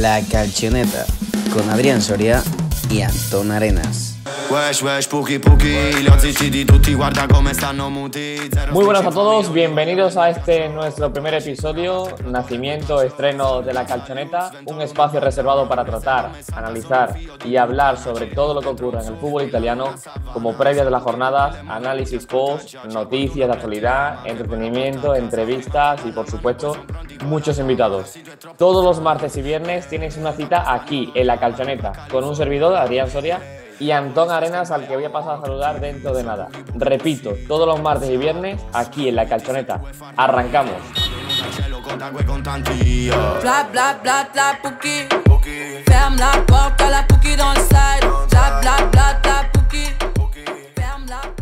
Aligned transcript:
La 0.00 0.22
Calchoneta 0.22 1.04
con 1.52 1.68
Adrián 1.68 2.00
Soria 2.00 2.42
y 2.88 3.02
Antón 3.02 3.50
Arenas. 3.50 4.09
Muy 8.72 8.84
buenas 8.84 9.06
a 9.06 9.10
todos, 9.12 9.52
bienvenidos 9.52 10.16
a 10.16 10.28
este 10.28 10.68
nuestro 10.68 11.12
primer 11.12 11.34
episodio, 11.34 12.08
nacimiento, 12.26 13.00
estreno 13.00 13.62
de 13.62 13.72
la 13.72 13.86
calchoneta, 13.86 14.50
un 14.64 14.82
espacio 14.82 15.20
reservado 15.20 15.68
para 15.68 15.84
tratar, 15.84 16.32
analizar 16.52 17.14
y 17.44 17.56
hablar 17.58 17.96
sobre 17.96 18.26
todo 18.26 18.52
lo 18.52 18.60
que 18.60 18.70
ocurre 18.70 19.00
en 19.00 19.06
el 19.06 19.20
fútbol 19.20 19.44
italiano, 19.44 19.94
como 20.32 20.56
previa 20.56 20.84
de 20.84 20.90
las 20.90 21.04
jornadas, 21.04 21.56
análisis 21.68 22.26
post, 22.26 22.74
noticias 22.92 23.46
de 23.46 23.54
actualidad, 23.54 24.26
entretenimiento, 24.26 25.14
entrevistas 25.14 26.00
y 26.04 26.10
por 26.10 26.28
supuesto 26.28 26.76
muchos 27.24 27.60
invitados. 27.60 28.18
Todos 28.58 28.84
los 28.84 29.00
martes 29.00 29.36
y 29.36 29.42
viernes 29.42 29.86
tienes 29.88 30.16
una 30.16 30.32
cita 30.32 30.74
aquí 30.74 31.12
en 31.14 31.28
la 31.28 31.38
calchoneta 31.38 32.08
con 32.10 32.24
un 32.24 32.34
servidor, 32.34 32.76
Adrián 32.76 33.08
Soria 33.08 33.59
y 33.80 33.90
Antón 33.92 34.30
Arenas, 34.30 34.70
al 34.70 34.86
que 34.86 34.94
voy 34.94 35.04
a 35.06 35.10
pasar 35.10 35.38
a 35.38 35.40
saludar 35.40 35.80
dentro 35.80 36.14
de 36.14 36.22
nada. 36.22 36.48
Repito, 36.74 37.34
todos 37.48 37.66
los 37.66 37.80
martes 37.80 38.10
y 38.10 38.16
viernes, 38.18 38.60
aquí 38.74 39.08
en 39.08 39.16
la 39.16 39.26
calchoneta. 39.26 39.80
Arrancamos. 40.16 40.74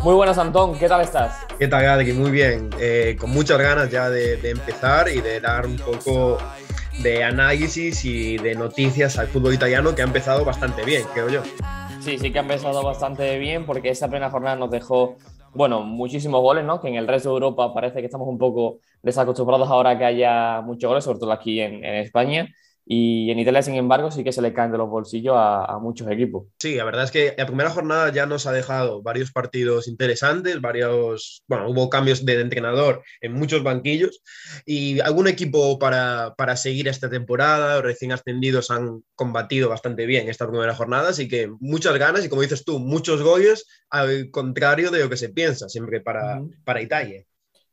Muy 0.02 0.14
buenas, 0.14 0.38
Antón, 0.38 0.78
¿qué 0.78 0.88
tal 0.88 1.00
estás? 1.00 1.44
¿Qué 1.58 1.66
tal, 1.66 1.84
Adri? 1.86 2.12
Muy 2.12 2.30
bien, 2.30 2.70
eh, 2.78 3.16
con 3.18 3.30
muchas 3.30 3.58
ganas 3.58 3.90
ya 3.90 4.08
de, 4.08 4.36
de 4.36 4.50
empezar 4.50 5.08
y 5.08 5.20
de 5.20 5.40
dar 5.40 5.66
un 5.66 5.76
poco 5.76 6.38
de 7.00 7.24
análisis 7.24 8.04
y 8.04 8.38
de 8.38 8.54
noticias 8.54 9.18
al 9.18 9.26
fútbol 9.26 9.54
italiano 9.54 9.94
que 9.94 10.02
ha 10.02 10.04
empezado 10.04 10.44
bastante 10.44 10.84
bien, 10.84 11.02
creo 11.12 11.28
yo. 11.28 11.42
Sí, 11.98 12.18
sí 12.18 12.32
que 12.32 12.38
ha 12.38 12.42
empezado 12.42 12.82
bastante 12.84 13.38
bien 13.38 13.66
porque 13.66 13.90
esa 13.90 14.06
primera 14.08 14.30
jornada 14.30 14.56
nos 14.56 14.70
dejó, 14.70 15.16
bueno, 15.52 15.82
muchísimos 15.82 16.40
goles, 16.40 16.64
¿no? 16.64 16.80
Que 16.80 16.88
en 16.88 16.94
el 16.94 17.08
resto 17.08 17.30
de 17.30 17.34
Europa 17.34 17.74
parece 17.74 18.00
que 18.00 18.06
estamos 18.06 18.28
un 18.28 18.38
poco 18.38 18.80
desacostumbrados 19.02 19.68
ahora 19.68 19.98
que 19.98 20.04
haya 20.04 20.60
muchos 20.60 20.88
goles, 20.88 21.04
sobre 21.04 21.18
todo 21.18 21.32
aquí 21.32 21.60
en, 21.60 21.84
en 21.84 21.94
España. 21.96 22.48
Y 22.90 23.30
en 23.30 23.38
Italia, 23.38 23.60
sin 23.60 23.74
embargo, 23.74 24.10
sí 24.10 24.24
que 24.24 24.32
se 24.32 24.40
le 24.40 24.54
caen 24.54 24.72
de 24.72 24.78
los 24.78 24.88
bolsillos 24.88 25.34
a, 25.36 25.78
muchos 25.78 26.10
equipos. 26.10 26.46
Sí, 26.58 26.74
la 26.74 26.84
verdad 26.84 27.04
es 27.04 27.10
que 27.10 27.34
la 27.36 27.44
primera 27.44 27.68
jornada 27.68 28.10
ya 28.10 28.24
nos 28.24 28.46
ha 28.46 28.52
dejado 28.52 29.02
varios 29.02 29.30
partidos 29.30 29.88
interesantes, 29.88 30.58
varios, 30.62 31.44
bueno, 31.46 31.68
hubo 31.68 31.90
cambios 31.90 32.24
de 32.24 32.40
entrenador 32.40 33.02
en 33.20 33.34
muchos 33.34 33.62
banquillos 33.62 34.22
y 34.64 35.00
algún 35.00 35.28
equipo 35.28 35.78
para, 35.78 36.34
para 36.38 36.56
seguir 36.56 36.88
esta 36.88 37.10
temporada, 37.10 37.82
recién 37.82 38.12
ascendidos 38.12 38.70
han 38.70 39.02
combatido 39.14 39.68
bastante 39.68 40.06
bien 40.06 40.30
esta 40.30 40.48
primera 40.48 40.74
jornada, 40.74 41.10
así 41.10 41.28
que 41.28 41.52
muchas 41.60 41.98
ganas 41.98 42.24
y 42.24 42.30
como 42.30 42.40
dices 42.40 42.64
tú, 42.64 42.78
muchos 42.78 43.22
goles 43.22 43.66
al 43.90 44.30
contrario 44.30 44.90
de 44.90 45.00
lo 45.00 45.10
que 45.10 45.18
se 45.18 45.28
piensa 45.28 45.68
siempre 45.68 46.00
para, 46.00 46.40
para 46.64 46.80
Italia. 46.80 47.22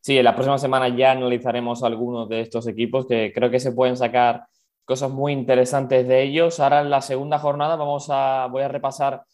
Sí, 0.00 0.18
en 0.18 0.24
la 0.24 0.34
próxima 0.34 0.58
semana 0.58 0.94
ya 0.94 1.12
analizaremos 1.12 1.82
algunos 1.82 2.28
de 2.28 2.42
estos 2.42 2.66
equipos 2.68 3.06
que 3.06 3.32
creo 3.34 3.50
que 3.50 3.60
se 3.60 3.72
pueden 3.72 3.96
sacar 3.96 4.44
cosas 4.86 5.10
muy 5.10 5.32
interesantes 5.32 6.08
de 6.08 6.22
ellos. 6.22 6.60
Ahora 6.60 6.80
en 6.80 6.88
la 6.88 7.02
segunda 7.02 7.38
jornada 7.38 7.76
vamos 7.76 8.06
a, 8.08 8.46
voy 8.50 8.62
a 8.62 8.68
repasar 8.68 9.24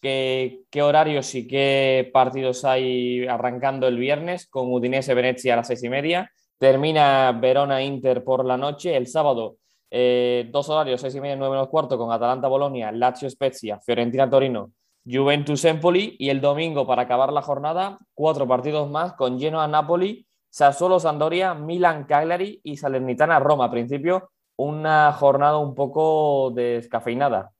qué, 0.00 0.64
horarios 0.82 1.34
y 1.34 1.46
qué 1.46 2.08
partidos 2.12 2.64
hay 2.64 3.26
arrancando 3.26 3.86
el 3.88 3.98
viernes 3.98 4.48
con 4.48 4.72
Udinese 4.72 5.12
Venecia 5.14 5.54
a 5.54 5.56
las 5.56 5.66
seis 5.66 5.82
y 5.84 5.88
media. 5.88 6.30
Termina 6.58 7.32
Verona 7.32 7.82
Inter 7.82 8.24
por 8.24 8.44
la 8.44 8.56
noche. 8.56 8.96
El 8.96 9.06
sábado, 9.06 9.56
eh, 9.90 10.48
dos 10.50 10.68
horarios, 10.68 11.00
seis 11.00 11.14
y 11.14 11.20
media, 11.20 11.36
nueve 11.36 11.56
menos 11.56 11.68
cuarto, 11.68 11.98
con 11.98 12.12
Atalanta 12.12 12.48
Bolonia, 12.48 12.92
Lazio 12.92 13.28
Spezia, 13.28 13.80
Fiorentina 13.80 14.30
Torino, 14.30 14.70
Juventus 15.04 15.64
Empoli. 15.64 16.16
Y 16.18 16.30
el 16.30 16.40
domingo, 16.40 16.86
para 16.86 17.02
acabar 17.02 17.32
la 17.32 17.42
jornada, 17.42 17.98
cuatro 18.14 18.46
partidos 18.46 18.88
más 18.90 19.14
con 19.14 19.40
Genoa 19.40 19.66
Napoli, 19.66 20.26
Sassuolo 20.50 21.00
Sandoria, 21.00 21.54
Milan 21.54 22.04
Cagliari 22.04 22.60
y 22.62 22.76
Salernitana 22.76 23.38
Roma. 23.38 23.66
A 23.66 23.70
principio, 23.70 24.30
una 24.60 25.12
jornada 25.12 25.56
un 25.56 25.74
poco 25.74 26.52
descafeinada. 26.54 27.52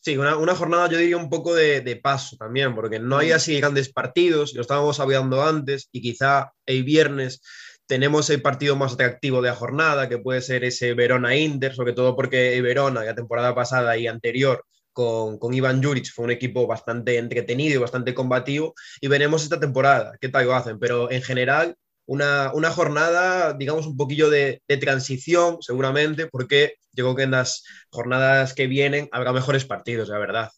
Sí, 0.00 0.16
una, 0.16 0.38
una, 0.38 0.54
jornada 0.54 0.88
yo 0.88 0.96
diría 0.96 1.18
un 1.18 1.28
poco 1.28 1.54
de, 1.54 1.82
de, 1.82 1.96
paso 1.96 2.36
también, 2.38 2.74
porque 2.74 2.98
no 2.98 3.18
hay 3.18 3.30
mm. 3.30 3.34
así 3.34 3.60
grandes 3.60 3.92
partidos, 3.92 4.54
lo 4.54 4.62
estábamos 4.62 4.98
hablando 5.00 5.42
antes, 5.42 5.90
y 5.92 6.00
quizá 6.00 6.52
el 6.64 6.84
viernes 6.84 7.42
tenemos 7.86 8.30
el 8.30 8.40
partido 8.40 8.76
más 8.76 8.94
atractivo 8.94 9.42
de 9.42 9.50
la 9.50 9.54
jornada, 9.54 10.08
que 10.08 10.16
puede 10.16 10.40
ser 10.40 10.64
ese 10.64 10.94
Verona-Inter, 10.94 11.74
sobre 11.74 11.92
todo 11.92 12.16
porque 12.16 12.56
el 12.56 12.62
Verona, 12.62 13.04
la 13.04 13.14
temporada 13.14 13.54
pasada 13.54 13.98
y 13.98 14.06
anterior, 14.06 14.64
con, 14.94 15.38
con, 15.38 15.52
Iván 15.52 15.82
Juric 15.82 16.10
fue 16.10 16.24
un 16.24 16.30
equipo 16.30 16.66
bastante 16.66 17.18
entretenido 17.18 17.74
y 17.74 17.82
bastante 17.82 18.14
combativo, 18.14 18.74
y 19.02 19.08
veremos 19.08 19.42
esta 19.42 19.60
temporada 19.60 20.16
qué 20.18 20.30
tal 20.30 20.46
lo 20.46 20.54
hacen, 20.54 20.78
pero 20.78 21.10
en 21.10 21.20
general 21.20 21.76
una, 22.10 22.50
una 22.54 22.72
jornada, 22.72 23.52
digamos, 23.52 23.86
un 23.86 23.96
poquillo 23.96 24.30
de, 24.30 24.62
de, 24.66 24.76
transición, 24.78 25.58
seguramente, 25.60 26.26
porque 26.26 26.74
yo 26.92 27.04
creo 27.04 27.14
que 27.14 27.22
en 27.22 27.30
las 27.30 27.62
jornadas 27.88 28.52
que 28.52 28.66
vienen 28.66 29.08
habrá 29.12 29.32
mejores 29.32 29.64
partidos, 29.64 30.08
la 30.08 30.18
verdad. 30.18 30.50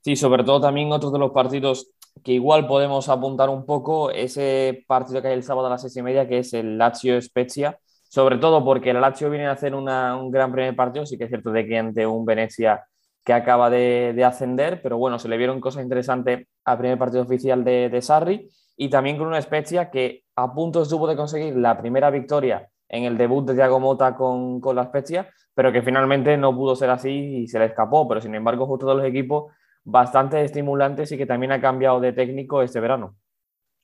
Sí, 0.00 0.16
sobre 0.16 0.44
todo 0.44 0.58
también 0.62 0.90
otros 0.92 1.12
de 1.12 1.18
los 1.18 1.32
partidos 1.32 1.90
que 2.24 2.32
igual 2.32 2.66
podemos 2.66 3.10
apuntar 3.10 3.50
un 3.50 3.66
poco, 3.66 4.10
ese 4.10 4.82
partido 4.86 5.20
que 5.20 5.28
hay 5.28 5.34
el 5.34 5.42
sábado 5.42 5.66
a 5.66 5.70
las 5.70 5.82
seis 5.82 5.94
y 5.98 6.02
media, 6.02 6.26
que 6.26 6.38
es 6.38 6.54
el 6.54 6.78
Lazio 6.78 7.20
Spezia, 7.20 7.78
sobre 8.08 8.38
todo 8.38 8.64
porque 8.64 8.90
el 8.90 9.00
Lazio 9.02 9.28
viene 9.28 9.48
a 9.48 9.52
hacer 9.52 9.74
una, 9.74 10.16
un 10.16 10.30
gran 10.30 10.52
primer 10.52 10.74
partido, 10.74 11.04
sí 11.04 11.18
que 11.18 11.24
es 11.24 11.28
cierto 11.28 11.50
de 11.50 11.66
que 11.66 11.76
ante 11.76 12.06
un 12.06 12.24
Venecia 12.24 12.82
que 13.22 13.34
acaba 13.34 13.68
de, 13.68 14.14
de, 14.16 14.24
ascender, 14.24 14.80
pero 14.80 14.96
bueno, 14.96 15.18
se 15.18 15.28
le 15.28 15.36
vieron 15.36 15.60
cosas 15.60 15.82
interesantes 15.82 16.46
al 16.64 16.78
primer 16.78 16.96
partido 16.96 17.24
oficial 17.24 17.62
de, 17.62 17.90
de 17.90 18.00
Sarri 18.00 18.48
y 18.76 18.90
también 18.90 19.16
con 19.16 19.26
una 19.26 19.40
Spezia 19.40 19.90
que 19.90 20.24
a 20.36 20.52
punto 20.52 20.82
estuvo 20.82 21.06
de 21.06 21.16
conseguir 21.16 21.56
la 21.56 21.78
primera 21.78 22.10
victoria 22.10 22.68
en 22.88 23.04
el 23.04 23.16
debut 23.16 23.46
de 23.46 23.54
Thiago 23.54 23.80
Mota 23.80 24.14
con, 24.14 24.60
con 24.60 24.76
la 24.76 24.84
Spezia, 24.84 25.28
pero 25.54 25.72
que 25.72 25.82
finalmente 25.82 26.36
no 26.36 26.54
pudo 26.54 26.76
ser 26.76 26.90
así 26.90 27.10
y 27.10 27.48
se 27.48 27.58
le 27.58 27.66
escapó. 27.66 28.06
Pero 28.06 28.20
sin 28.20 28.34
embargo, 28.34 28.66
justo 28.66 28.86
de 28.88 28.94
los 28.96 29.04
equipos 29.04 29.52
bastante 29.82 30.44
estimulantes 30.44 31.10
y 31.12 31.16
que 31.16 31.26
también 31.26 31.52
ha 31.52 31.60
cambiado 31.60 32.00
de 32.00 32.12
técnico 32.12 32.62
este 32.62 32.80
verano. 32.80 33.16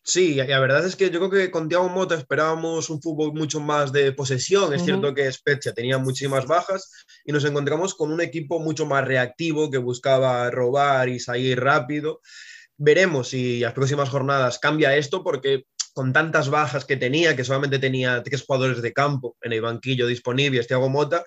Sí, 0.04 0.34
la 0.34 0.58
verdad 0.58 0.84
es 0.84 0.96
que 0.96 1.10
yo 1.10 1.20
creo 1.20 1.30
que 1.30 1.50
con 1.52 1.68
Thiago 1.68 1.88
Mota 1.88 2.16
esperábamos 2.16 2.90
un 2.90 3.00
fútbol 3.00 3.32
mucho 3.34 3.60
más 3.60 3.92
de 3.92 4.10
posesión. 4.10 4.74
Es 4.74 4.80
uh 4.80 4.82
-huh. 4.82 4.86
cierto 4.86 5.14
que 5.14 5.30
Spezia 5.30 5.72
tenía 5.72 5.96
muchísimas 5.98 6.44
bajas 6.46 7.06
y 7.24 7.30
nos 7.30 7.44
encontramos 7.44 7.94
con 7.94 8.10
un 8.12 8.20
equipo 8.20 8.58
mucho 8.58 8.84
más 8.84 9.06
reactivo 9.06 9.70
que 9.70 9.78
buscaba 9.78 10.50
robar 10.50 11.08
y 11.08 11.20
salir 11.20 11.60
rápido. 11.60 12.20
Veremos 12.84 13.28
si 13.28 13.60
las 13.60 13.74
próximas 13.74 14.08
jornadas 14.08 14.58
cambia 14.58 14.96
esto 14.96 15.22
porque 15.22 15.66
con 15.94 16.12
tantas 16.12 16.50
bajas 16.50 16.84
que 16.84 16.96
tenía, 16.96 17.36
que 17.36 17.44
solamente 17.44 17.78
tenía 17.78 18.24
tres 18.24 18.42
jugadores 18.42 18.82
de 18.82 18.92
campo 18.92 19.36
en 19.40 19.52
el 19.52 19.60
banquillo 19.60 20.08
disponibles, 20.08 20.66
Thiago 20.66 20.88
Mota, 20.88 21.24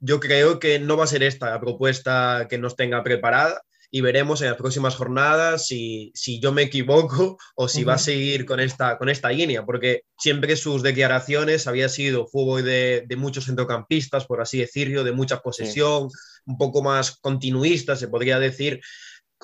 yo 0.00 0.18
creo 0.18 0.58
que 0.58 0.78
no 0.78 0.96
va 0.96 1.04
a 1.04 1.08
ser 1.08 1.22
esta 1.22 1.50
la 1.50 1.60
propuesta 1.60 2.46
que 2.48 2.56
nos 2.56 2.74
tenga 2.74 3.02
preparada 3.02 3.60
y 3.90 4.00
veremos 4.00 4.40
en 4.40 4.48
las 4.48 4.56
próximas 4.56 4.96
jornadas 4.96 5.66
si, 5.66 6.10
si 6.14 6.40
yo 6.40 6.52
me 6.52 6.62
equivoco 6.62 7.36
o 7.54 7.68
si 7.68 7.80
uh 7.80 7.84
-huh. 7.84 7.88
va 7.90 7.94
a 7.94 7.98
seguir 7.98 8.46
con 8.46 8.58
esta, 8.58 8.96
con 8.96 9.10
esta 9.10 9.30
línea, 9.30 9.66
porque 9.66 10.04
siempre 10.18 10.56
sus 10.56 10.82
declaraciones 10.82 11.66
había 11.66 11.90
sido 11.90 12.26
fútbol 12.26 12.64
de, 12.64 13.04
de 13.06 13.16
muchos 13.16 13.44
centrocampistas, 13.44 14.24
por 14.24 14.40
así 14.40 14.58
decirlo, 14.58 15.04
de 15.04 15.12
mucha 15.12 15.40
posesión, 15.40 16.08
sí. 16.10 16.16
un 16.46 16.56
poco 16.56 16.82
más 16.82 17.18
continuista, 17.20 17.94
se 17.94 18.08
podría 18.08 18.38
decir, 18.38 18.80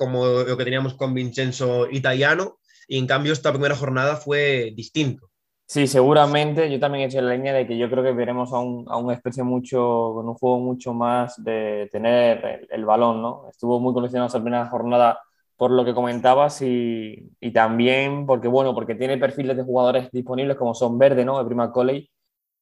como 0.01 0.25
lo 0.25 0.57
que 0.57 0.63
teníamos 0.63 0.95
con 0.95 1.13
Vincenzo 1.13 1.87
Italiano, 1.87 2.57
y 2.87 2.97
en 2.97 3.05
cambio 3.05 3.33
esta 3.33 3.51
primera 3.51 3.75
jornada 3.75 4.15
fue 4.15 4.73
distinto. 4.75 5.29
Sí, 5.67 5.85
seguramente. 5.85 6.71
Yo 6.71 6.79
también 6.79 7.03
he 7.03 7.05
hecho 7.05 7.21
la 7.21 7.35
línea 7.35 7.53
de 7.53 7.67
que 7.67 7.77
yo 7.77 7.87
creo 7.87 8.03
que 8.03 8.11
veremos 8.11 8.51
a, 8.51 8.57
un, 8.57 8.85
a 8.89 8.97
una 8.97 9.13
especie 9.13 9.43
mucho, 9.43 10.11
con 10.15 10.27
un 10.27 10.33
juego 10.33 10.59
mucho 10.59 10.95
más 10.95 11.35
de 11.43 11.87
tener 11.91 12.43
el, 12.43 12.67
el 12.71 12.83
balón, 12.83 13.21
¿no? 13.21 13.47
Estuvo 13.47 13.79
muy 13.79 13.93
condicionado 13.93 14.27
esa 14.27 14.41
primera 14.41 14.65
jornada 14.69 15.19
por 15.55 15.69
lo 15.69 15.85
que 15.85 15.93
comentabas 15.93 16.63
y, 16.63 17.29
y, 17.39 17.53
también 17.53 18.25
porque, 18.25 18.47
bueno, 18.47 18.73
porque 18.73 18.95
tiene 18.95 19.19
perfiles 19.19 19.55
de 19.55 19.63
jugadores 19.63 20.09
disponibles 20.11 20.57
como 20.57 20.73
son 20.73 20.97
Verde, 20.97 21.23
¿no? 21.23 21.39
El 21.39 21.45
Prima 21.45 21.71
Colley, 21.71 22.09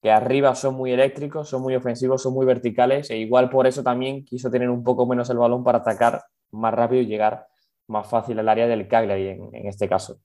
que 0.02 0.12
arriba 0.12 0.54
son 0.56 0.76
muy 0.76 0.92
eléctricos, 0.92 1.48
son 1.48 1.62
muy 1.62 1.74
ofensivos, 1.76 2.22
son 2.22 2.34
muy 2.34 2.46
verticales 2.46 3.10
e 3.10 3.18
igual 3.18 3.50
por 3.50 3.66
eso 3.66 3.82
también 3.84 4.26
quiso 4.26 4.52
tener 4.52 4.70
un 4.70 4.84
poco 4.84 5.06
menos 5.08 5.30
el 5.30 5.38
balón 5.38 5.64
para 5.64 5.78
atacar 5.80 6.22
más 6.52 6.74
rápido 6.74 7.02
y 7.02 7.08
llegar 7.08 7.48
más 7.88 8.10
fácil 8.10 8.40
al 8.40 8.50
área 8.50 8.68
del 8.68 8.88
Cagliari 8.88 9.28
en, 9.30 9.50
en 9.54 9.68
este 9.68 9.90
caso. 9.90 10.20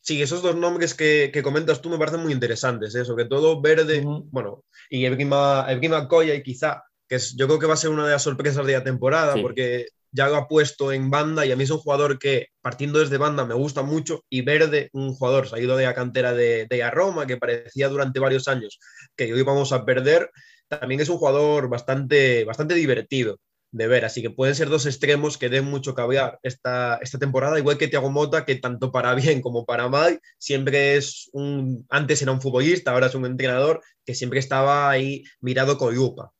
Sí, 0.00 0.22
esos 0.22 0.42
dos 0.42 0.56
nombres 0.56 0.94
que, 0.94 1.30
que, 1.32 1.42
comentas 1.42 1.82
tú 1.82 1.90
me 1.90 1.98
parecen 1.98 2.22
muy 2.22 2.32
interesantes, 2.32 2.94
¿eh? 2.94 3.04
sobre 3.04 3.24
todo 3.24 3.60
Verde, 3.60 4.00
uh 4.00 4.08
-huh. 4.08 4.28
bueno, 4.30 4.64
y 4.88 5.04
Evgima, 5.04 5.66
Evgima 5.68 6.06
Koya 6.08 6.34
y 6.34 6.42
quizá, 6.42 6.84
que 7.08 7.16
es, 7.16 7.36
yo 7.36 7.46
creo 7.46 7.58
que 7.58 7.66
va 7.66 7.74
a 7.74 7.78
ser 7.78 7.90
una 7.90 8.06
de 8.06 8.12
las 8.12 8.22
sorpresas 8.22 8.64
de 8.64 8.74
la 8.74 8.84
temporada, 8.84 9.34
sí. 9.34 9.42
porque 9.42 9.88
ya 10.10 10.28
lo 10.28 10.36
ha 10.36 10.48
puesto 10.48 10.92
en 10.92 11.10
banda 11.10 11.44
y 11.44 11.52
a 11.52 11.56
mí 11.56 11.64
es 11.64 11.70
un 11.70 11.78
jugador 11.78 12.18
que 12.18 12.46
partiendo 12.62 13.00
desde 13.00 13.18
banda 13.18 13.44
me 13.44 13.54
gusta 13.54 13.82
mucho 13.82 14.24
y 14.30 14.42
Verde, 14.42 14.88
un 14.92 15.12
jugador 15.14 15.48
salido 15.48 15.76
de 15.76 15.84
la 15.84 15.94
cantera 15.94 16.32
de, 16.32 16.66
de 16.70 16.90
Roma 16.90 17.26
que 17.26 17.36
parecía 17.36 17.88
durante 17.88 18.20
varios 18.20 18.48
años 18.48 18.78
que 19.16 19.32
hoy 19.32 19.42
vamos 19.42 19.72
a 19.72 19.84
perder, 19.84 20.30
también 20.68 21.00
es 21.00 21.08
un 21.08 21.18
jugador 21.18 21.68
bastante, 21.68 22.44
bastante 22.44 22.74
divertido 22.74 23.38
de 23.70 23.86
ver. 23.86 24.04
Así 24.04 24.22
que 24.22 24.30
pueden 24.30 24.54
ser 24.54 24.68
dos 24.68 24.86
extremos 24.86 25.38
que 25.38 25.48
den 25.48 25.64
mucho 25.64 25.94
que 25.94 26.02
esta, 26.42 26.96
esta 26.96 27.18
temporada, 27.18 27.58
igual 27.58 27.78
que 27.78 27.88
Thiago 27.88 28.10
Mota, 28.10 28.44
que 28.44 28.56
tanto 28.56 28.90
para 28.90 29.14
bien 29.14 29.40
como 29.40 29.64
para 29.64 29.88
mal, 29.88 30.20
siempre 30.38 30.96
es 30.96 31.28
un, 31.32 31.86
antes 31.90 32.22
era 32.22 32.32
un 32.32 32.40
futbolista, 32.40 32.92
ahora 32.92 33.06
es 33.06 33.14
un 33.14 33.26
entrenador 33.26 33.80
que 34.04 34.14
siempre 34.14 34.38
estaba 34.38 34.88
ahí 34.88 35.24
mirado 35.40 35.76
con 35.76 35.94
lupa. 35.94 36.32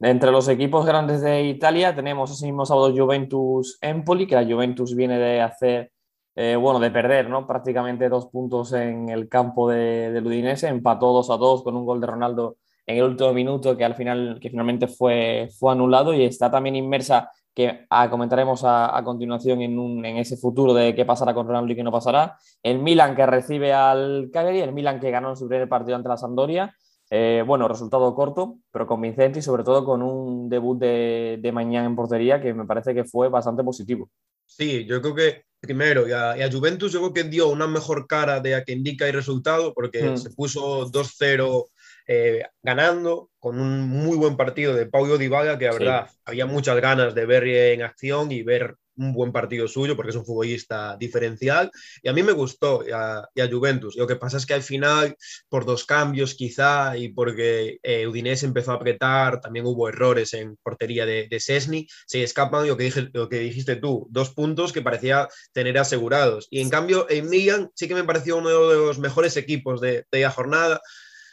Entre 0.00 0.32
los 0.32 0.48
equipos 0.48 0.84
grandes 0.84 1.20
de 1.20 1.44
Italia 1.44 1.94
tenemos 1.94 2.30
ese 2.30 2.46
mismo 2.46 2.66
sábado 2.66 2.92
Juventus 2.96 3.78
Empoli, 3.80 4.26
que 4.26 4.34
la 4.34 4.44
Juventus 4.44 4.96
viene 4.96 5.18
de 5.18 5.40
hacer, 5.40 5.92
eh, 6.34 6.56
bueno, 6.56 6.80
de 6.80 6.90
perder, 6.90 7.28
¿no? 7.28 7.46
Prácticamente 7.46 8.08
dos 8.08 8.26
puntos 8.26 8.72
en 8.72 9.08
el 9.10 9.28
campo 9.28 9.70
de, 9.70 10.10
del 10.10 10.26
Udinese, 10.26 10.66
empató 10.68 11.12
2 11.12 11.30
a 11.30 11.36
2 11.36 11.62
con 11.62 11.76
un 11.76 11.84
gol 11.84 12.00
de 12.00 12.06
Ronaldo 12.08 12.56
en 12.88 12.96
el 12.96 13.04
último 13.04 13.34
minuto 13.34 13.76
que 13.76 13.84
al 13.84 13.94
final, 13.94 14.38
que 14.40 14.48
finalmente 14.48 14.88
fue, 14.88 15.50
fue 15.58 15.72
anulado 15.72 16.14
y 16.14 16.24
está 16.24 16.50
también 16.50 16.74
inmersa, 16.74 17.30
que 17.54 17.86
comentaremos 18.08 18.62
a, 18.64 18.98
continuación 19.04 19.60
en, 19.60 19.78
un, 19.78 20.04
en, 20.06 20.16
ese 20.16 20.38
futuro 20.38 20.72
de 20.72 20.94
qué 20.94 21.04
pasará 21.04 21.34
con 21.34 21.46
Ronaldo 21.46 21.70
y 21.70 21.76
qué 21.76 21.82
no 21.82 21.92
pasará. 21.92 22.38
El 22.62 22.78
Milan 22.78 23.14
que 23.14 23.26
recibe 23.26 23.74
al 23.74 24.30
Cagliari, 24.32 24.60
el 24.60 24.72
Milan 24.72 25.00
que 25.00 25.10
ganó 25.10 25.30
en 25.30 25.36
su 25.36 25.48
primer 25.48 25.68
partido 25.68 25.96
ante 25.96 26.08
la 26.08 26.16
Sampdoria. 26.16 26.74
Eh, 27.10 27.42
bueno, 27.46 27.68
resultado 27.68 28.14
corto, 28.14 28.58
pero 28.70 28.86
convincente 28.86 29.40
y 29.40 29.42
sobre 29.42 29.64
todo 29.64 29.84
con 29.84 30.02
un 30.02 30.48
debut 30.48 30.78
de, 30.78 31.38
de 31.42 31.52
mañana 31.52 31.86
en 31.86 31.96
portería 31.96 32.40
que 32.40 32.54
me 32.54 32.64
parece 32.64 32.94
que 32.94 33.04
fue 33.04 33.28
bastante 33.28 33.62
positivo. 33.62 34.08
Sí, 34.46 34.86
yo 34.86 35.02
creo 35.02 35.14
que 35.14 35.42
primero 35.60 36.06
y 36.08 36.12
a, 36.12 36.50
Juventus 36.50 36.92
yo 36.92 37.00
creo 37.00 37.12
que 37.12 37.24
dio 37.24 37.48
una 37.48 37.66
mejor 37.66 38.06
cara 38.06 38.40
de 38.40 38.54
a 38.54 38.64
que 38.64 38.72
indica 38.72 39.06
el 39.06 39.14
resultado 39.14 39.74
porque 39.74 40.10
mm. 40.10 40.16
se 40.16 40.30
puso 40.30 40.90
2-0 40.90 41.66
eh, 42.10 42.42
ganando 42.62 43.30
con 43.38 43.60
un 43.60 43.82
muy 43.82 44.16
buen 44.16 44.36
partido 44.36 44.74
de 44.74 44.86
Paulo 44.86 45.18
Dybala, 45.18 45.58
que 45.58 45.66
la 45.66 45.72
verdad 45.72 46.10
había 46.24 46.46
muchas 46.46 46.80
ganas 46.80 47.14
de 47.14 47.26
ver 47.26 47.46
en 47.46 47.82
acción 47.82 48.32
y 48.32 48.42
ver 48.42 48.76
un 48.96 49.12
buen 49.12 49.30
partido 49.30 49.68
suyo 49.68 49.94
porque 49.94 50.10
es 50.10 50.16
un 50.16 50.24
futbolista 50.24 50.96
diferencial 50.98 51.70
y 52.02 52.08
a 52.08 52.12
mí 52.12 52.22
me 52.22 52.32
gustó 52.32 52.82
y 52.86 52.90
a, 52.90 53.28
Juventus. 53.50 53.96
Lo 53.96 54.06
que 54.06 54.16
pasa 54.16 54.38
es 54.38 54.46
que 54.46 54.54
al 54.54 54.62
final, 54.62 55.16
por 55.48 55.64
dos 55.64 55.84
cambios 55.84 56.34
quizá 56.34 56.96
y 56.96 57.10
porque 57.10 57.78
eh, 57.82 58.06
Udinese 58.06 58.46
empezó 58.46 58.72
a 58.72 58.74
apretar, 58.76 59.40
también 59.40 59.66
hubo 59.66 59.88
errores 59.88 60.34
en 60.34 60.56
portería 60.62 61.06
de, 61.06 61.28
de 61.28 61.40
Sesni, 61.40 61.86
se 62.06 62.22
escapan 62.22 62.66
lo 62.66 62.76
que, 62.76 62.84
dije, 62.84 63.08
lo 63.12 63.28
que 63.28 63.38
dijiste 63.38 63.76
tú, 63.76 64.06
dos 64.10 64.30
puntos 64.30 64.72
que 64.72 64.82
parecía 64.82 65.28
tener 65.52 65.78
asegurados. 65.78 66.48
Y 66.50 66.60
en 66.60 66.70
cambio, 66.70 67.06
en 67.08 67.28
Milan 67.28 67.70
sí 67.74 67.86
que 67.86 67.94
me 67.94 68.04
pareció 68.04 68.38
uno 68.38 68.48
de 68.48 68.76
los 68.76 68.98
mejores 68.98 69.36
equipos 69.36 69.80
de, 69.80 70.04
de 70.10 70.20
la 70.20 70.30
jornada 70.30 70.80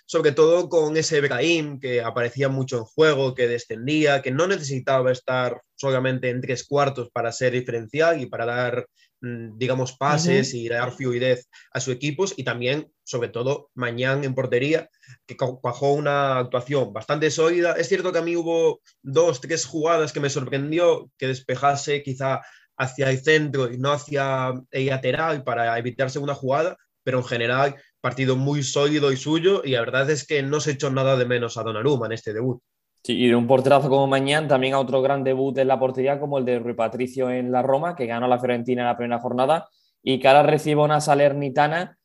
sobre 0.06 0.31
todo 0.31 0.69
con 0.69 0.96
ese 0.98 1.19
Brahim 1.19 1.80
que 1.80 2.02
aparecía 2.02 2.48
mucho 2.48 2.78
en 2.78 2.84
juego, 2.84 3.34
que 3.34 3.48
descendía, 3.48 4.22
que 4.22 4.31
no 4.31 4.48
necesitaba 4.48 5.12
estar 5.12 5.62
solamente 5.75 6.30
en 6.30 6.42
tres 6.42 6.66
cuartos 6.66 7.10
para 7.12 7.31
ser 7.31 7.54
diferencial 7.54 8.22
y 8.22 8.28
para 8.28 8.46
dar, 8.46 8.88
mm, 9.22 9.57
digamos, 9.57 9.98
pases 9.98 10.54
y 10.54 10.69
dar 10.69 10.92
fluidez 10.92 11.50
a 11.72 11.80
sus 11.80 11.96
equipos 11.96 12.34
y 12.38 12.44
también, 12.44 12.92
sobre 13.04 13.30
todo, 13.30 13.72
Mañán 13.74 14.24
en 14.24 14.36
portería, 14.36 14.90
que 15.25 15.36
cuajó 15.36 15.94
una 15.94 16.38
actuación 16.38 16.94
bastante 16.94 17.31
sólida. 17.31 17.74
Es 17.74 17.90
cierto 17.90 18.12
que 18.12 18.19
a 18.19 18.24
mí 18.24 18.36
hubo 18.36 18.81
dos, 19.02 19.42
tres 19.42 19.66
jugadas 19.66 20.13
que 20.13 20.19
me 20.19 20.30
sorprendió 20.30 21.10
que 21.18 21.28
despejase 21.28 22.04
quizá 22.04 22.42
hacia 22.78 23.10
el 23.10 23.24
centro 23.24 23.72
y 23.72 23.78
no 23.78 23.92
hacia 23.92 24.54
el 24.72 24.86
lateral 24.86 25.44
para 25.44 25.78
evitar 25.80 26.12
segunda 26.12 26.36
jugada, 26.36 26.78
pero 27.04 27.19
en 27.19 27.24
general 27.24 27.75
partido 28.06 28.36
muy 28.36 28.62
sólido 28.62 29.12
y 29.12 29.18
suyo 29.18 29.63
y 29.63 29.72
la 29.72 29.80
verdad 29.80 30.07
es 30.12 30.28
que 30.28 30.44
no 30.44 30.60
se 30.60 30.74
echó 30.74 30.92
nada 30.92 31.18
de 31.18 31.25
menos 31.25 31.57
a 31.57 31.63
Donnarumma 31.63 32.06
en 32.06 32.12
este 32.12 32.34
debut. 32.34 32.62
Y 33.04 33.30
de 33.30 33.36
un 33.36 33.48
porterazo 33.48 33.90
como 33.90 34.06
Mañán, 34.06 34.48
también 34.48 34.75
a 34.75 34.80
otro 34.80 35.02
gran 35.02 35.24
debut 35.24 35.57
en 35.57 35.68
la 35.68 35.80
portería 35.80 36.19
como 36.19 36.38
el 36.38 36.46
de 36.46 36.60
Rui 36.60 36.75
Patricio 36.75 37.31
en 37.31 37.52
la 37.52 37.63
Roma, 37.63 37.96
que 37.96 38.06
ganó 38.06 38.28
la 38.28 38.38
Fiorentina 38.38 38.84
en 38.84 38.88
la 38.90 38.96
primera 38.96 39.19
jornada 39.19 39.68
y 40.04 40.19
que 40.19 40.28
ahora 40.28 40.44
recibe 40.44 40.84
una 40.84 41.02
Salernitana, 41.02 41.98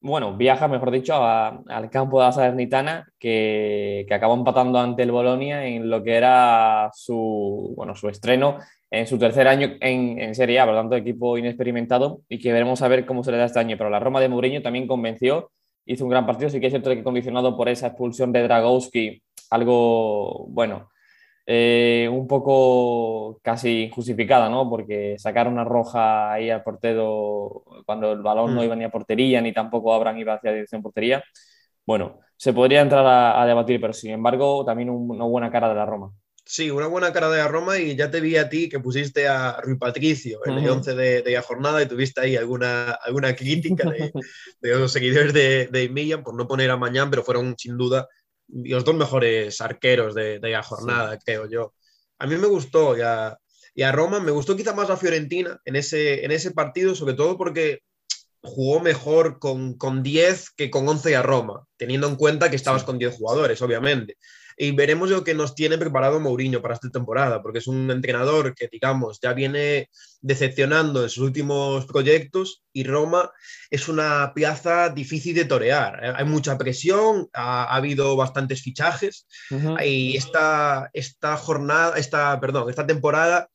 bueno, 0.00 0.36
viaja, 0.36 0.66
mejor 0.66 0.90
dicho, 0.90 1.14
al 1.14 1.90
campo 1.90 2.18
de 2.18 2.26
la 2.26 2.32
Salernitana, 2.32 3.06
que, 3.16 4.04
que 4.08 4.14
acabó 4.14 4.34
empatando 4.34 4.80
ante 4.80 5.04
el 5.04 5.12
Bolonia 5.12 5.64
en 5.64 5.88
lo 5.88 6.02
que 6.02 6.16
era 6.16 6.90
su, 6.92 7.72
bueno, 7.76 7.94
su 7.94 8.08
estreno 8.08 8.58
en 8.98 9.06
su 9.06 9.18
tercer 9.18 9.48
año 9.48 9.76
en, 9.80 10.34
Serie 10.34 10.60
A, 10.60 10.64
por 10.64 10.74
lo 10.74 10.80
tanto, 10.80 10.96
equipo 10.96 11.38
inexperimentado 11.38 12.22
y 12.28 12.38
que 12.38 12.52
veremos 12.52 12.82
a 12.82 12.88
ver 12.88 13.06
cómo 13.06 13.22
se 13.22 13.32
le 13.32 13.38
da 13.38 13.46
este 13.46 13.58
año. 13.58 13.76
Pero 13.76 13.90
la 13.90 14.00
Roma 14.00 14.20
de 14.20 14.28
Mourinho 14.28 14.62
también 14.62 14.86
convenció, 14.86 15.50
hizo 15.84 16.04
un 16.04 16.10
gran 16.10 16.26
partido, 16.26 16.50
sí 16.50 16.60
que 16.60 16.66
es 16.66 16.72
cierto 16.72 16.90
que 16.90 17.02
condicionado 17.02 17.56
por 17.56 17.68
esa 17.68 17.88
expulsión 17.88 18.32
de 18.32 18.42
Dragowski, 18.42 19.22
algo, 19.50 20.46
bueno, 20.48 20.88
eh, 21.46 22.08
un 22.10 22.26
poco 22.26 23.38
casi 23.42 23.84
injustificada, 23.84 24.48
¿no? 24.48 24.68
Porque 24.68 25.16
sacar 25.18 25.46
una 25.46 25.62
roja 25.64 26.32
ahí 26.32 26.50
al 26.50 26.64
portero 26.64 27.62
cuando 27.84 28.12
el 28.12 28.22
balón 28.22 28.54
no 28.54 28.62
mm. 28.62 28.64
iba 28.64 28.76
ni 28.76 28.84
a 28.84 28.90
portería, 28.90 29.40
ni 29.40 29.52
tampoco 29.52 29.94
Abraham 29.94 30.18
iba 30.18 30.34
hacia 30.34 30.52
dirección 30.52 30.82
portería. 30.82 31.22
Bueno, 31.86 32.18
se 32.36 32.52
podría 32.52 32.80
entrar 32.80 33.06
a, 33.06 33.46
debatir, 33.46 33.80
pero 33.80 33.92
sin 33.92 34.10
embargo, 34.12 34.64
también 34.64 34.90
una 34.90 35.24
buena 35.24 35.50
cara 35.50 35.68
de 35.68 35.74
la 35.76 35.86
Roma. 35.86 36.12
Sí, 36.48 36.70
una 36.70 36.86
buena 36.86 37.12
cara 37.12 37.28
de 37.28 37.38
la 37.38 37.48
Roma 37.48 37.76
y 37.76 37.96
ya 37.96 38.08
te 38.08 38.20
vi 38.20 38.36
a 38.36 38.48
ti 38.48 38.68
que 38.68 38.78
pusiste 38.78 39.26
a 39.26 39.60
Rui 39.60 39.76
Patricio 39.78 40.38
en 40.46 40.58
el 40.58 40.68
11 40.68 40.94
de, 40.94 41.24
la 41.26 41.42
jornada 41.42 41.82
y 41.82 41.88
tuviste 41.88 42.20
ahí 42.20 42.36
alguna, 42.36 42.92
alguna 42.92 43.34
crítica 43.34 43.90
de, 43.90 44.12
los 44.60 44.92
seguidores 44.92 45.32
de, 45.32 45.66
de 45.66 46.18
por 46.18 46.36
no 46.36 46.46
poner 46.46 46.70
a 46.70 46.76
Mañán, 46.76 47.10
pero 47.10 47.24
fueron 47.24 47.56
sin 47.58 47.76
duda 47.76 48.08
los 48.46 48.84
dos 48.84 48.94
mejores 48.94 49.60
arqueros 49.60 50.14
de, 50.14 50.38
la 50.40 50.62
jornada, 50.62 51.18
creo 51.18 51.50
yo. 51.50 51.74
A 52.20 52.28
mí 52.28 52.36
me 52.36 52.46
gustó 52.46 52.96
y 52.96 53.00
a, 53.00 53.36
y 53.74 53.82
a, 53.82 53.90
Roma 53.90 54.20
me 54.20 54.30
gustó 54.30 54.54
quizá 54.54 54.72
más 54.72 54.88
a 54.88 54.96
Fiorentina 54.96 55.60
en 55.64 55.74
ese, 55.74 56.24
en 56.24 56.30
ese 56.30 56.52
partido, 56.52 56.94
sobre 56.94 57.14
todo 57.14 57.36
porque 57.36 57.80
jugó 58.40 58.78
mejor 58.78 59.40
con, 59.40 59.76
con 59.76 60.04
10 60.04 60.50
que 60.50 60.70
con 60.70 60.88
11 60.88 61.16
a 61.16 61.22
Roma, 61.22 61.66
teniendo 61.76 62.06
en 62.06 62.14
cuenta 62.14 62.50
que 62.50 62.56
estabas 62.56 62.84
con 62.84 63.00
10 63.00 63.16
jugadores, 63.16 63.60
obviamente 63.62 64.16
y 64.56 64.70
veremos 64.72 65.10
lo 65.10 65.22
que 65.22 65.34
nos 65.34 65.54
tiene 65.54 65.76
preparado 65.76 66.18
Mourinho 66.18 66.62
para 66.62 66.74
esta 66.74 66.88
temporada, 66.88 67.42
porque 67.42 67.58
es 67.58 67.66
un 67.66 67.90
entrenador 67.90 68.54
que, 68.54 68.68
digamos, 68.70 69.20
ya 69.20 69.32
viene 69.32 69.90
decepcionando 70.20 71.02
en 71.02 71.10
sus 71.10 71.24
últimos 71.24 71.86
proyectos 71.86 72.62
y 72.72 72.84
Roma 72.84 73.30
es 73.70 73.88
una 73.88 74.32
plaza 74.34 74.88
difícil 74.88 75.34
de 75.34 75.44
torear. 75.44 76.16
Hay 76.16 76.24
mucha 76.24 76.56
presión, 76.56 77.28
ha, 77.34 77.64
habido 77.74 78.16
bastantes 78.16 78.62
fichajes 78.62 79.26
y 79.84 80.16
esta, 80.16 80.90
esta 80.92 81.36
jornada, 81.36 81.98
esta, 81.98 82.40
perdón, 82.40 82.70
esta 82.70 82.86
temporada 82.86 83.48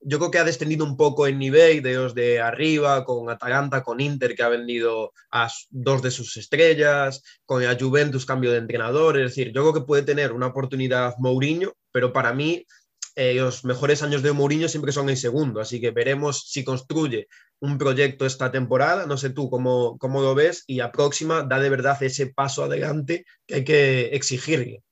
yo 0.00 0.18
creo 0.18 0.30
que 0.30 0.38
ha 0.38 0.44
descendido 0.44 0.84
un 0.84 0.96
poco 0.96 1.26
en 1.26 1.38
nivel 1.38 1.82
de 1.82 1.94
los 1.94 2.14
de 2.14 2.40
arriba, 2.40 3.04
con 3.04 3.28
Atalanta, 3.30 3.82
con 3.82 4.00
Inter, 4.00 4.34
que 4.34 4.42
ha 4.42 4.48
vendido 4.48 5.12
a 5.30 5.50
dos 5.70 6.02
de 6.02 6.10
sus 6.10 6.36
estrellas, 6.36 7.22
con 7.44 7.62
la 7.62 7.76
Juventus 7.78 8.26
cambio 8.26 8.52
de 8.52 8.58
entrenador. 8.58 9.18
Es 9.18 9.30
decir, 9.30 9.52
yo 9.52 9.62
creo 9.62 9.74
que 9.74 9.86
puede 9.86 10.02
tener 10.02 10.32
una 10.32 10.48
oportunidad 10.48 11.14
Mourinho, 11.18 11.74
pero 11.92 12.12
para 12.12 12.32
mí 12.32 12.64
eh, 13.16 13.34
los 13.34 13.64
mejores 13.64 14.02
años 14.04 14.22
de 14.22 14.32
Mourinho 14.32 14.68
siempre 14.68 14.92
son 14.92 15.08
el 15.08 15.16
segundo. 15.16 15.60
Así 15.60 15.80
que 15.80 15.90
veremos 15.90 16.48
si 16.48 16.62
construye 16.62 17.26
un 17.60 17.76
proyecto 17.76 18.24
esta 18.26 18.52
temporada. 18.52 19.06
No 19.06 19.16
sé 19.16 19.30
tú 19.30 19.50
cómo, 19.50 19.98
cómo 19.98 20.22
lo 20.22 20.34
ves 20.36 20.62
y 20.68 20.80
a 20.80 20.92
próxima 20.92 21.42
da 21.42 21.58
de 21.58 21.70
verdad 21.70 22.00
ese 22.02 22.28
paso 22.28 22.62
adelante 22.62 23.24
que 23.46 23.54
hay 23.56 23.64
que 23.64 24.06
exigirle. 24.14 24.84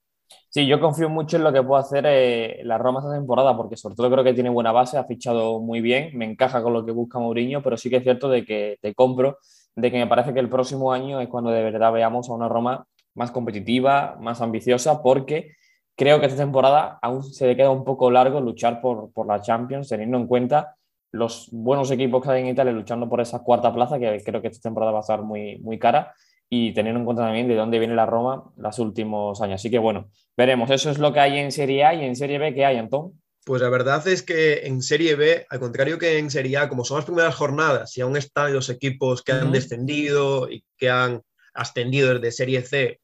Sí, 0.57 0.67
yo 0.67 0.81
confío 0.81 1.11
mucho 1.11 1.37
en 1.37 1.45
lo 1.45 1.53
que 1.53 1.63
puede 1.63 1.83
hacer 1.83 2.07
eh, 2.09 2.61
la 2.65 2.79
Roma 2.79 3.01
esta 3.01 3.13
temporada, 3.13 3.55
porque 3.55 3.77
sobre 3.77 3.95
todo 3.95 4.11
creo 4.11 4.25
que 4.25 4.33
tiene 4.33 4.49
buena 4.49 4.73
base, 4.73 4.97
ha 4.97 5.05
fichado 5.05 5.61
muy 5.61 5.83
bien, 5.83 6.17
me 6.17 6.25
encaja 6.25 6.63
con 6.63 6.73
lo 6.73 6.87
que 6.87 6.93
busca 6.93 7.19
Mourinho, 7.19 7.63
pero 7.63 7.77
sí 7.77 7.91
que 7.91 7.97
es 7.97 8.03
cierto 8.03 8.31
de 8.31 8.43
que 8.47 8.79
te 8.81 8.95
compro, 8.95 9.37
de 9.75 9.91
que 9.91 9.99
me 9.99 10.07
parece 10.07 10.33
que 10.33 10.41
el 10.41 10.49
próximo 10.49 10.95
año 10.95 11.21
es 11.21 11.29
cuando 11.29 11.51
de 11.51 11.63
verdad 11.63 11.93
veamos 11.93 12.31
a 12.31 12.33
una 12.33 12.49
Roma 12.49 12.87
más 13.15 13.33
competitiva, 13.33 14.17
más 14.19 14.41
ambiciosa, 14.41 15.03
porque 15.03 15.53
creo 15.95 16.21
que 16.21 16.27
esta 16.27 16.39
temporada 16.43 16.99
aún 17.03 17.23
se 17.23 17.47
le 17.47 17.55
queda 17.55 17.69
un 17.69 17.85
poco 17.85 18.11
largo 18.11 18.41
luchar 18.41 18.81
por, 18.81 19.13
por 19.13 19.27
la 19.27 19.43
Champions, 19.43 19.91
teniendo 19.91 20.17
en 20.17 20.27
cuenta 20.27 20.75
los 21.13 21.51
buenos 21.53 21.91
equipos 21.91 22.23
que 22.23 22.31
hay 22.31 22.41
en 22.41 22.49
Italia 22.49 22.73
luchando 22.73 23.11
por 23.11 23.21
esa 23.21 23.43
cuarta 23.43 23.75
plaza, 23.75 23.99
que 23.99 24.23
creo 24.25 24.41
que 24.41 24.49
esta 24.49 24.71
temporada 24.71 24.93
va 24.93 25.01
a 25.01 25.03
estar 25.03 25.21
muy, 25.21 25.59
muy 25.59 25.79
cara 25.79 26.15
y 26.49 26.73
teniendo 26.75 27.01
en 27.01 27.05
cuenta 27.05 27.25
también 27.25 27.49
de 27.49 27.55
dónde 27.55 27.79
viene 27.79 27.95
la 27.95 28.07
Roma 28.07 28.45
los 28.57 28.79
últimos 28.79 29.41
años. 29.43 29.61
Así 29.61 29.71
que 29.71 29.79
bueno, 29.79 30.11
veremos. 30.37 30.71
Eso 30.71 30.91
es 30.91 30.99
lo 30.99 31.13
que 31.13 31.21
hay 31.21 31.39
en 31.39 31.53
Serie 31.53 31.85
A 31.85 31.95
y 31.95 32.05
en 32.05 32.17
Serie 32.17 32.39
B, 32.39 32.55
¿qué 32.55 32.65
hay, 32.65 32.77
Antón? 32.77 33.21
Pues 33.45 33.63
la 33.63 33.69
verdad 33.69 34.07
es 34.09 34.23
que 34.23 34.67
en 34.67 34.83
Serie 34.83 35.15
B, 35.15 35.47
al 35.49 35.61
contrario 35.61 35.99
que 35.99 36.19
en 36.19 36.31
Serie 36.31 36.59
A, 36.59 36.69
como 36.69 36.85
son 36.85 36.99
las 36.99 37.05
primeras 37.05 37.35
jornadas 37.35 37.97
y 37.97 38.01
aún 38.01 38.17
están 38.17 38.53
los 38.53 38.69
equipos 38.71 39.23
que 39.23 39.33
han 39.33 39.53
descendido 39.53 40.51
y 40.51 40.65
que 40.77 40.91
han, 40.91 41.23
ascendido 41.57 42.15
desde 42.15 42.33
Serie 42.33 42.63
C, 42.63 43.01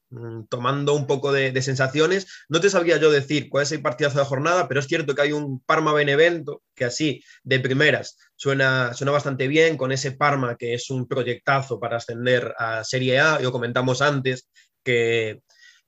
tomando 0.49 0.95
un 0.95 1.07
poco 1.07 1.33
de, 1.33 1.61
sensaciones. 1.62 2.26
No 2.49 2.61
te 2.61 2.71
sabría 2.71 2.99
yo 2.99 3.11
decir 3.11 3.49
cuál 3.49 3.64
es 3.64 3.73
el 3.73 3.83
partidazo 3.83 4.16
de 4.16 4.23
la 4.23 4.28
jornada, 4.28 4.69
pero 4.69 4.81
es 4.81 4.87
cierto 4.87 5.14
que 5.14 5.23
hay 5.23 5.33
un 5.33 5.61
Parma-Benevento 5.61 6.62
que 6.75 6.85
así, 6.85 7.23
de 7.42 7.61
primeras, 7.61 8.16
suena, 8.37 8.95
suena 8.95 9.12
bastante 9.12 9.49
bien, 9.49 9.76
con 9.76 9.92
ese 9.92 10.12
Parma 10.12 10.57
que 10.57 10.75
es 10.75 10.90
un 10.90 11.07
proyectazo 11.07 11.81
para 11.81 11.97
ascender 11.97 12.54
a 12.59 12.85
Serie 12.85 13.21
A. 13.21 13.40
Yo 13.40 13.52
comentamos 13.52 14.02
antes 14.02 14.49
que, 14.83 15.40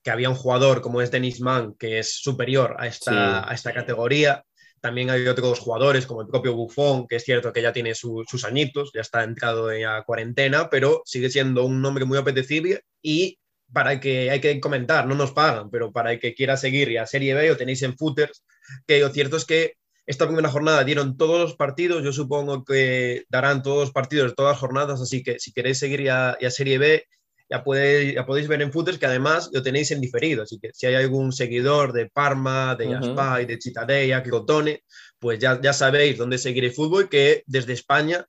había 0.07 0.29
un 0.29 0.37
jugador 0.37 0.83
como 0.83 1.01
es 1.01 1.11
Denis 1.11 1.41
Mann, 1.41 1.75
que 1.79 1.99
es 1.99 2.17
superior 2.21 2.77
a 2.79 2.87
esta, 2.87 3.49
a 3.49 3.55
esta 3.55 3.73
categoría. 3.73 4.45
También 4.79 5.09
hay 5.09 5.27
otros 5.27 5.61
jugadores 5.61 6.05
como 6.05 6.21
el 6.21 6.29
propio 6.29 6.55
Buffon, 6.55 7.07
que 7.09 7.17
es 7.17 7.25
cierto 7.25 7.55
que 7.55 7.63
ya 7.63 7.73
tiene 7.73 7.95
sus 7.95 8.45
añitos, 8.45 8.91
ya 8.93 9.01
está 9.01 9.25
entrado 9.25 9.73
en 9.73 9.85
la 9.85 10.03
cuarentena, 10.03 10.69
pero 10.69 11.01
sigue 11.07 11.31
siendo 11.31 11.65
un 11.65 11.81
nombre 11.81 12.05
muy 12.05 12.19
apetecible 12.19 12.83
y 13.01 13.39
para 13.75 14.01
que 14.01 14.31
hay 14.31 14.41
que 14.41 14.61
comentar, 14.61 15.07
no 15.07 15.15
nos 15.15 15.33
pagan, 15.33 15.69
pero 15.69 15.93
para 15.93 16.13
el 16.13 16.21
que 16.21 16.35
quiera 16.35 16.57
seguir 16.57 16.91
y 16.91 16.97
a 16.97 17.07
Serie 17.07 17.35
B 17.35 17.49
lo 17.49 17.57
tenéis 17.57 17.83
en 17.83 17.99
Footers, 17.99 18.45
que 18.87 19.01
lo 19.01 19.11
cierto 19.11 19.37
es 19.37 19.45
que 19.45 19.75
esta 20.07 20.27
primera 20.27 20.49
jornada 20.49 20.85
dieron 20.85 21.17
todos 21.17 21.41
los 21.41 21.57
partidos, 21.57 22.03
yo 22.03 22.13
supongo 22.13 22.65
que 22.65 23.25
darán 23.29 23.63
todos 23.63 23.81
los 23.81 23.91
partidos 23.91 24.31
de 24.31 24.35
todas 24.35 24.53
las 24.53 24.61
jornadas, 24.61 25.01
así 25.01 25.23
que 25.23 25.39
si 25.39 25.53
queréis 25.53 25.79
seguir 25.79 26.03
ya, 26.03 26.31
a 26.31 26.51
Serie 26.51 26.79
B, 26.79 27.05
ya 27.51 27.63
podéis, 27.63 28.15
ya 28.15 28.25
podéis 28.25 28.49
ver 28.49 28.63
en 28.63 28.73
Footers 28.73 28.99
que 28.99 29.07
además 29.07 29.51
lo 29.53 29.63
tenéis 29.63 29.91
en 29.91 30.01
diferido. 30.01 30.43
Así 30.43 30.59
que 30.59 30.71
si 30.73 30.87
hay 30.87 30.95
algún 30.95 31.33
seguidor 31.33 31.93
de 31.93 32.09
Parma, 32.09 32.75
de 32.75 32.89
Yaspay, 32.89 33.45
de 33.47 33.59
Chitadella, 33.59 34.23
Crotone, 34.23 34.83
pues 35.19 35.39
ya, 35.39 35.61
ya 35.61 35.73
sabéis 35.73 36.17
dónde 36.17 36.39
seguir 36.39 36.65
el 36.65 36.73
fútbol, 36.73 37.09
que 37.09 37.43
desde 37.47 37.75
España 37.75 38.27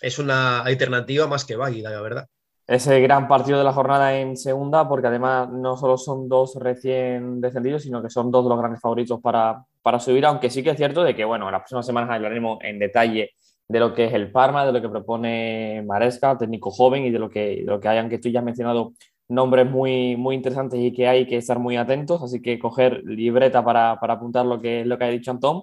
es 0.00 0.18
una 0.18 0.60
alternativa 0.60 1.26
más 1.26 1.44
que 1.44 1.56
válida, 1.56 1.90
la 1.90 2.00
verdad. 2.00 2.28
Ese 2.66 2.98
gran 3.00 3.28
partido 3.28 3.58
de 3.58 3.64
la 3.64 3.74
jornada 3.74 4.18
en 4.18 4.38
segunda, 4.38 4.88
porque 4.88 5.08
además 5.08 5.50
no 5.50 5.76
solo 5.76 5.98
son 5.98 6.28
dos 6.28 6.56
recién 6.56 7.40
descendidos, 7.40 7.82
sino 7.82 8.02
que 8.02 8.08
son 8.08 8.30
dos 8.30 8.44
de 8.44 8.48
los 8.48 8.58
grandes 8.58 8.80
favoritos 8.80 9.20
para, 9.20 9.64
para 9.82 10.00
subir, 10.00 10.24
aunque 10.24 10.48
sí 10.48 10.62
que 10.62 10.70
es 10.70 10.76
cierto 10.76 11.04
de 11.04 11.14
que, 11.14 11.26
bueno, 11.26 11.46
en 11.46 11.52
las 11.52 11.60
próximas 11.60 11.84
semanas 11.84 12.10
hablaremos 12.10 12.58
en 12.62 12.78
detalle 12.78 13.32
de 13.68 13.80
lo 13.80 13.92
que 13.92 14.06
es 14.06 14.14
el 14.14 14.32
Parma, 14.32 14.64
de 14.64 14.72
lo 14.72 14.80
que 14.80 14.88
propone 14.88 15.82
Maresca, 15.86 16.38
técnico 16.38 16.70
joven, 16.70 17.04
y 17.04 17.10
de 17.10 17.18
lo 17.18 17.28
que, 17.28 17.56
de 17.56 17.64
lo 17.64 17.80
que 17.80 17.88
hayan, 17.88 18.08
que 18.08 18.18
tú 18.18 18.30
ya 18.30 18.38
has 18.38 18.44
mencionado 18.44 18.94
nombres 19.28 19.70
muy, 19.70 20.16
muy 20.16 20.34
interesantes 20.34 20.80
y 20.80 20.92
que 20.92 21.06
hay 21.06 21.26
que 21.26 21.36
estar 21.36 21.58
muy 21.58 21.76
atentos, 21.76 22.22
así 22.22 22.40
que 22.40 22.58
coger 22.58 23.02
libreta 23.04 23.62
para, 23.62 23.98
para 24.00 24.14
apuntar 24.14 24.46
lo 24.46 24.60
que, 24.60 24.86
lo 24.86 24.96
que 24.96 25.04
ha 25.04 25.08
dicho 25.08 25.30
Antón, 25.30 25.62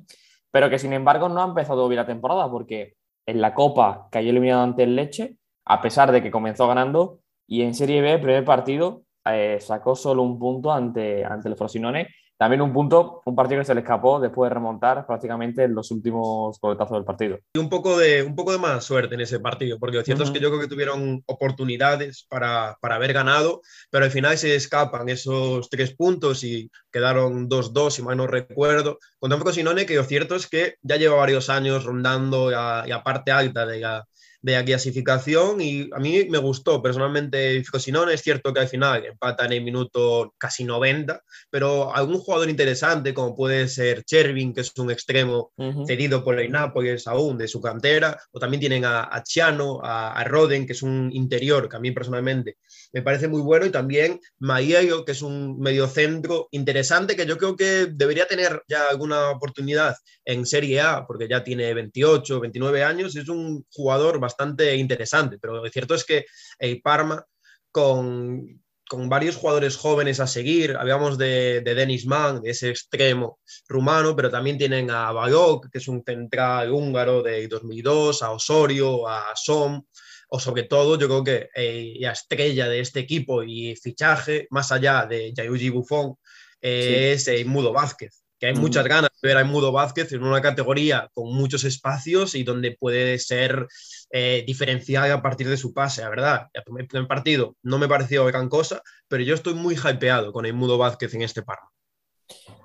pero 0.52 0.70
que 0.70 0.78
sin 0.78 0.94
embargo 0.94 1.30
no 1.30 1.42
ha 1.42 1.48
empezado 1.48 1.88
bien 1.88 1.98
la 1.98 2.06
temporada, 2.06 2.50
porque 2.50 2.96
en 3.26 3.42
la 3.42 3.54
Copa 3.56 4.08
cayó 4.12 4.30
eliminado 4.30 4.62
ante 4.62 4.84
el 4.84 4.96
Leche, 4.96 5.38
a 5.66 5.82
pesar 5.82 6.12
de 6.12 6.22
que 6.22 6.32
comenzó 6.32 6.68
ganando, 6.68 7.20
y 7.48 7.62
en 7.64 7.74
Serie 7.74 8.02
B, 8.02 8.20
primer 8.20 8.46
partido, 8.46 9.04
eh, 9.26 9.58
sacó 9.60 9.96
solo 9.96 10.24
un 10.24 10.40
punto 10.40 10.72
ante, 10.72 11.26
ante 11.26 11.50
el 11.50 11.56
Frosinone, 11.56 12.08
también 12.42 12.64
un 12.64 12.74
punto, 12.74 13.22
un 13.26 13.36
partido 13.36 13.60
que 13.60 13.66
se 13.66 13.76
le 13.76 13.82
escapó 13.82 14.20
después 14.20 14.50
de 14.50 14.56
remontar 14.56 15.06
prácticamente 15.06 15.66
en 15.66 15.76
los 15.76 15.92
últimos 15.92 16.58
coletazos 16.58 16.98
del 16.98 17.06
partido. 17.06 17.38
Y 17.54 17.60
un 17.60 17.70
poco 17.70 18.00
de, 18.00 18.24
un 18.24 18.34
poco 18.34 18.52
de 18.52 18.58
mala 18.58 18.82
suerte 18.82 19.14
en 19.14 19.22
ese 19.22 19.40
partido, 19.40 19.78
porque 19.78 19.98
lo 19.98 20.04
cierto 20.04 20.24
es 20.24 20.32
que 20.32 20.40
yo 20.40 20.50
creo 20.50 20.60
que 20.60 20.68
tuvieron 20.68 21.22
oportunidades 21.28 22.26
para, 22.28 22.80
para, 22.82 22.96
haber 22.96 23.14
ganado, 23.14 23.62
pero 23.92 24.06
al 24.06 24.12
final 24.12 24.40
se 24.40 24.56
escapan 24.56 25.08
esos 25.08 25.70
tres 25.70 25.96
puntos 25.96 26.44
y 26.44 26.72
quedaron 26.92 27.48
2-2, 27.48 27.92
si 27.92 28.02
mal 28.02 28.18
no 28.18 28.26
recuerdo, 28.26 28.98
contra 29.20 29.36
un 29.36 29.44
Frosinone 29.44 29.86
que 29.86 29.98
lo 29.98 30.04
cierto 30.04 30.34
es 30.36 30.48
que 30.48 30.78
ya 30.82 30.96
lleva 30.96 31.18
varios 31.18 31.48
años 31.48 31.84
rondando 31.84 32.50
a, 32.58 32.82
a 32.82 33.04
parte 33.04 33.32
alta 33.32 33.68
de 33.68 33.82
la, 33.82 34.04
de 34.42 34.54
la 34.54 34.66
clasificación 34.66 35.62
y 35.62 35.90
a 35.94 36.00
mí 36.00 36.26
me 36.30 36.40
gustó 36.40 36.82
personalmente. 36.82 37.64
Frosinone, 37.64 38.14
es 38.14 38.22
cierto 38.22 38.54
que 38.54 38.60
al 38.60 38.68
final 38.68 39.06
empata 39.06 39.46
en 39.46 39.54
el 39.54 39.64
minuto 39.64 40.34
casi 40.38 40.64
90, 40.64 41.22
pero 41.50 41.96
algún 41.96 42.18
jugador 42.18 42.50
interesante 42.50 43.14
como 43.14 43.36
puede 43.36 43.68
ser 43.68 44.04
Chervin, 44.04 44.54
que 44.54 44.62
es 44.62 44.72
un 44.78 44.92
extremo 44.92 45.52
cedido 45.86 46.24
por 46.24 46.40
el 46.40 46.52
Nápoles 46.52 47.08
aún 47.08 47.38
de 47.38 47.48
su 47.48 47.62
cantera, 47.62 48.20
o 48.32 48.40
también 48.40 48.60
tienen 48.60 48.86
a, 48.86 49.04
a 49.12 49.24
Chiano, 49.24 49.80
a, 49.84 50.24
Roden, 50.24 50.66
que 50.66 50.74
es 50.74 50.82
un 50.82 51.10
interior 51.14 51.70
que 51.70 51.78
a 51.78 51.80
mí 51.80 51.92
personalmente 51.92 52.58
me 52.94 53.02
parece 53.02 53.28
muy 53.28 53.42
bueno, 53.42 53.66
y 53.66 53.70
también 53.70 54.20
Maiello, 54.40 55.06
que 55.06 55.14
es 55.14 55.22
un 55.22 55.60
mediocentro 55.60 56.48
interesante 56.52 57.16
que 57.16 57.26
yo 57.26 57.38
creo 57.38 57.56
que 57.56 57.88
debería 57.92 58.28
tener 58.28 58.64
ya 58.68 58.90
alguna 58.90 59.30
oportunidad 59.30 59.96
en 60.26 60.46
Serie 60.46 60.82
A, 60.82 61.06
porque 61.08 61.28
ya 61.28 61.44
tiene 61.44 61.74
28, 61.74 62.40
29 62.40 62.84
años, 62.84 63.16
es 63.16 63.30
un 63.30 63.66
jugador 63.72 64.20
bastante 64.20 64.31
bastante 64.32 64.76
interesante, 64.76 65.38
pero 65.40 65.64
lo 65.64 65.70
cierto 65.70 65.96
es 65.96 66.06
que 66.06 66.26
el 66.60 66.82
Parma 66.82 67.24
con, 67.72 68.62
con 68.88 69.10
varios 69.10 69.36
jugadores 69.36 69.76
jóvenes 69.76 70.20
a 70.20 70.28
seguir, 70.28 70.76
habíamos 70.78 71.18
de, 71.18 71.62
de 71.62 71.76
Denis 71.76 72.06
Mann, 72.06 72.42
de 72.42 72.52
ese 72.52 72.70
extremo 72.70 73.40
rumano, 73.68 74.16
pero 74.16 74.30
también 74.30 74.58
tienen 74.58 74.90
a 74.90 75.12
Bayok, 75.12 75.70
que 75.72 75.78
es 75.78 75.88
un 75.88 76.04
central 76.04 76.72
húngaro 76.72 77.22
de 77.22 77.48
2002, 77.48 78.24
a 78.24 78.32
Osorio, 78.32 79.08
a 79.08 79.34
Som, 79.36 79.84
o 80.30 80.40
sobre 80.40 80.64
todo 80.64 80.98
yo 80.98 81.08
creo 81.08 81.24
que 81.24 81.50
eh, 81.56 81.96
la 82.00 82.12
estrella 82.12 82.70
de 82.70 82.80
este 82.80 83.02
equipo 83.02 83.44
y 83.44 83.76
fichaje, 83.76 84.48
más 84.50 84.72
allá 84.72 85.06
de 85.06 85.34
Gianluigi 85.36 85.70
Buffon, 85.70 86.16
es 86.62 87.28
el 87.28 87.46
Mudo 87.48 87.74
Vázquez 87.74 88.21
que 88.42 88.48
hay 88.48 88.56
muchas 88.56 88.86
ganas 88.86 89.12
de 89.22 89.28
ver 89.28 89.38
a 89.38 89.44
Mudo 89.44 89.72
Vázquez 89.72 90.12
en 90.14 90.24
una 90.24 90.42
categoría 90.42 91.08
con 91.14 91.32
muchos 91.32 91.64
espacios 91.64 92.34
y 92.34 92.44
donde 92.44 92.76
puede 92.76 93.20
ser 93.20 93.68
eh, 94.10 94.44
diferenciada 94.48 95.14
a 95.14 95.22
partir 95.22 95.48
de 95.48 95.58
su 95.58 95.76
pase, 95.76 96.02
la 96.02 96.10
verdad. 96.10 96.48
El 96.52 96.64
primer 96.64 97.08
partido 97.08 97.56
no 97.62 97.78
me 97.78 97.88
pareció 97.88 98.26
gran 98.26 98.50
cosa, 98.50 98.82
pero 99.08 99.22
yo 99.22 99.36
estoy 99.36 99.54
muy 99.54 99.76
hypeado 99.76 100.34
con 100.34 100.48
el 100.48 100.56
Mudo 100.56 100.80
Vázquez 100.80 101.14
en 101.14 101.22
este 101.22 101.44
Parma. 101.44 101.70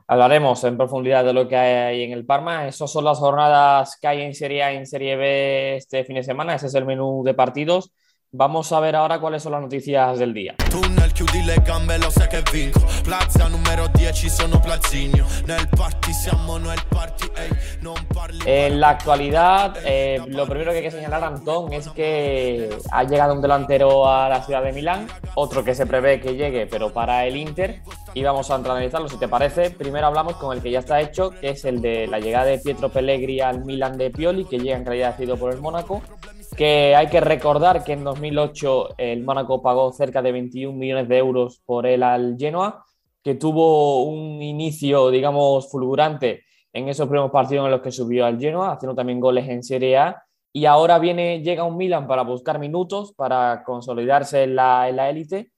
Hablaremos 0.07 0.65
en 0.65 0.79
profundidad 0.79 1.27
de 1.27 1.35
lo 1.35 1.47
que 1.47 1.57
hay 1.57 2.05
en 2.05 2.13
el 2.13 2.25
Parma. 2.25 2.67
Esas 2.67 2.91
son 2.91 3.05
las 3.05 3.19
jornadas 3.19 3.99
que 4.01 4.09
hay 4.09 4.23
en 4.23 4.35
Serie 4.35 4.63
A 4.63 4.73
y 4.73 4.77
en 4.77 4.87
Serie 4.87 5.17
B 5.17 5.77
este 5.77 6.05
fin 6.05 6.17
de 6.17 6.23
semana. 6.23 6.55
Ese 6.55 6.69
es 6.69 6.75
el 6.75 6.87
menú 6.87 7.23
de 7.23 7.35
partidos. 7.35 7.93
Vamos 8.39 8.71
a 8.73 8.81
ver 8.81 8.95
ahora 8.95 9.19
cuáles 9.19 9.43
son 9.43 9.53
las 9.53 9.63
noticias 9.63 10.19
del 10.19 10.35
día. 10.35 10.57
En 18.45 18.79
la 18.79 18.91
actualidad, 18.91 19.79
eh, 19.87 20.21
lo 20.27 20.45
primero 20.45 20.73
que 20.73 20.79
hay 20.79 20.83
que 20.83 20.91
señalar, 20.91 21.25
Antón, 21.25 21.73
es 21.73 21.89
que 21.89 22.69
ha 22.91 23.05
llegado 23.05 23.33
un 23.33 23.41
delantero 23.41 24.07
a 24.07 24.29
la 24.29 24.43
ciudad 24.43 24.63
de 24.63 24.75
Milán, 24.75 25.07
otro 25.35 25.65
que 25.65 25.75
se 25.75 25.87
prevé 25.87 26.21
que 26.21 26.37
llegue, 26.37 26.67
pero 26.67 26.93
para 26.93 27.25
el 27.25 27.39
Inter, 27.39 27.81
y 28.13 28.23
vamos 28.23 28.51
a 28.51 28.57
analizarlo 28.57 29.09
si 29.09 29.17
te 29.17 29.29
parece. 29.29 29.71
Primero 29.71 30.09
hablamos 30.09 30.37
con 30.37 30.55
el 30.55 30.63
que 30.63 30.71
ya 30.71 30.81
está 30.81 31.01
hecho, 31.01 31.31
que 31.31 31.49
es 31.51 31.65
el 31.65 31.81
de 31.81 32.07
la 32.07 32.19
llegada 32.19 32.45
de 32.45 32.59
Pietro 32.59 32.91
Pellegri 32.91 33.41
al 33.41 33.65
Milan 33.65 33.97
de 33.97 34.11
Pioli, 34.11 34.45
que 34.45 34.59
llega 34.59 34.77
en 34.77 34.85
calidad 34.85 35.17
de 35.17 35.37
por 35.37 35.55
el 35.55 35.61
Mónaco 35.63 36.03
que 36.57 36.97
hay 36.97 37.09
que 37.09 37.21
recordar 37.21 37.85
que 37.85 37.93
en 37.93 38.03
2008 38.03 38.95
el 38.99 39.23
Mónaco 39.23 39.63
pagó 39.63 39.93
cerca 39.93 40.23
de 40.23 40.33
21 40.33 40.77
millones 40.77 41.09
de 41.09 41.19
euros 41.19 41.63
por 41.65 41.87
él 41.87 42.03
al 42.03 42.37
Genoa, 42.39 42.85
que 43.23 43.35
tuvo 43.35 44.05
un 44.05 44.43
inicio, 44.43 45.11
digamos, 45.11 45.71
fulgurante 45.71 46.45
en 46.73 46.89
esos 46.89 47.07
primeros 47.09 47.31
partidos 47.31 47.67
en 47.67 47.73
los 47.73 47.83
que 47.83 47.93
subió 47.93 48.25
al 48.25 48.41
Genoa, 48.41 48.73
haciendo 48.73 48.95
también 48.95 49.21
goles 49.21 49.49
en 49.49 49.63
Serie 49.63 49.99
A, 49.99 50.23
y 50.53 50.65
ahora 50.65 50.99
viene, 50.99 51.43
llega 51.43 51.65
un 51.65 51.77
Milan 51.77 52.07
para 52.07 52.23
buscar 52.23 52.59
minutos, 52.59 53.13
para 53.13 53.63
consolidarse 53.65 54.45
en 54.45 54.57
la 54.57 54.89
élite 54.89 55.51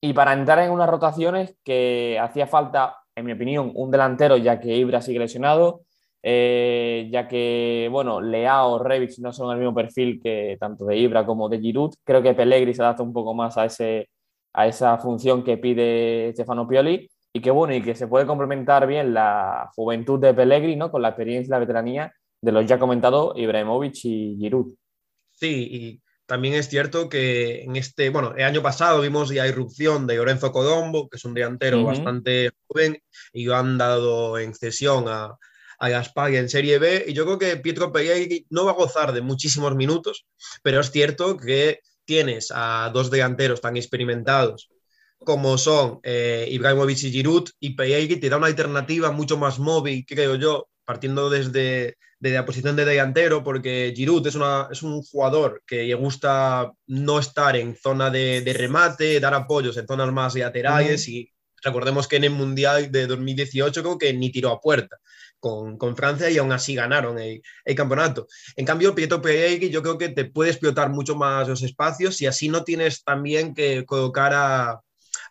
y 0.00 0.12
para 0.12 0.34
entrar 0.34 0.58
en 0.58 0.70
unas 0.70 0.90
rotaciones 0.90 1.56
que 1.64 2.18
hacía 2.20 2.46
falta, 2.46 2.98
en 3.14 3.24
mi 3.24 3.32
opinión, 3.32 3.72
un 3.74 3.90
delantero, 3.90 4.36
ya 4.36 4.60
que 4.60 4.76
Ibra 4.76 5.00
sigue 5.00 5.18
lesionado, 5.18 5.82
eh, 6.22 7.08
ya 7.10 7.26
que, 7.26 7.88
bueno, 7.90 8.20
Leao, 8.20 8.78
Rebic 8.78 9.18
no 9.18 9.32
son 9.32 9.50
el 9.52 9.58
mismo 9.58 9.74
perfil 9.74 10.20
que 10.22 10.56
tanto 10.60 10.84
de 10.84 10.96
Ibra 10.96 11.26
como 11.26 11.48
de 11.48 11.58
Giroud. 11.58 11.94
Creo 12.04 12.22
que 12.22 12.34
Pellegrini 12.34 12.74
se 12.74 12.82
adapta 12.82 13.02
un 13.02 13.12
poco 13.12 13.34
más 13.34 13.58
a, 13.58 13.64
ese, 13.64 14.08
a 14.52 14.66
esa 14.66 14.98
función 14.98 15.42
que 15.42 15.58
pide 15.58 16.30
Stefano 16.32 16.68
Pioli 16.68 17.10
y 17.32 17.40
que, 17.40 17.50
bueno, 17.50 17.74
y 17.74 17.82
que 17.82 17.94
se 17.96 18.06
puede 18.06 18.26
complementar 18.26 18.86
bien 18.86 19.14
la 19.14 19.70
juventud 19.74 20.20
de 20.20 20.34
Pellegrini 20.34 20.76
¿no? 20.76 20.90
con 20.92 21.02
la 21.02 21.08
experiencia 21.08 21.48
y 21.48 21.50
la 21.50 21.58
veteranía 21.58 22.12
de 22.40 22.52
los 22.52 22.66
ya 22.66 22.78
comentados 22.78 23.36
Ibrahimovic 23.36 24.04
y 24.04 24.36
Giroud. 24.38 24.74
Sí, 25.32 25.68
y 25.70 26.02
también 26.26 26.54
es 26.54 26.68
cierto 26.68 27.08
que 27.08 27.64
en 27.64 27.74
este, 27.74 28.10
bueno, 28.10 28.34
el 28.36 28.44
año 28.44 28.62
pasado 28.62 29.00
vimos 29.00 29.32
la 29.32 29.46
irrupción 29.48 30.06
de 30.06 30.16
Lorenzo 30.16 30.52
Codombo, 30.52 31.08
que 31.08 31.16
es 31.16 31.24
un 31.24 31.34
delantero 31.34 31.82
bastante 31.84 32.50
joven, 32.68 33.02
y 33.32 33.44
lo 33.44 33.56
han 33.56 33.76
dado 33.76 34.38
en 34.38 34.54
cesión 34.54 35.08
a, 35.08 35.36
a 35.82 35.88
Gaspar 35.88 36.32
en 36.34 36.48
Serie 36.48 36.78
B. 36.78 37.06
Y 37.08 37.12
yo 37.12 37.24
creo 37.24 37.38
que 37.38 37.56
Pietro 37.56 37.90
Pellegrini 37.90 38.46
no 38.50 38.64
va 38.64 38.70
a 38.70 38.74
gozar 38.74 39.12
de 39.12 39.20
muchísimos 39.20 39.74
minutos, 39.74 40.26
pero 40.62 40.80
es 40.80 40.92
cierto 40.92 41.36
que 41.36 41.80
tienes 42.04 42.52
a 42.54 42.90
dos 42.94 43.10
delanteros 43.10 43.60
tan 43.60 43.76
experimentados 43.76 44.70
como 45.24 45.56
son 45.56 46.00
eh, 46.02 46.48
Ibrahimovic 46.50 46.98
y 47.04 47.12
Giroud, 47.12 47.48
y 47.60 47.74
Pellegrini 47.74 48.20
te 48.20 48.28
da 48.28 48.38
una 48.38 48.48
alternativa 48.48 49.12
mucho 49.12 49.36
más 49.36 49.58
móvil, 49.60 50.04
creo 50.06 50.34
yo, 50.34 50.68
partiendo 50.84 51.30
desde, 51.30 51.96
la 52.18 52.44
posición 52.44 52.76
de 52.76 52.84
delantero, 52.84 53.42
porque 53.42 53.92
Giroud 53.94 54.26
es, 54.26 54.34
una, 54.34 54.68
es 54.70 54.82
un 54.82 55.00
jugador 55.02 55.62
que 55.64 55.84
le 55.84 55.94
gusta 55.94 56.72
no 56.86 57.18
estar 57.18 57.56
en 57.56 57.76
zona 57.76 58.10
de, 58.10 58.52
remate, 58.56 59.20
dar 59.20 59.34
apoyos 59.34 59.76
en 59.76 59.86
zonas 59.86 60.12
más 60.12 60.34
laterales 60.34 61.08
y 61.08 61.32
recordemos 61.62 62.08
que 62.08 62.16
en 62.16 62.24
el 62.24 62.30
Mundial 62.30 62.90
de 62.90 63.06
2018 63.06 63.82
creo 63.82 63.98
que 63.98 64.12
ni 64.12 64.30
tiró 64.30 64.50
a 64.50 64.60
puerta. 64.60 64.98
Con, 65.42 65.96
Francia 65.96 66.30
y 66.30 66.38
aún 66.38 66.52
así 66.52 66.76
ganaron 66.76 67.18
el, 67.18 67.42
campeonato. 67.74 68.28
En 68.54 68.64
cambio, 68.64 68.94
Pietro 68.94 69.20
Peregui 69.20 69.70
yo 69.70 69.82
creo 69.82 69.98
que 69.98 70.10
te 70.10 70.24
puede 70.24 70.50
explotar 70.50 70.88
mucho 70.90 71.16
más 71.16 71.48
los 71.48 71.64
espacios 71.64 72.22
y 72.22 72.26
así 72.26 72.48
no 72.48 72.62
tienes 72.62 73.02
también 73.02 73.52
que 73.52 73.84
colocar 73.84 74.32
a, 74.34 74.80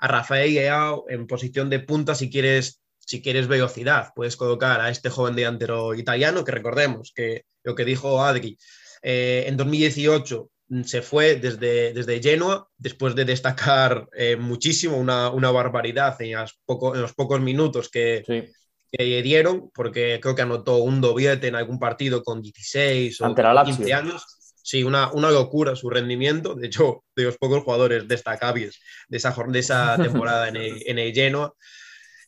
a 0.02 0.08
Rafael 0.10 0.54
Leao 0.54 1.06
en 1.08 1.28
posición 1.28 1.70
de 1.70 1.80
punta 1.80 2.14
si 2.14 2.30
quieres, 2.30 2.82
si 3.00 3.22
quieres 3.22 3.48
velocidad. 3.48 4.10
Puedes 4.14 4.36
colocar 4.36 4.82
a 4.82 4.90
este 4.90 5.10
joven 5.10 5.38
delantero 5.38 5.96
italiano, 5.96 6.44
que 6.44 6.52
recordemos 6.52 7.14
que 7.16 7.46
lo 7.64 7.74
que 7.74 7.86
dijo 7.86 8.22
Adri, 8.22 8.58
eh, 9.04 9.46
en 9.48 9.56
2018 9.56 10.50
se 10.84 11.02
fue 11.02 11.36
desde, 11.36 11.94
desde 11.94 12.22
Genoa 12.22 12.68
después 12.78 13.16
de 13.16 13.24
destacar 13.24 14.10
eh, 14.14 14.36
muchísimo, 14.36 14.98
una, 14.98 15.52
barbaridad 15.52 16.22
en, 16.22 16.38
en, 16.38 17.02
los 17.02 17.14
pocos 17.14 17.40
minutos 17.40 17.90
que, 17.90 18.52
que, 18.92 19.22
dieron, 19.22 19.72
porque 19.74 20.20
creo 20.22 20.36
que 20.36 20.42
anotó 20.42 20.78
un 20.78 21.02
doblete 21.02 21.48
en 21.48 21.56
algún 21.56 21.80
partido 21.80 22.24
con 22.24 22.42
16 22.42 23.22
o 23.22 23.36
15 23.36 23.94
años 23.94 24.26
Sí, 24.64 24.84
una, 24.84 25.12
una, 25.12 25.32
locura 25.32 25.76
su 25.76 25.90
rendimiento. 25.90 26.56
De 26.56 26.68
hecho, 26.68 27.04
de 27.16 27.24
los 27.24 27.38
pocos 27.38 27.64
jugadores 27.64 28.08
destacables 28.08 28.80
de 29.10 29.18
esa, 29.18 29.36
de 29.48 29.60
esa 29.60 29.98
temporada 30.02 30.48
en 30.50 30.56
el, 30.56 30.84
en 30.86 31.00
el 31.00 31.14
Genoa. 31.14 31.54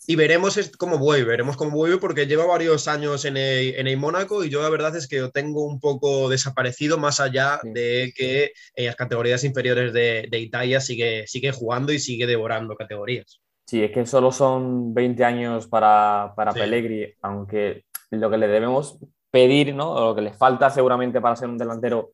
Y 0.06 0.18
veremos 0.18 0.60
cómo 0.78 0.98
vuelve, 0.98 1.30
veremos 1.30 1.56
cómo 1.56 1.72
vuelve 1.72 1.98
porque 1.98 2.28
lleva 2.28 2.46
varios 2.46 2.90
años 2.90 3.24
en 3.24 3.38
el, 3.38 3.76
en 3.76 3.88
el 3.88 3.96
Mónaco 3.96 4.44
y 4.44 4.50
yo 4.50 4.62
la 4.62 4.70
verdad 4.70 4.94
es 4.98 5.08
que 5.08 5.22
lo 5.22 5.32
tengo 5.32 5.64
un 5.66 5.80
poco 5.80 6.28
desaparecido 6.28 6.98
más 6.98 7.22
allá 7.22 7.62
de 7.64 8.12
que 8.14 8.52
en 8.76 8.88
las 8.88 8.98
categorías 8.98 9.46
inferiores 9.46 9.94
de, 9.94 10.28
de, 10.30 10.40
Italia 10.40 10.82
sigue, 10.82 11.26
sigue 11.28 11.54
jugando 11.54 11.94
y 11.94 12.00
sigue 12.00 12.28
devorando 12.28 12.76
categorías. 12.76 13.40
Sí, 13.66 13.84
es 13.84 13.92
que 13.92 14.06
solo 14.06 14.32
son 14.32 14.94
20 14.94 15.24
años 15.24 15.68
para, 15.68 16.34
para 16.36 16.54
Pellegrini, 16.54 17.14
aunque 17.22 17.86
lo 18.12 18.30
que 18.30 18.38
le 18.38 18.48
debemos 18.48 19.00
pedir, 19.32 19.74
¿no? 19.74 19.92
o 19.92 20.06
lo 20.10 20.16
que 20.16 20.22
le 20.22 20.34
falta 20.34 20.70
seguramente 20.70 21.22
para 21.22 21.36
ser 21.36 21.50
un 21.50 21.58
delantero 21.58 22.12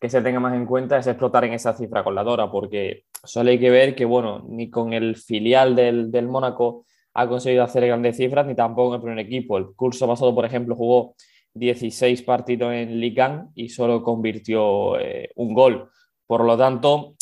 que 0.00 0.08
se 0.10 0.20
tenga 0.22 0.38
más 0.38 0.54
en 0.54 0.66
cuenta 0.66 0.98
es 0.98 1.06
explotar 1.06 1.44
en 1.44 1.54
esa 1.54 1.72
cifra 1.74 2.04
con 2.04 2.14
la 2.14 2.22
Dora, 2.22 2.50
porque 2.50 3.04
solo 3.24 3.50
hay 3.50 3.58
que 3.58 3.70
ver 3.70 3.94
que, 3.94 4.04
bueno, 4.04 4.44
ni 4.48 4.70
con 4.70 4.92
el 4.92 5.16
filial 5.16 5.74
del, 5.74 6.10
del 6.10 6.28
Mónaco 6.28 6.84
ha 7.14 7.28
conseguido 7.28 7.64
hacer 7.64 7.86
grandes 7.86 8.16
cifras, 8.16 8.46
ni 8.46 8.54
tampoco 8.54 8.90
en 8.90 8.94
el 8.96 9.02
primer 9.02 9.18
equipo. 9.26 9.58
El 9.58 9.74
curso 9.74 10.06
pasado, 10.06 10.34
por 10.34 10.44
ejemplo, 10.44 10.76
jugó 10.76 11.14
16 11.54 12.22
partidos 12.22 12.72
en 12.72 13.00
Ligue 13.00 13.24
1 13.24 13.52
y 13.54 13.68
solo 13.70 14.02
convirtió 14.02 14.98
eh, 15.00 15.30
un 15.34 15.52
gol. 15.52 15.90
Por 16.26 16.44
lo 16.44 16.56
tanto, 16.56 17.14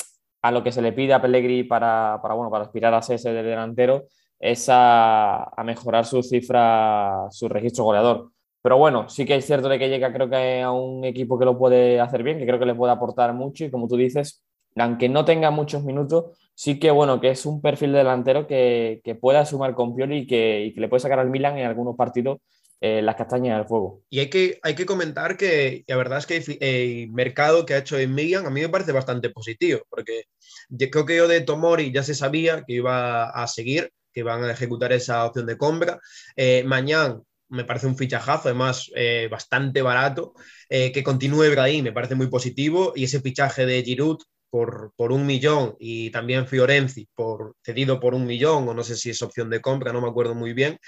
a 0.47 0.51
lo 0.53 0.63
que 0.63 0.73
se 0.73 0.83
le 0.83 0.93
pide 0.93 1.13
a 1.15 1.21
Pellegrini 1.21 1.65
para, 1.65 2.19
para, 2.23 2.35
bueno, 2.35 2.51
para 2.51 2.65
aspirar 2.65 2.95
a 2.95 3.03
ser 3.03 3.17
ese 3.17 3.33
delantero 3.33 4.07
es 4.39 4.69
a, 4.69 5.45
a 5.45 5.65
mejorar 5.65 6.05
su 6.05 6.23
cifra, 6.23 7.27
su 7.31 7.49
registro 7.49 7.85
goleador. 7.85 8.31
Pero 8.63 8.79
bueno, 8.79 9.09
sí 9.09 9.25
que 9.25 9.37
es 9.37 9.47
cierto 9.47 9.69
de 9.69 9.79
que 9.79 9.89
llega 9.89 10.13
creo 10.13 10.29
que 10.29 10.63
a 10.63 10.73
un 10.73 11.05
equipo 11.05 11.39
que 11.39 11.45
lo 11.45 11.59
puede 11.59 12.01
hacer 12.01 12.23
bien, 12.23 12.39
que 12.39 12.47
creo 12.47 12.59
que 12.59 12.67
le 12.67 12.75
puede 12.75 12.93
aportar 12.93 13.33
mucho 13.35 13.65
y 13.65 13.71
como 13.71 13.89
tú 13.89 13.97
dices, 13.97 14.45
aunque 14.77 15.09
no 15.09 15.25
tenga 15.25 15.51
muchos 15.51 15.85
minutos, 15.85 16.37
sí 16.55 16.79
que 16.79 16.91
bueno, 16.91 17.21
que 17.21 17.31
es 17.31 17.47
un 17.47 17.61
perfil 17.63 17.93
delantero 17.93 18.47
que, 18.47 19.01
que 19.05 19.15
pueda 19.15 19.45
sumar 19.45 19.75
con 19.75 19.95
Pioli 19.95 20.19
y 20.19 20.27
que, 20.27 20.73
le 20.77 20.89
puede 20.89 21.01
sacar 21.01 21.19
al 21.19 21.31
Milan 21.31 21.59
en 21.59 21.67
algunos 21.67 21.97
partidos 21.97 22.39
eh, 22.81 23.03
las 23.03 23.17
castañas 23.17 23.59
del 23.59 23.67
fuego. 23.67 24.03
Y 24.11 24.21
hay 24.21 24.31
que, 24.31 24.59
hay 24.63 24.75
que 24.75 24.87
comentar 24.87 25.37
que 25.37 25.85
la 25.87 25.97
verdad 25.97 26.19
es 26.19 26.27
que 26.27 26.59
el 26.61 27.11
mercado 27.11 27.65
que 27.67 27.75
ha 27.75 27.79
hecho 27.79 27.99
en 27.99 28.15
Milan 28.15 28.47
a 28.47 28.51
mí 28.51 28.61
me 28.61 28.69
parece 28.69 28.93
bastante 28.93 29.31
positivo, 29.31 29.81
porque 29.89 30.25
yo 30.69 30.91
creo 30.91 31.07
que 31.07 31.17
yo 31.17 31.29
de 31.29 31.41
Tomori 31.41 31.93
ya 31.93 32.03
se 32.03 32.15
sabía 32.15 32.63
que 32.67 32.75
iba 32.75 33.31
a 33.31 33.47
seguir, 33.47 33.91
que 34.13 34.21
iban 34.21 34.45
a 34.45 34.53
ejecutar 34.53 34.93
esa 34.93 35.25
opción 35.25 35.47
de 35.47 35.57
compra. 35.59 36.01
Eh, 36.37 36.65
mañana 36.65 37.21
me 37.49 37.65
parece 37.65 37.87
un 37.87 37.97
fichajazo, 37.97 38.49
además 38.49 38.91
eh, 38.95 39.29
bastante 39.31 39.83
barato. 39.83 40.35
Eh, 40.69 40.91
que 40.93 41.05
continúe 41.05 41.59
ahí 41.59 41.83
me 41.83 41.93
parece 41.93 42.15
muy 42.15 42.29
positivo. 42.29 42.93
Y 42.97 43.05
ese 43.05 43.21
fichaje 43.21 43.67
de 43.67 43.83
Giroud 43.83 44.19
por, 44.51 44.93
por, 44.97 45.13
un 45.13 45.27
millón 45.27 45.77
y 45.79 46.11
también 46.11 46.47
Fiorenzi 46.47 47.09
por, 47.15 47.57
cedido 47.63 48.01
por 48.01 48.15
un 48.15 48.27
millón, 48.27 48.69
o 48.69 48.75
no 48.75 48.83
sé 48.85 48.97
si 48.97 49.11
es 49.11 49.21
opción 49.23 49.51
de 49.51 49.61
compra, 49.61 49.93
no 49.93 50.01
me 50.01 50.09
acuerdo 50.09 50.35
muy 50.35 50.53
bien, 50.53 50.79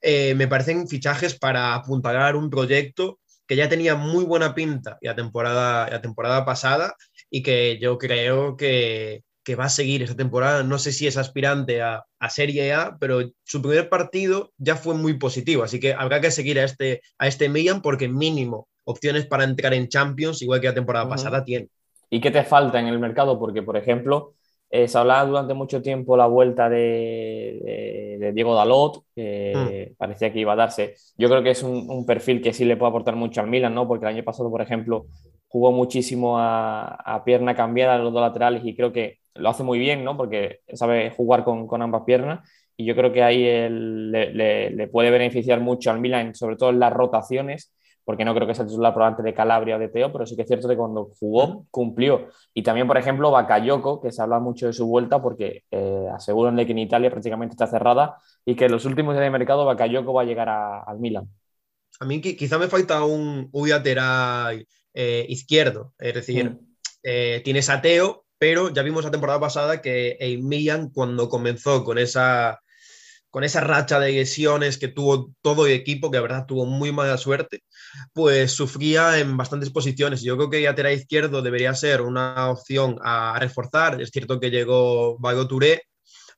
eh, 0.00 0.34
me 0.34 0.48
parecen 0.48 0.88
fichajes 0.88 1.38
para 1.38 1.74
apuntalar 1.74 2.36
un 2.36 2.50
proyecto 2.50 3.18
que 3.46 3.56
ya 3.56 3.68
tenía 3.68 3.94
muy 3.94 4.24
buena 4.24 4.54
pinta 4.54 4.98
la 5.00 5.16
temporada, 5.16 5.88
la 5.88 6.02
temporada 6.02 6.44
pasada 6.44 6.94
y 7.30 7.42
que 7.42 7.78
yo 7.80 7.96
creo 7.98 8.56
que, 8.56 9.22
que 9.48 9.56
va 9.56 9.64
a 9.64 9.70
seguir 9.70 10.02
esta 10.02 10.14
temporada. 10.14 10.62
No 10.62 10.78
sé 10.78 10.92
si 10.92 11.06
es 11.06 11.16
aspirante 11.16 11.80
a, 11.80 12.04
Serie 12.28 12.74
A, 12.74 12.98
pero 13.00 13.22
su 13.44 13.62
primer 13.62 13.88
partido 13.88 14.52
ya 14.58 14.76
fue 14.76 14.94
muy 14.94 15.14
positivo, 15.14 15.62
así 15.62 15.80
que 15.80 15.94
habrá 15.94 16.20
que 16.20 16.30
seguir 16.30 16.58
a 16.60 16.64
este, 16.64 17.00
a 17.18 17.26
este 17.26 17.48
Milan 17.48 17.80
porque 17.80 18.08
mínimo 18.08 18.68
opciones 18.84 19.24
para 19.24 19.44
entrar 19.44 19.72
en 19.72 19.88
Champions, 19.88 20.42
igual 20.42 20.60
que 20.60 20.66
la 20.66 20.74
temporada 20.74 21.08
pasada, 21.08 21.44
tiene. 21.44 21.68
¿Y 22.10 22.20
qué 22.20 22.30
te 22.30 22.44
falta 22.44 22.78
en 22.78 22.88
el 22.88 22.98
mercado? 22.98 23.38
Porque, 23.38 23.62
por 23.62 23.78
ejemplo, 23.78 24.34
eh, 24.70 24.88
se 24.88 24.98
hablaba 24.98 25.26
durante 25.26 25.54
mucho 25.54 25.80
tiempo 25.80 26.16
la 26.16 26.26
vuelta 26.26 26.68
de, 26.68 28.30
Diego 28.34 28.54
Dalot, 28.54 29.04
que 29.14 29.90
mm. 29.92 29.96
parecía 29.96 30.32
que 30.32 30.40
iba 30.40 30.52
a 30.52 30.56
darse. 30.56 30.94
Yo 31.16 31.28
creo 31.28 31.42
que 31.42 31.50
es 31.50 31.62
un, 31.62 31.90
un, 31.90 32.04
perfil 32.04 32.42
que 32.42 32.52
sí 32.52 32.64
le 32.64 32.76
puede 32.76 32.90
aportar 32.90 33.16
mucho 33.16 33.40
al 33.40 33.48
Milan, 33.48 33.74
¿no? 33.74 33.88
Porque 33.88 34.04
el 34.04 34.14
año 34.14 34.24
pasado, 34.24 34.50
por 34.50 34.60
ejemplo, 34.60 35.06
jugó 35.48 35.72
muchísimo 35.72 36.38
a, 36.38 37.22
pierna 37.24 37.54
cambiada 37.54 37.94
a 37.94 37.98
los 37.98 38.12
dos 38.12 38.22
laterales 38.22 38.62
y 38.64 38.76
creo 38.76 38.92
que 38.92 39.18
lo 39.34 39.48
hace 39.48 39.62
muy 39.62 39.78
bien, 39.78 40.04
¿no? 40.04 40.16
Porque 40.16 40.60
sabe 40.72 41.10
jugar 41.10 41.44
con, 41.44 41.82
ambas 41.82 42.02
piernas 42.04 42.48
y 42.76 42.84
yo 42.84 42.94
creo 42.94 43.12
que 43.12 43.22
ahí 43.22 43.68
le, 43.68 44.88
puede 44.92 45.10
beneficiar 45.10 45.60
mucho 45.60 45.90
al 45.90 46.00
Milan, 46.00 46.34
sobre 46.34 46.56
todo 46.56 46.70
en 46.70 46.78
las 46.78 46.92
rotaciones, 46.92 47.72
porque 48.08 48.24
no 48.24 48.34
creo 48.34 48.46
que 48.46 48.54
sea 48.54 48.66
titular 48.66 48.94
probablemente 48.94 49.22
de 49.22 49.34
Calabria 49.34 49.76
o 49.76 49.78
de 49.78 49.90
Teo, 49.90 50.10
pero 50.10 50.24
sí 50.24 50.34
que 50.34 50.40
es 50.40 50.48
cierto 50.48 50.66
que 50.66 50.78
cuando 50.78 51.10
jugó 51.20 51.66
cumplió. 51.70 52.30
Y 52.54 52.62
también, 52.62 52.86
por 52.86 52.96
ejemplo, 52.96 53.30
Bakayoko, 53.30 54.00
que 54.00 54.12
se 54.12 54.22
habla 54.22 54.38
mucho 54.38 54.66
de 54.66 54.72
su 54.72 54.86
vuelta, 54.86 55.20
porque 55.20 55.64
eh, 55.70 56.06
aseguran 56.10 56.56
que 56.56 56.72
en 56.72 56.78
Italia 56.78 57.10
prácticamente 57.10 57.52
está 57.52 57.66
cerrada 57.66 58.16
y 58.46 58.54
que 58.56 58.64
en 58.64 58.72
los 58.72 58.86
últimos 58.86 59.12
días 59.12 59.24
de 59.24 59.30
mercado 59.30 59.66
Bakayoko 59.66 60.14
va 60.14 60.22
a 60.22 60.24
llegar 60.24 60.48
al 60.48 60.98
Milan. 60.98 61.28
A 62.00 62.06
mí 62.06 62.22
quizá 62.22 62.56
me 62.56 62.68
falta 62.68 63.04
un, 63.04 63.50
un 63.52 63.68
eh, 64.94 65.26
izquierdo. 65.28 65.92
Es 65.98 66.14
decir, 66.14 66.52
mm. 66.52 66.58
eh, 67.02 67.42
tienes 67.44 67.68
a 67.68 67.82
Teo, 67.82 68.24
pero 68.38 68.72
ya 68.72 68.82
vimos 68.82 69.04
la 69.04 69.10
temporada 69.10 69.38
pasada 69.38 69.82
que 69.82 70.16
el 70.18 70.42
Milan, 70.42 70.88
cuando 70.94 71.28
comenzó 71.28 71.84
con 71.84 71.98
esa, 71.98 72.58
con 73.28 73.44
esa 73.44 73.60
racha 73.60 74.00
de 74.00 74.12
lesiones 74.12 74.78
que 74.78 74.88
tuvo 74.88 75.34
todo 75.42 75.66
el 75.66 75.72
equipo, 75.72 76.10
que 76.10 76.16
la 76.16 76.22
verdad 76.22 76.46
tuvo 76.46 76.64
muy 76.64 76.90
mala 76.90 77.18
suerte, 77.18 77.62
pues 78.12 78.52
sufría 78.52 79.18
en 79.18 79.36
bastantes 79.36 79.70
posiciones. 79.70 80.22
Yo 80.22 80.36
creo 80.36 80.50
que 80.50 80.62
lateral 80.62 80.94
izquierdo 80.94 81.42
debería 81.42 81.74
ser 81.74 82.00
una 82.02 82.50
opción 82.50 82.98
a 83.02 83.38
reforzar. 83.38 84.00
Es 84.00 84.10
cierto 84.10 84.40
que 84.40 84.50
llegó 84.50 85.18
Vago 85.18 85.46
Touré, 85.46 85.82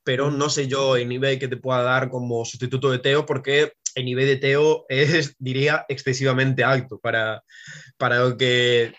pero 0.03 0.31
no 0.31 0.49
sé 0.49 0.67
yo 0.67 0.95
el 0.95 1.09
nivel 1.09 1.39
que 1.39 1.47
te 1.47 1.57
pueda 1.57 1.81
dar 1.83 2.09
como 2.09 2.45
sustituto 2.45 2.91
de 2.91 2.99
Teo, 2.99 3.25
porque 3.25 3.73
el 3.95 4.05
nivel 4.05 4.27
de 4.27 4.37
Teo 4.37 4.85
es, 4.89 5.35
diría, 5.39 5.85
excesivamente 5.89 6.63
alto 6.63 6.99
para, 6.99 7.43
para 7.97 8.19
lo 8.19 8.37
que 8.37 8.93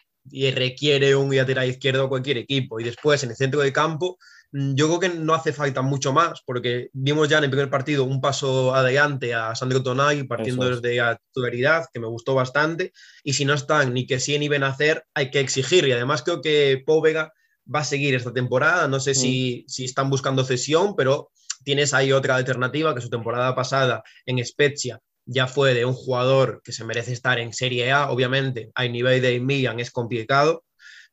requiere 0.55 1.17
un 1.17 1.35
lateral 1.35 1.69
izquierdo 1.69 2.09
cualquier 2.09 2.39
equipo. 2.39 2.81
Y 2.81 2.85
después, 2.85 3.23
en 3.23 3.31
el 3.31 3.37
centro 3.37 3.61
de 3.61 3.73
campo, 3.73 4.19
yo 4.53 4.87
creo 4.87 5.01
que 5.01 5.19
no 5.19 5.33
hace 5.33 5.53
falta 5.55 5.81
mucho 5.81 6.13
más, 6.13 6.43
porque 6.45 6.91
vimos 6.93 7.29
ya 7.29 7.39
en 7.39 7.45
el 7.45 7.51
primer 7.51 7.71
partido 7.71 8.05
un 8.05 8.21
paso 8.21 8.75
adelante 8.75 9.33
a 9.33 9.55
Sandro 9.55 9.83
Tonay 9.83 10.25
partiendo 10.25 10.69
desde 10.69 10.97
la 10.97 11.17
titularidad, 11.17 11.87
que 11.93 12.01
me 12.01 12.07
gustó 12.07 12.35
bastante. 12.35 12.93
Y 13.25 13.33
si 13.33 13.47
no 13.47 13.55
están 13.55 13.95
ni 13.95 14.07
que 14.07 14.21
sí 14.21 14.39
ni 14.39 14.49
ven 14.49 14.63
a 14.63 14.69
hacer, 14.69 15.05
hay 15.15 15.31
que 15.31 15.41
exigir. 15.41 15.87
Y 15.87 15.93
además 15.93 16.23
creo 16.23 16.43
que 16.43 16.83
Póvega 16.85 17.33
va 17.75 17.81
a 17.81 17.85
seguir 17.85 18.15
esta 18.15 18.35
temporada. 18.35 18.89
No 18.89 19.01
sé 19.01 19.15
si, 19.15 19.65
mm. 19.65 19.69
si 19.71 19.85
están 19.87 20.11
buscando 20.11 20.45
cesión, 20.45 20.97
pero 20.97 21.31
tienes 21.65 21.95
ahí 21.95 22.13
otra 22.13 22.37
alternativa 22.37 22.95
que 22.95 23.01
su 23.01 23.09
temporada 23.09 23.55
pasada 23.55 24.03
en 24.27 24.45
Spezia 24.45 25.01
ya 25.25 25.47
fue 25.47 25.73
de 25.73 25.85
un 25.87 25.95
jugador 25.95 26.61
que 26.63 26.73
se 26.73 26.85
merece 26.85 27.13
estar 27.13 27.39
en 27.39 27.55
Serie 27.55 27.91
A. 27.91 28.11
Obviamente, 28.11 28.71
a 28.75 28.85
nivel 28.85 29.23
de 29.23 29.41
Milan 29.41 29.81
es 29.81 29.91
complicado, 29.91 30.65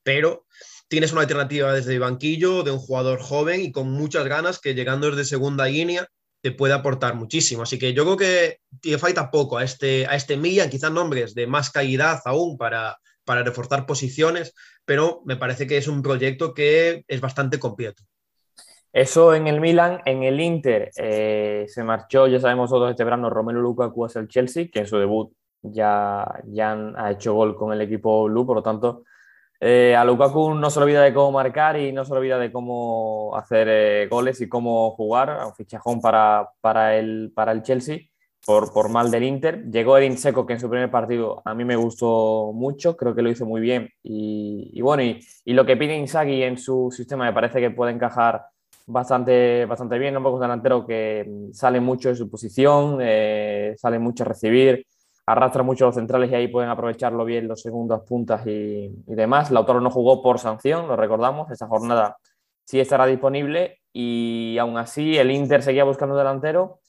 pero 0.02 0.46
tienes 0.90 1.12
una 1.12 1.20
alternativa 1.20 1.72
desde 1.72 1.94
el 1.94 2.00
banquillo 2.00 2.64
de 2.64 2.72
un 2.72 2.80
jugador 2.80 3.20
joven 3.20 3.60
y 3.60 3.70
con 3.70 3.92
muchas 3.92 4.26
ganas 4.26 4.58
que 4.58 4.74
llegando 4.74 5.08
desde 5.08 5.24
segunda 5.24 5.66
línea 5.66 6.08
te 6.42 6.50
puede 6.50 6.74
aportar 6.74 7.14
muchísimo. 7.14 7.62
Así 7.62 7.78
que 7.78 7.94
yo 7.94 8.02
creo 8.04 8.16
que 8.16 8.58
le 8.82 8.98
falta 8.98 9.30
poco 9.30 9.58
a 9.58 9.62
este, 9.62 10.06
a 10.08 10.16
este 10.16 10.36
Milan, 10.36 10.68
quizás 10.68 10.90
nombres 10.90 11.34
de 11.34 11.46
más 11.46 11.70
calidad 11.70 12.18
aún 12.24 12.58
para, 12.58 12.98
para 13.24 13.44
reforzar 13.44 13.86
posiciones, 13.86 14.52
pero 14.84 15.22
me 15.24 15.36
parece 15.36 15.68
que 15.68 15.76
es 15.76 15.86
un 15.86 16.02
proyecto 16.02 16.54
que 16.54 17.04
es 17.06 17.20
bastante 17.20 17.60
completo. 17.60 18.02
Eso 18.92 19.32
en 19.32 19.46
el 19.46 19.60
Milan, 19.60 20.00
en 20.04 20.24
el 20.24 20.40
Inter 20.40 20.90
eh, 20.96 21.66
se 21.68 21.84
marchó, 21.84 22.26
ya 22.26 22.40
sabemos 22.40 22.68
todos 22.68 22.90
este 22.90 23.04
verano, 23.04 23.30
Romelu 23.30 23.60
Lukaku 23.60 24.06
hacia 24.06 24.20
el 24.22 24.26
Chelsea, 24.26 24.66
que 24.72 24.80
en 24.80 24.86
su 24.88 24.98
debut 24.98 25.32
ya, 25.62 26.26
ya 26.46 26.72
ha 26.96 27.12
hecho 27.12 27.34
gol 27.34 27.54
con 27.54 27.72
el 27.72 27.80
equipo 27.80 28.24
blue, 28.24 28.44
por 28.44 28.56
lo 28.56 28.62
tanto, 28.64 29.04
eh, 29.60 29.94
a 29.94 30.04
Lukaku 30.04 30.54
no 30.54 30.70
se 30.70 30.80
olvida 30.80 31.02
de 31.02 31.12
cómo 31.12 31.32
marcar 31.32 31.78
y 31.78 31.92
no 31.92 32.04
se 32.04 32.12
olvida 32.12 32.38
de 32.38 32.50
cómo 32.50 33.36
hacer 33.36 33.68
eh, 33.70 34.08
goles 34.10 34.40
y 34.40 34.48
cómo 34.48 34.90
jugar, 34.92 35.38
un 35.46 35.54
fichajón 35.54 36.00
para, 36.00 36.48
para, 36.60 36.96
el, 36.96 37.30
para 37.34 37.52
el 37.52 37.62
Chelsea 37.62 37.98
por, 38.44 38.72
por 38.72 38.88
mal 38.88 39.10
del 39.10 39.24
Inter. 39.24 39.64
Llegó 39.70 39.98
Edin 39.98 40.18
Seco, 40.18 40.46
que 40.46 40.54
en 40.54 40.60
su 40.60 40.70
primer 40.70 40.90
partido 40.90 41.42
a 41.44 41.54
mí 41.54 41.64
me 41.64 41.76
gustó 41.76 42.52
mucho, 42.54 42.96
creo 42.96 43.14
que 43.14 43.22
lo 43.22 43.30
hizo 43.30 43.46
muy 43.46 43.60
bien. 43.60 43.90
Y, 44.02 44.80
bueno, 44.80 45.02
y, 45.02 45.20
y, 45.44 45.52
lo 45.52 45.66
que 45.66 45.76
pide 45.76 45.96
Inzaghi 45.96 46.42
en 46.42 46.58
su 46.58 46.90
sistema 46.90 47.26
me 47.26 47.32
parece 47.32 47.60
que 47.60 47.70
puede 47.70 47.92
encajar 47.92 48.46
bastante, 48.86 49.66
bastante 49.66 49.98
bien. 49.98 50.16
Un 50.16 50.22
poco 50.22 50.40
delantero 50.40 50.86
que 50.86 51.48
sale 51.52 51.80
mucho 51.80 52.08
de 52.08 52.16
su 52.16 52.30
posición, 52.30 52.98
eh, 53.00 53.74
sale 53.76 53.98
mucho 53.98 54.24
a 54.24 54.28
recibir, 54.28 54.86
arrastra 55.26 55.62
mucho 55.62 55.86
los 55.86 55.94
centrales 55.94 56.30
y 56.30 56.34
ahí 56.34 56.48
pueden 56.48 56.70
aprovecharlo 56.70 57.24
bien 57.24 57.48
los 57.48 57.60
segundos 57.60 58.02
puntas 58.02 58.46
y, 58.46 58.90
y 59.06 59.14
demás. 59.14 59.50
Lautaro 59.50 59.80
no 59.80 59.90
jugó 59.90 60.22
por 60.22 60.38
sanción, 60.38 60.88
lo 60.88 60.96
recordamos, 60.96 61.50
esa 61.50 61.66
jornada 61.66 62.16
sí 62.64 62.80
estará 62.80 63.06
disponible 63.06 63.80
y 63.92 64.56
aún 64.58 64.78
así 64.78 65.16
el 65.18 65.30
Inter 65.30 65.62
seguía 65.62 65.84
buscando 65.84 66.16
delantero. 66.16 66.80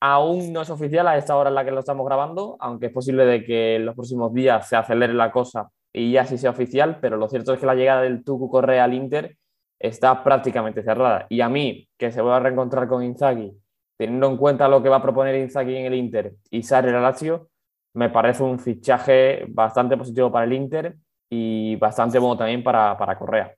Aún 0.00 0.52
no 0.52 0.62
es 0.62 0.70
oficial 0.70 1.08
a 1.08 1.16
esta 1.16 1.36
hora 1.36 1.48
en 1.48 1.54
la 1.54 1.64
que 1.64 1.70
lo 1.70 1.80
estamos 1.80 2.04
grabando, 2.04 2.56
aunque 2.60 2.86
es 2.86 2.92
posible 2.92 3.24
de 3.24 3.42
que 3.42 3.76
en 3.76 3.86
los 3.86 3.94
próximos 3.94 4.34
días 4.34 4.68
se 4.68 4.76
acelere 4.76 5.14
la 5.14 5.30
cosa 5.30 5.70
y 5.92 6.12
ya 6.12 6.26
sí 6.26 6.36
sea 6.36 6.50
oficial, 6.50 6.98
pero 7.00 7.16
lo 7.16 7.28
cierto 7.28 7.54
es 7.54 7.60
que 7.60 7.66
la 7.66 7.74
llegada 7.74 8.02
del 8.02 8.22
Tucu 8.24 8.50
Correa 8.50 8.84
al 8.84 8.92
Inter 8.92 9.36
está 9.78 10.22
prácticamente 10.22 10.82
cerrada. 10.82 11.26
Y 11.28 11.40
a 11.40 11.48
mí, 11.48 11.88
que 11.96 12.10
se 12.10 12.20
voy 12.20 12.32
a 12.32 12.40
reencontrar 12.40 12.88
con 12.88 13.02
Inzaghi, 13.02 13.52
teniendo 13.96 14.28
en 14.28 14.36
cuenta 14.36 14.68
lo 14.68 14.82
que 14.82 14.88
va 14.88 14.96
a 14.96 15.02
proponer 15.02 15.36
Inzaghi 15.36 15.76
en 15.76 15.86
el 15.86 15.94
Inter 15.94 16.34
y 16.50 16.62
Sarri 16.62 16.90
el 16.90 17.00
Lazio, 17.00 17.48
me 17.94 18.10
parece 18.10 18.42
un 18.42 18.58
fichaje 18.58 19.44
bastante 19.48 19.96
positivo 19.96 20.30
para 20.30 20.44
el 20.44 20.52
Inter 20.52 20.96
y 21.30 21.76
bastante 21.76 22.18
bueno 22.18 22.36
también 22.36 22.62
para, 22.62 22.96
para 22.98 23.18
Correa. 23.18 23.54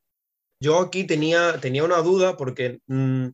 Yo 0.61 0.81
aquí 0.81 1.05
tenía, 1.05 1.59
tenía 1.61 1.85
una 1.85 1.99
duda 1.99 2.37
porque 2.37 2.79
mmm, 2.87 3.29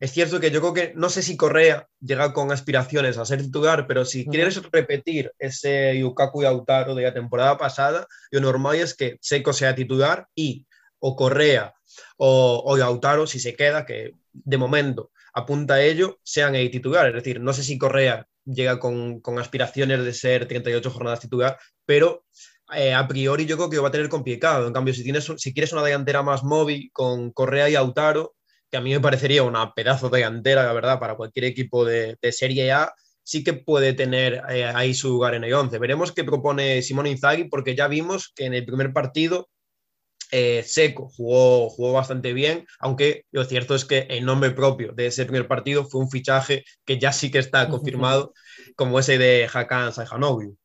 es 0.00 0.12
cierto 0.12 0.38
que 0.38 0.50
yo 0.50 0.60
creo 0.60 0.74
que 0.74 0.92
no 0.94 1.08
sé 1.08 1.22
si 1.22 1.36
Correa 1.36 1.88
llega 2.00 2.32
con 2.32 2.52
aspiraciones 2.52 3.18
a 3.18 3.24
ser 3.24 3.42
titular, 3.42 3.86
pero 3.86 4.04
si 4.04 4.22
uh 4.22 4.24
-huh. 4.26 4.30
quieres 4.30 4.62
repetir 4.70 5.32
ese 5.38 5.98
Yukaku 5.98 6.42
y 6.42 6.46
Autaro 6.46 6.94
de 6.94 7.02
la 7.02 7.12
temporada 7.14 7.58
pasada, 7.58 8.06
lo 8.30 8.40
normal 8.40 8.76
es 8.76 8.94
que 8.94 9.18
Seco 9.20 9.52
sea 9.52 9.74
titular 9.74 10.28
y 10.34 10.66
o 11.00 11.16
Correa 11.16 11.74
o, 12.16 12.62
o 12.64 12.76
Lautaro, 12.76 13.26
si 13.26 13.40
se 13.40 13.56
queda, 13.56 13.84
que 13.84 14.14
de 14.32 14.56
momento 14.56 15.10
apunta 15.34 15.74
a 15.74 15.82
ello, 15.82 16.18
sean 16.22 16.54
el 16.54 16.70
titular. 16.70 17.08
Es 17.08 17.14
decir, 17.14 17.40
no 17.40 17.52
sé 17.52 17.64
si 17.64 17.76
Correa 17.76 18.27
llega 18.52 18.78
con, 18.78 19.20
con 19.20 19.38
aspiraciones 19.38 20.04
de 20.04 20.12
ser 20.12 20.46
38 20.46 20.90
jornadas 20.90 21.20
titular, 21.20 21.58
pero 21.84 22.24
eh, 22.74 22.92
a 22.94 23.06
priori 23.06 23.46
yo 23.46 23.56
creo 23.56 23.70
que 23.70 23.78
va 23.78 23.88
a 23.88 23.92
tener 23.92 24.08
complicado. 24.08 24.66
En 24.66 24.72
cambio, 24.72 24.94
si, 24.94 25.02
tienes, 25.02 25.30
si 25.36 25.52
quieres 25.52 25.72
una 25.72 25.82
delantera 25.82 26.22
más 26.22 26.44
móvil 26.44 26.90
con 26.92 27.32
Correa 27.32 27.68
y 27.68 27.74
Autaro, 27.74 28.34
que 28.70 28.76
a 28.76 28.80
mí 28.80 28.90
me 28.90 29.00
parecería 29.00 29.42
una 29.42 29.72
pedazo 29.72 30.08
de 30.10 30.18
delantera, 30.18 30.64
la 30.64 30.72
verdad, 30.72 30.98
para 30.98 31.16
cualquier 31.16 31.46
equipo 31.46 31.84
de, 31.84 32.16
de 32.20 32.32
Serie 32.32 32.72
A, 32.72 32.92
sí 33.22 33.44
que 33.44 33.54
puede 33.54 33.92
tener 33.92 34.42
eh, 34.50 34.64
ahí 34.64 34.94
su 34.94 35.08
lugar 35.08 35.34
en 35.34 35.44
el 35.44 35.52
11. 35.52 35.78
Veremos 35.78 36.12
qué 36.12 36.24
propone 36.24 36.82
Simón 36.82 37.06
Inzaghi, 37.06 37.44
porque 37.44 37.74
ya 37.74 37.88
vimos 37.88 38.32
que 38.34 38.46
en 38.46 38.54
el 38.54 38.64
primer 38.64 38.92
partido 38.92 39.48
eh, 40.30 40.62
Seco 40.64 41.08
jugó, 41.08 41.68
jugó 41.70 41.92
bastante 41.92 42.32
bien, 42.32 42.66
aunque 42.80 43.24
lo 43.30 43.44
cierto 43.44 43.74
es 43.74 43.84
que 43.84 44.06
el 44.10 44.24
nombre 44.24 44.50
propio 44.50 44.92
de 44.92 45.06
ese 45.06 45.24
primer 45.24 45.48
partido 45.48 45.84
fue 45.84 46.00
un 46.00 46.10
fichaje 46.10 46.64
que 46.84 46.98
ya 46.98 47.12
sí 47.12 47.30
que 47.30 47.38
está 47.38 47.68
confirmado, 47.68 48.32
como 48.76 48.98
ese 48.98 49.18
de 49.18 49.48
Hakan 49.52 49.92
Sayhanoglu. 49.92 50.56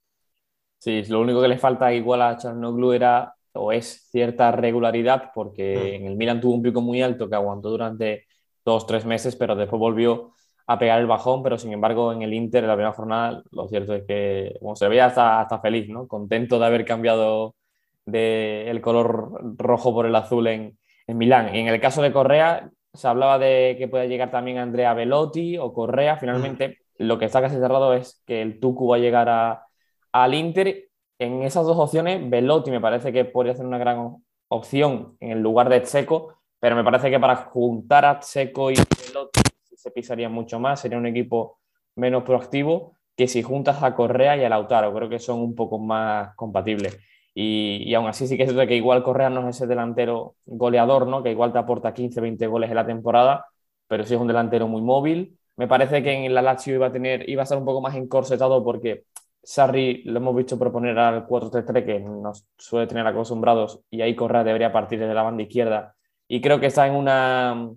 Sí, 0.80 1.02
lo 1.04 1.22
único 1.22 1.42
que 1.42 1.48
le 1.48 1.58
falta 1.58 1.94
igual 1.94 2.22
a 2.22 2.38
Chanoglu 2.38 2.92
era 2.92 3.34
o 3.54 3.72
es 3.72 4.10
cierta 4.12 4.52
regularidad, 4.52 5.32
porque 5.34 5.76
mm. 5.76 6.02
en 6.02 6.08
el 6.08 6.16
Milan 6.18 6.42
tuvo 6.42 6.56
un 6.56 6.62
pico 6.62 6.82
muy 6.82 7.02
alto 7.02 7.30
que 7.30 7.36
aguantó 7.36 7.70
durante 7.70 8.26
dos, 8.66 8.86
tres 8.86 9.06
meses, 9.06 9.36
pero 9.36 9.56
después 9.56 9.80
volvió 9.80 10.34
a 10.68 10.78
pegar 10.80 11.00
el 11.00 11.08
bajón, 11.08 11.44
pero 11.44 11.58
sin 11.58 11.72
embargo 11.74 12.12
en 12.12 12.22
el 12.22 12.34
Inter, 12.34 12.64
en 12.64 12.70
la 12.70 12.76
primera 12.76 12.94
jornada, 12.94 13.44
lo 13.52 13.68
cierto 13.68 13.94
es 13.96 14.04
que 14.06 14.56
como 14.60 14.76
se 14.76 14.88
veía 14.88 15.06
hasta, 15.06 15.42
hasta 15.42 15.60
feliz, 15.60 15.88
¿no? 15.90 16.08
contento 16.08 16.60
de 16.60 16.66
haber 16.66 16.86
cambiado 16.86 17.56
de 18.06 18.70
el 18.70 18.82
color 18.82 19.58
rojo 19.58 19.94
por 19.94 20.06
el 20.06 20.16
azul 20.16 20.48
en, 20.48 20.78
en 21.08 21.18
Milán. 21.18 21.56
Y 21.56 21.60
en 21.60 21.68
el 21.68 21.80
caso 21.80 22.02
de 22.02 22.12
Correa, 22.12 22.70
se 22.94 23.08
hablaba 23.08 23.40
de 23.40 23.76
que 23.78 23.88
puede 23.88 24.08
llegar 24.08 24.32
también 24.32 24.58
Andrea 24.58 24.94
Velotti 24.94 25.58
o 25.58 25.74
Correa. 25.74 26.18
Finalmente, 26.18 26.80
mm. 27.00 27.04
lo 27.06 27.18
que 27.18 27.26
está 27.26 27.42
casi 27.42 27.56
cerrado 27.56 27.94
es 27.94 28.22
que 28.26 28.42
el 28.42 28.60
Tucu 28.60 28.88
va 28.88 28.98
a 28.98 29.00
llegar 29.00 29.30
a, 29.30 29.66
al 30.12 30.34
Inter. 30.34 30.90
En 31.20 31.44
esas 31.44 31.66
dos 31.66 31.78
opciones, 31.78 32.30
Velotti 32.30 32.72
me 32.72 32.82
parece 32.82 33.12
que 33.12 33.26
podría 33.26 33.56
ser 33.56 33.66
una 33.66 33.78
gran 33.78 34.18
opción 34.50 35.18
en 35.20 35.32
el 35.32 35.40
lugar 35.40 35.70
de 35.70 35.82
Checo, 35.84 36.40
pero 36.60 36.76
me 36.76 36.84
parece 36.84 37.10
que 37.10 37.20
para 37.20 37.36
juntar 37.36 38.06
a 38.06 38.20
Checo 38.20 38.72
y 38.72 38.76
Velotti 38.76 39.42
se 39.76 39.92
pisaría 39.92 40.30
mucho 40.30 40.60
más, 40.60 40.80
sería 40.80 40.98
un 40.98 41.08
equipo 41.08 41.60
menos 41.96 42.24
proactivo 42.24 42.98
que 43.16 43.28
si 43.28 43.44
juntas 43.44 43.84
a 43.84 43.96
Correa 43.96 44.38
y 44.38 44.44
a 44.44 44.50
Lautaro. 44.50 44.94
Creo 44.94 45.10
que 45.10 45.20
son 45.20 45.40
un 45.40 45.56
poco 45.56 45.78
más 45.78 46.36
compatibles. 46.36 46.98
Y, 47.36 47.84
y, 47.90 47.96
aún 47.96 48.08
así 48.08 48.28
sí 48.28 48.38
que 48.38 48.44
es 48.44 48.54
que 48.54 48.76
igual 48.76 49.04
Correa 49.04 49.30
no 49.30 49.48
es 49.50 49.56
ese 49.56 49.68
delantero 49.68 50.36
goleador, 50.46 51.08
¿no? 51.08 51.24
que 51.24 51.32
igual 51.32 51.52
te 51.52 51.58
aporta 51.60 51.94
15, 51.94 52.22
20 52.22 52.48
goles 52.48 52.70
en 52.70 52.76
la 52.76 52.86
temporada, 52.86 53.48
pero 53.88 54.04
sí 54.04 54.14
es 54.14 54.22
un 54.22 54.28
delantero 54.28 54.68
muy 54.68 54.82
móvil. 54.82 55.38
Me 55.56 55.68
parece 55.68 56.04
que 56.04 56.14
en 56.26 56.34
la 56.34 56.42
Lazio 56.42 56.76
iba 56.76 56.88
a, 56.88 56.92
tener, 56.92 57.28
iba 57.30 57.44
a 57.44 57.46
ser 57.46 57.58
un 57.58 57.66
poco 57.66 57.82
más 57.82 57.96
encorsetado 57.96 58.64
porque 58.64 59.06
Sarri 59.42 60.04
lo 60.04 60.18
hemos 60.20 60.36
visto 60.36 60.58
proponer 60.60 60.98
al 61.00 61.28
4-3-3 61.28 61.86
que 61.86 62.00
nos 62.00 62.46
suele 62.58 62.88
tener 62.88 63.06
acostumbrados 63.08 63.82
y 63.90 64.02
ahí 64.02 64.16
Correa 64.16 64.44
debería 64.44 64.72
partir 64.72 65.00
desde 65.00 65.14
la 65.14 65.24
banda 65.24 65.44
izquierda. 65.44 65.96
Y 66.28 66.42
creo 66.42 66.60
que 66.60 66.68
está 66.68 66.88
en 66.88 66.96
una 66.96 67.70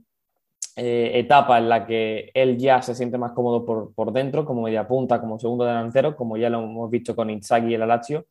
eh, 0.76 1.12
etapa 1.14 1.58
en 1.58 1.68
la 1.68 1.86
que 1.86 2.30
él 2.34 2.56
ya 2.58 2.82
se 2.82 2.94
siente 2.94 3.18
más 3.18 3.32
cómodo 3.32 3.64
por, 3.64 3.94
por 3.94 4.12
dentro, 4.12 4.44
como 4.44 4.62
media 4.62 4.86
punta, 4.86 5.20
como 5.20 5.38
segundo 5.38 5.64
delantero, 5.64 6.16
como 6.16 6.36
ya 6.36 6.50
lo 6.50 6.62
hemos 6.62 6.90
visto 6.90 7.16
con 7.16 7.30
Inzaghi 7.30 7.72
y 7.72 7.74
el 7.74 7.86
Lazio 7.88 8.26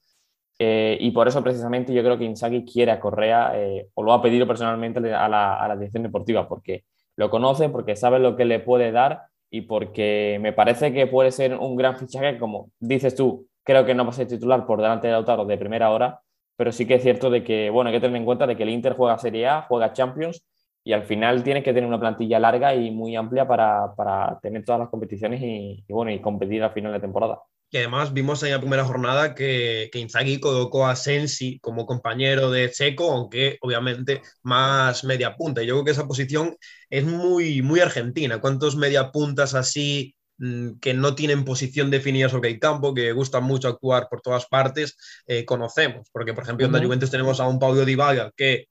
eh, 0.58 0.98
y 1.02 1.12
por 1.12 1.28
eso 1.28 1.44
precisamente 1.44 1.94
yo 1.94 2.02
creo 2.02 2.18
que 2.18 2.24
Inzaghi 2.24 2.64
quiere 2.64 2.92
a 2.92 3.00
Correa 3.00 3.52
eh, 3.56 3.90
o 3.94 4.04
lo 4.04 4.14
ha 4.14 4.22
pedido 4.22 4.48
personalmente 4.48 5.00
a 5.14 5.28
la, 5.28 5.56
a 5.56 5.68
la, 5.68 5.76
dirección 5.76 6.04
deportiva 6.04 6.48
porque 6.48 6.86
lo 7.18 7.30
conoce, 7.30 7.70
porque 7.70 7.96
sabe 7.96 8.20
lo 8.20 8.36
que 8.38 8.46
le 8.46 8.60
puede 8.60 8.92
dar 8.92 9.24
y 9.50 9.62
porque 9.62 10.38
me 10.42 10.54
parece 10.54 10.94
que 10.94 11.08
puede 11.08 11.32
ser 11.32 11.56
un 11.58 11.76
gran 11.76 11.98
fichaje, 11.98 12.38
como 12.38 12.72
dices 12.80 13.16
tú, 13.16 13.48
creo 13.64 13.86
que 13.86 13.94
no 13.96 14.06
va 14.06 14.12
a 14.12 14.14
ser 14.14 14.28
titular 14.28 14.66
por 14.66 14.82
delante 14.82 15.08
de 15.08 15.14
Lautaro 15.14 15.46
de 15.46 15.58
primera 15.58 15.92
hora, 15.92 16.22
pero 16.56 16.72
sí 16.72 16.88
que 16.88 16.96
es 16.96 17.04
cierto 17.04 17.30
de 17.30 17.44
que, 17.44 17.70
bueno, 17.70 17.90
hay 17.90 17.96
que 17.96 18.02
tener 18.02 18.16
en 18.16 18.26
cuenta 18.26 18.48
de 18.48 18.56
que 18.56 18.64
el 18.64 18.70
Inter 18.70 18.94
juega 18.96 19.18
Serie 19.18 19.48
A, 19.48 19.64
juega 19.64 19.92
Champions 19.94 20.46
y 20.84 20.94
al 20.94 21.04
final 21.04 21.44
tiene 21.44 21.64
que 21.64 21.74
tener 21.74 21.88
una 21.88 22.00
plantilla 22.00 22.40
larga 22.40 22.76
y 22.76 22.92
muy 22.92 23.16
amplia 23.16 23.48
para, 23.48 23.94
para 23.96 24.40
tener 24.42 24.64
todas 24.64 24.80
las 24.80 24.90
competiciones 24.90 25.42
y, 25.42 25.84
y, 25.86 25.94
bueno, 25.94 26.12
y 26.12 26.22
competir 26.22 26.64
al 26.64 26.72
final 26.72 26.94
de 26.94 27.00
temporada. 27.00 27.42
Y 27.72 27.78
además 27.78 28.14
vimos 28.14 28.42
en 28.44 28.52
la 28.52 28.60
primera 28.60 28.86
jornada 28.86 29.36
que, 29.36 29.90
que 29.92 30.00
Inzaghi 30.00 30.40
colocó 30.40 30.88
a 30.88 30.96
Sensi 30.96 31.60
como 31.60 31.86
compañero 31.86 32.52
de 32.52 32.70
Seco, 32.70 33.12
aunque 33.12 33.58
obviamente 33.62 34.22
más 34.44 35.04
media 35.04 35.36
punta. 35.36 35.62
Y 35.64 35.68
yo 35.68 35.74
creo 35.76 35.86
que 35.86 35.92
esa 35.92 36.08
posición 36.08 36.56
es 36.90 37.04
muy, 37.06 37.62
muy 37.62 37.80
argentina. 37.80 38.40
¿Cuántos 38.40 38.76
media 38.76 39.12
puntas 39.12 39.56
así 39.56 40.16
mmm, 40.38 40.78
que 40.80 40.94
no 40.94 41.16
tienen 41.16 41.44
posición 41.44 41.90
definida 41.92 42.30
sobre 42.30 42.50
el 42.52 42.60
campo, 42.60 42.94
que 42.94 43.12
gustan 43.12 43.44
mucho 43.44 43.68
actuar 43.68 44.08
por 44.10 44.22
todas 44.22 44.46
partes, 44.46 44.96
eh, 45.28 45.44
conocemos? 45.44 46.08
Porque, 46.14 46.34
por 46.34 46.44
ejemplo, 46.44 46.66
uh 46.66 46.70
-huh. 46.70 46.76
en 46.76 46.82
la 46.82 46.86
Juventus 46.86 47.12
tenemos 47.12 47.40
a 47.40 47.48
un 47.48 47.60
Paulo 47.60 47.84
Dybala 47.84 48.32
que 48.38 48.68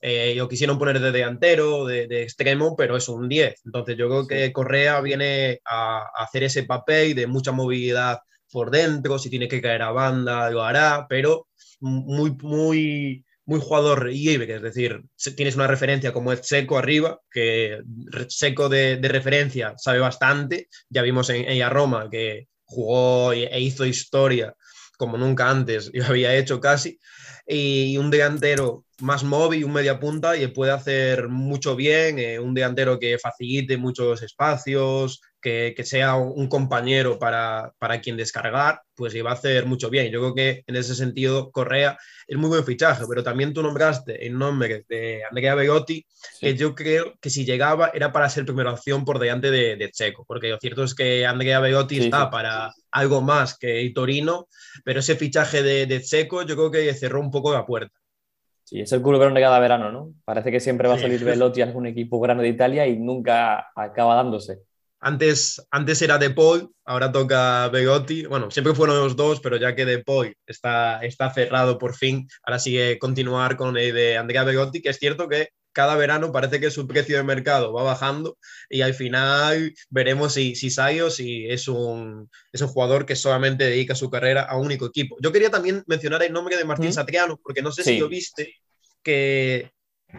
eh, 0.00 0.34
lo 0.36 0.48
quisieron 0.48 0.78
poner 0.78 1.00
de 1.00 1.12
delantero, 1.12 1.84
de, 1.84 2.06
de, 2.06 2.22
extremo, 2.22 2.76
pero 2.76 2.96
es 2.96 3.08
un 3.08 3.28
10. 3.28 3.62
Entonces 3.66 3.96
yo 3.96 4.08
creo 4.08 4.26
que 4.26 4.52
Correa 4.52 5.00
viene 5.00 5.60
a, 5.64 5.98
a 5.98 6.24
hacer 6.24 6.44
ese 6.44 6.62
papel 6.64 7.14
de 7.14 7.26
mucha 7.26 7.52
movilidad 7.52 8.18
por 8.50 8.70
dentro, 8.70 9.18
si 9.18 9.30
tiene 9.30 9.48
que 9.48 9.60
caer 9.60 9.82
a 9.82 9.92
banda 9.92 10.50
lo 10.50 10.62
hará, 10.62 11.06
pero 11.08 11.48
muy, 11.80 12.30
muy, 12.42 13.24
muy 13.44 13.60
jugador 13.60 14.06
libre, 14.06 14.56
es 14.56 14.62
decir, 14.62 15.02
tienes 15.36 15.56
una 15.56 15.66
referencia 15.66 16.12
como 16.12 16.32
es 16.32 16.40
Seco 16.46 16.78
arriba, 16.78 17.20
que 17.30 17.80
Seco 18.28 18.68
de, 18.68 18.96
de 18.96 19.08
referencia 19.08 19.74
sabe 19.76 19.98
bastante, 20.00 20.68
ya 20.88 21.02
vimos 21.02 21.30
en 21.30 21.48
ella 21.48 21.68
Roma 21.68 22.08
que 22.10 22.48
jugó 22.64 23.32
e 23.32 23.60
hizo 23.60 23.86
historia 23.86 24.54
como 24.98 25.16
nunca 25.16 25.48
antes 25.48 25.90
lo 25.94 26.04
había 26.06 26.34
hecho 26.34 26.60
casi, 26.60 26.98
y 27.46 27.96
un 27.96 28.10
delantero 28.10 28.84
más 29.00 29.24
móvil, 29.24 29.64
un 29.64 29.72
media 29.72 30.00
punta 30.00 30.36
y 30.36 30.46
puede 30.48 30.72
hacer 30.72 31.28
mucho 31.28 31.76
bien, 31.76 32.18
eh, 32.18 32.38
un 32.38 32.54
delantero 32.54 32.98
que 32.98 33.18
facilite 33.18 33.76
muchos 33.76 34.22
espacios, 34.22 35.20
que, 35.40 35.74
sea 35.84 36.16
un 36.16 36.48
compañero 36.48 37.18
para, 37.18 37.72
quien 38.02 38.16
descargar, 38.16 38.82
pues 38.94 39.14
iba 39.14 39.30
a 39.30 39.34
hacer 39.34 39.66
mucho 39.66 39.88
bien. 39.88 40.10
Yo 40.10 40.20
creo 40.20 40.34
que 40.34 40.64
en 40.66 40.76
ese 40.76 40.94
sentido 40.94 41.50
Correa 41.50 41.96
es 42.26 42.36
muy 42.36 42.48
buen 42.48 42.64
fichaje, 42.64 43.04
pero 43.08 43.22
también 43.22 43.54
tú 43.54 43.62
nombraste 43.62 44.26
el 44.26 44.36
nombre 44.36 44.84
de 44.88 45.22
Andrea 45.24 45.54
Begotti, 45.54 46.04
que 46.40 46.54
yo 46.56 46.74
creo 46.74 47.14
que 47.20 47.30
si 47.30 47.44
llegaba 47.44 47.90
era 47.94 48.12
para 48.12 48.28
ser 48.28 48.44
primera 48.44 48.72
opción 48.72 49.04
por 49.04 49.18
delante 49.18 49.50
de, 49.50 49.90
Checo, 49.92 50.24
porque 50.26 50.48
lo 50.48 50.58
cierto 50.58 50.84
es 50.84 50.94
que 50.94 51.24
Andrea 51.24 51.60
Begotti 51.60 51.98
está 52.00 52.30
para 52.30 52.72
algo 52.90 53.22
más 53.22 53.56
que 53.56 53.90
Torino, 53.94 54.48
pero 54.84 55.00
ese 55.00 55.16
fichaje 55.16 55.62
de, 55.62 55.86
de 55.86 56.02
Checo 56.02 56.42
yo 56.42 56.56
creo 56.56 56.70
que 56.70 56.94
cerró 56.94 57.20
un 57.20 57.30
poco 57.30 57.52
la 57.52 57.64
puerta. 57.64 57.98
Sí, 58.68 58.80
es 58.82 58.92
el 58.92 59.00
culo 59.00 59.18
de 59.18 59.40
cada 59.40 59.60
verano, 59.60 59.90
¿no? 59.90 60.12
Parece 60.26 60.50
que 60.50 60.60
siempre 60.60 60.88
va 60.88 60.96
a 60.96 60.98
salir 60.98 61.24
Velotti 61.24 61.62
a 61.62 61.64
algún 61.64 61.86
equipo 61.86 62.20
grande 62.20 62.42
de 62.42 62.50
Italia 62.50 62.86
y 62.86 62.98
nunca 62.98 63.70
acaba 63.74 64.14
dándose. 64.14 64.58
Antes, 65.00 65.66
antes 65.70 66.02
era 66.02 66.18
De 66.18 66.28
Paul, 66.28 66.70
ahora 66.84 67.10
toca 67.10 67.68
Begotti. 67.68 68.26
Bueno, 68.26 68.50
siempre 68.50 68.74
fueron 68.74 68.98
los 68.98 69.16
dos, 69.16 69.40
pero 69.40 69.56
ya 69.56 69.74
que 69.74 69.86
De 69.86 70.04
Paul 70.04 70.34
está, 70.46 71.00
está 71.00 71.32
cerrado 71.32 71.78
por 71.78 71.94
fin, 71.94 72.28
ahora 72.42 72.58
sigue 72.58 72.98
continuar 72.98 73.56
con 73.56 73.74
el 73.78 73.94
de 73.94 74.18
Andrea 74.18 74.44
Begotti, 74.44 74.82
que 74.82 74.90
es 74.90 74.98
cierto 74.98 75.30
que 75.30 75.48
cada 75.78 75.94
verano 75.94 76.32
parece 76.32 76.58
que 76.58 76.72
su 76.72 76.88
precio 76.88 77.16
de 77.16 77.22
mercado 77.22 77.72
va 77.72 77.84
bajando 77.84 78.36
y 78.68 78.80
al 78.80 78.94
final 78.94 79.72
veremos 79.90 80.34
si, 80.34 80.56
si 80.56 80.70
Sayo 80.70 81.08
si 81.08 81.46
es 81.46 81.68
un, 81.68 82.28
es 82.52 82.60
un 82.62 82.66
jugador 82.66 83.06
que 83.06 83.14
solamente 83.14 83.62
dedica 83.62 83.94
su 83.94 84.10
carrera 84.10 84.42
a 84.42 84.58
un 84.58 84.66
único 84.66 84.86
equipo. 84.86 85.16
Yo 85.22 85.30
quería 85.30 85.50
también 85.50 85.84
mencionar 85.86 86.24
el 86.24 86.32
nombre 86.32 86.56
de 86.56 86.64
Martín 86.64 86.92
Satriano, 86.92 87.38
porque 87.40 87.62
no 87.62 87.70
sé 87.70 87.84
si 87.84 87.96
lo 87.96 88.08
viste, 88.08 88.54
que 89.04 89.70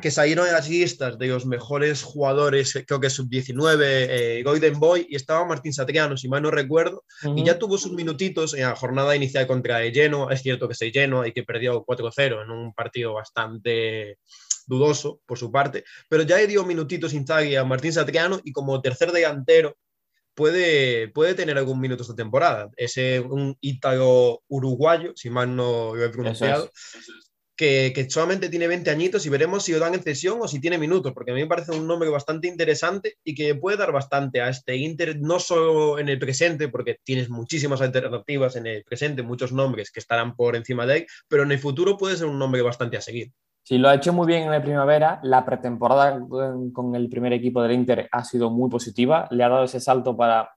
que 0.02 0.12
salieron 0.12 0.48
en 0.48 0.54
las 0.54 0.70
listas 0.70 1.18
de 1.18 1.28
los 1.28 1.46
mejores 1.46 2.04
jugadores, 2.04 2.82
creo 2.88 3.00
que 3.00 3.10
sub-19, 3.10 3.80
eh, 3.82 4.44
Golden 4.46 4.80
Boy, 4.80 5.08
y 5.10 5.16
estaba 5.16 5.44
Martín 5.46 5.74
Satriano, 5.74 6.16
si 6.16 6.30
mal 6.30 6.44
no 6.44 6.52
recuerdo, 6.52 7.04
y 7.36 7.44
ya 7.44 7.58
tuvo 7.58 7.78
sus 7.78 7.94
minutitos 7.94 8.54
en 8.54 8.62
la 8.62 8.76
jornada 8.76 9.16
inicial 9.16 9.48
contra 9.48 9.84
el 9.84 9.92
Genoa, 9.92 10.32
es 10.32 10.44
cierto 10.44 10.70
que 10.70 10.76
se 10.76 10.92
lleno 10.92 11.26
y 11.26 11.34
que 11.34 11.44
perdió 11.44 11.84
4-0 11.84 12.44
en 12.44 12.52
un 12.52 12.72
partido 12.74 13.14
bastante 13.14 14.20
dudoso 14.70 15.20
por 15.26 15.38
su 15.38 15.52
parte, 15.52 15.84
pero 16.08 16.24
ya 16.24 16.38
le 16.38 16.48
dio 16.48 16.64
minutitos 16.66 17.14
Inzaghi 17.14 17.56
a 17.56 17.66
Martín 17.66 17.92
Satriano 17.92 18.40
y 18.44 18.54
como 18.54 18.82
tercer 18.82 19.12
delantero 19.12 19.76
puede, 20.36 21.10
puede 21.10 21.34
tener 21.34 21.58
algún 21.58 21.82
minuto 21.82 22.04
esta 22.04 22.16
temporada. 22.16 22.70
Es 22.78 22.96
un 22.98 23.58
ítalo 23.60 24.44
uruguayo, 24.48 25.12
si 25.16 25.30
mal 25.30 25.54
no 25.54 25.96
lo 25.96 26.06
he 26.06 26.10
pronunciado, 26.10 26.72
que, 27.60 28.08
solamente 28.10 28.48
tiene 28.48 28.70
20 28.70 28.90
añitos 28.90 29.26
y 29.26 29.30
veremos 29.30 29.66
si 29.66 29.74
lo 29.74 29.80
dan 29.80 29.94
en 29.94 30.02
cesión 30.02 30.40
o 30.42 30.48
si 30.48 30.62
tiene 30.62 30.78
minutos, 30.78 31.12
porque 31.12 31.32
a 31.32 31.34
mí 31.34 31.42
me 31.42 31.48
parece 31.48 31.74
un 31.74 31.88
nombre 31.88 32.08
bastante 32.08 32.48
interesante 32.48 33.18
y 33.22 33.36
que 33.36 33.54
puede 33.54 33.76
dar 33.76 33.92
bastante 33.92 34.40
a 34.40 34.48
este 34.48 34.78
Inter, 34.78 35.20
no 35.20 35.42
solo 35.42 36.00
en 36.00 36.08
el 36.08 36.20
presente, 36.20 36.70
porque 36.70 37.00
tienes 37.04 37.30
muchísimas 37.30 37.82
alternativas 37.82 38.56
en 38.56 38.66
el 38.66 38.86
presente, 38.86 39.24
muchos 39.24 39.52
nombres 39.52 39.92
que 39.92 40.00
estarán 40.00 40.38
por 40.38 40.56
encima 40.56 40.86
de 40.86 41.00
él, 41.00 41.08
pero 41.28 41.44
en 41.44 41.52
el 41.52 41.60
futuro 41.60 41.98
puede 41.98 42.16
ser 42.16 42.28
un 42.28 42.40
nombre 42.40 42.62
bastante 42.62 42.96
a 42.96 43.02
seguir. 43.02 43.34
Sí, 43.70 43.78
lo 43.78 43.88
ha 43.88 43.94
hecho 43.94 44.14
muy 44.14 44.26
bien 44.26 44.46
en 44.46 44.50
la 44.50 44.64
primavera. 44.64 45.20
La 45.22 45.46
pretemporada 45.46 46.20
con 46.74 46.96
el 46.96 47.08
primer 47.08 47.34
equipo 47.34 47.62
del 47.62 47.74
Inter 47.74 48.10
ha 48.12 48.24
sido 48.24 48.50
muy 48.50 48.68
positiva. 48.68 49.28
Le 49.30 49.44
ha 49.44 49.50
dado 49.50 49.64
ese 49.66 49.80
salto 49.80 50.18
para 50.18 50.50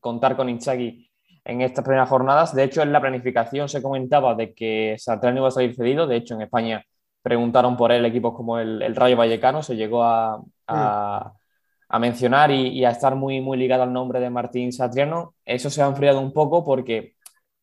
contar 0.00 0.36
con 0.36 0.48
Inzaghi 0.48 1.08
en 1.44 1.60
estas 1.60 1.84
primeras 1.84 2.08
jornadas. 2.08 2.52
De 2.56 2.64
hecho, 2.64 2.82
en 2.82 2.92
la 2.92 3.00
planificación 3.00 3.68
se 3.68 3.80
comentaba 3.80 4.34
de 4.34 4.54
que 4.54 4.96
Satriano 4.98 5.38
iba 5.38 5.46
a 5.46 5.50
salir 5.52 5.76
cedido. 5.76 6.08
De 6.08 6.16
hecho, 6.16 6.34
en 6.34 6.42
España 6.42 6.84
preguntaron 7.22 7.76
por 7.76 7.92
él 7.92 8.04
equipos 8.04 8.34
como 8.34 8.58
el, 8.58 8.96
Rayo 8.96 9.16
Vallecano. 9.16 9.62
Se 9.62 9.76
llegó 9.76 10.02
a, 10.02 10.42
mm. 10.66 12.00
mencionar 12.00 12.50
y, 12.50 12.84
a 12.84 12.90
estar 12.90 13.14
muy, 13.14 13.40
muy 13.40 13.56
ligado 13.56 13.84
al 13.84 13.92
nombre 13.92 14.18
de 14.18 14.30
Martín 14.30 14.72
Satriano. 14.72 15.36
Eso 15.44 15.70
se 15.70 15.80
ha 15.80 15.86
enfriado 15.86 16.18
un 16.20 16.32
poco 16.32 16.64
porque 16.64 17.14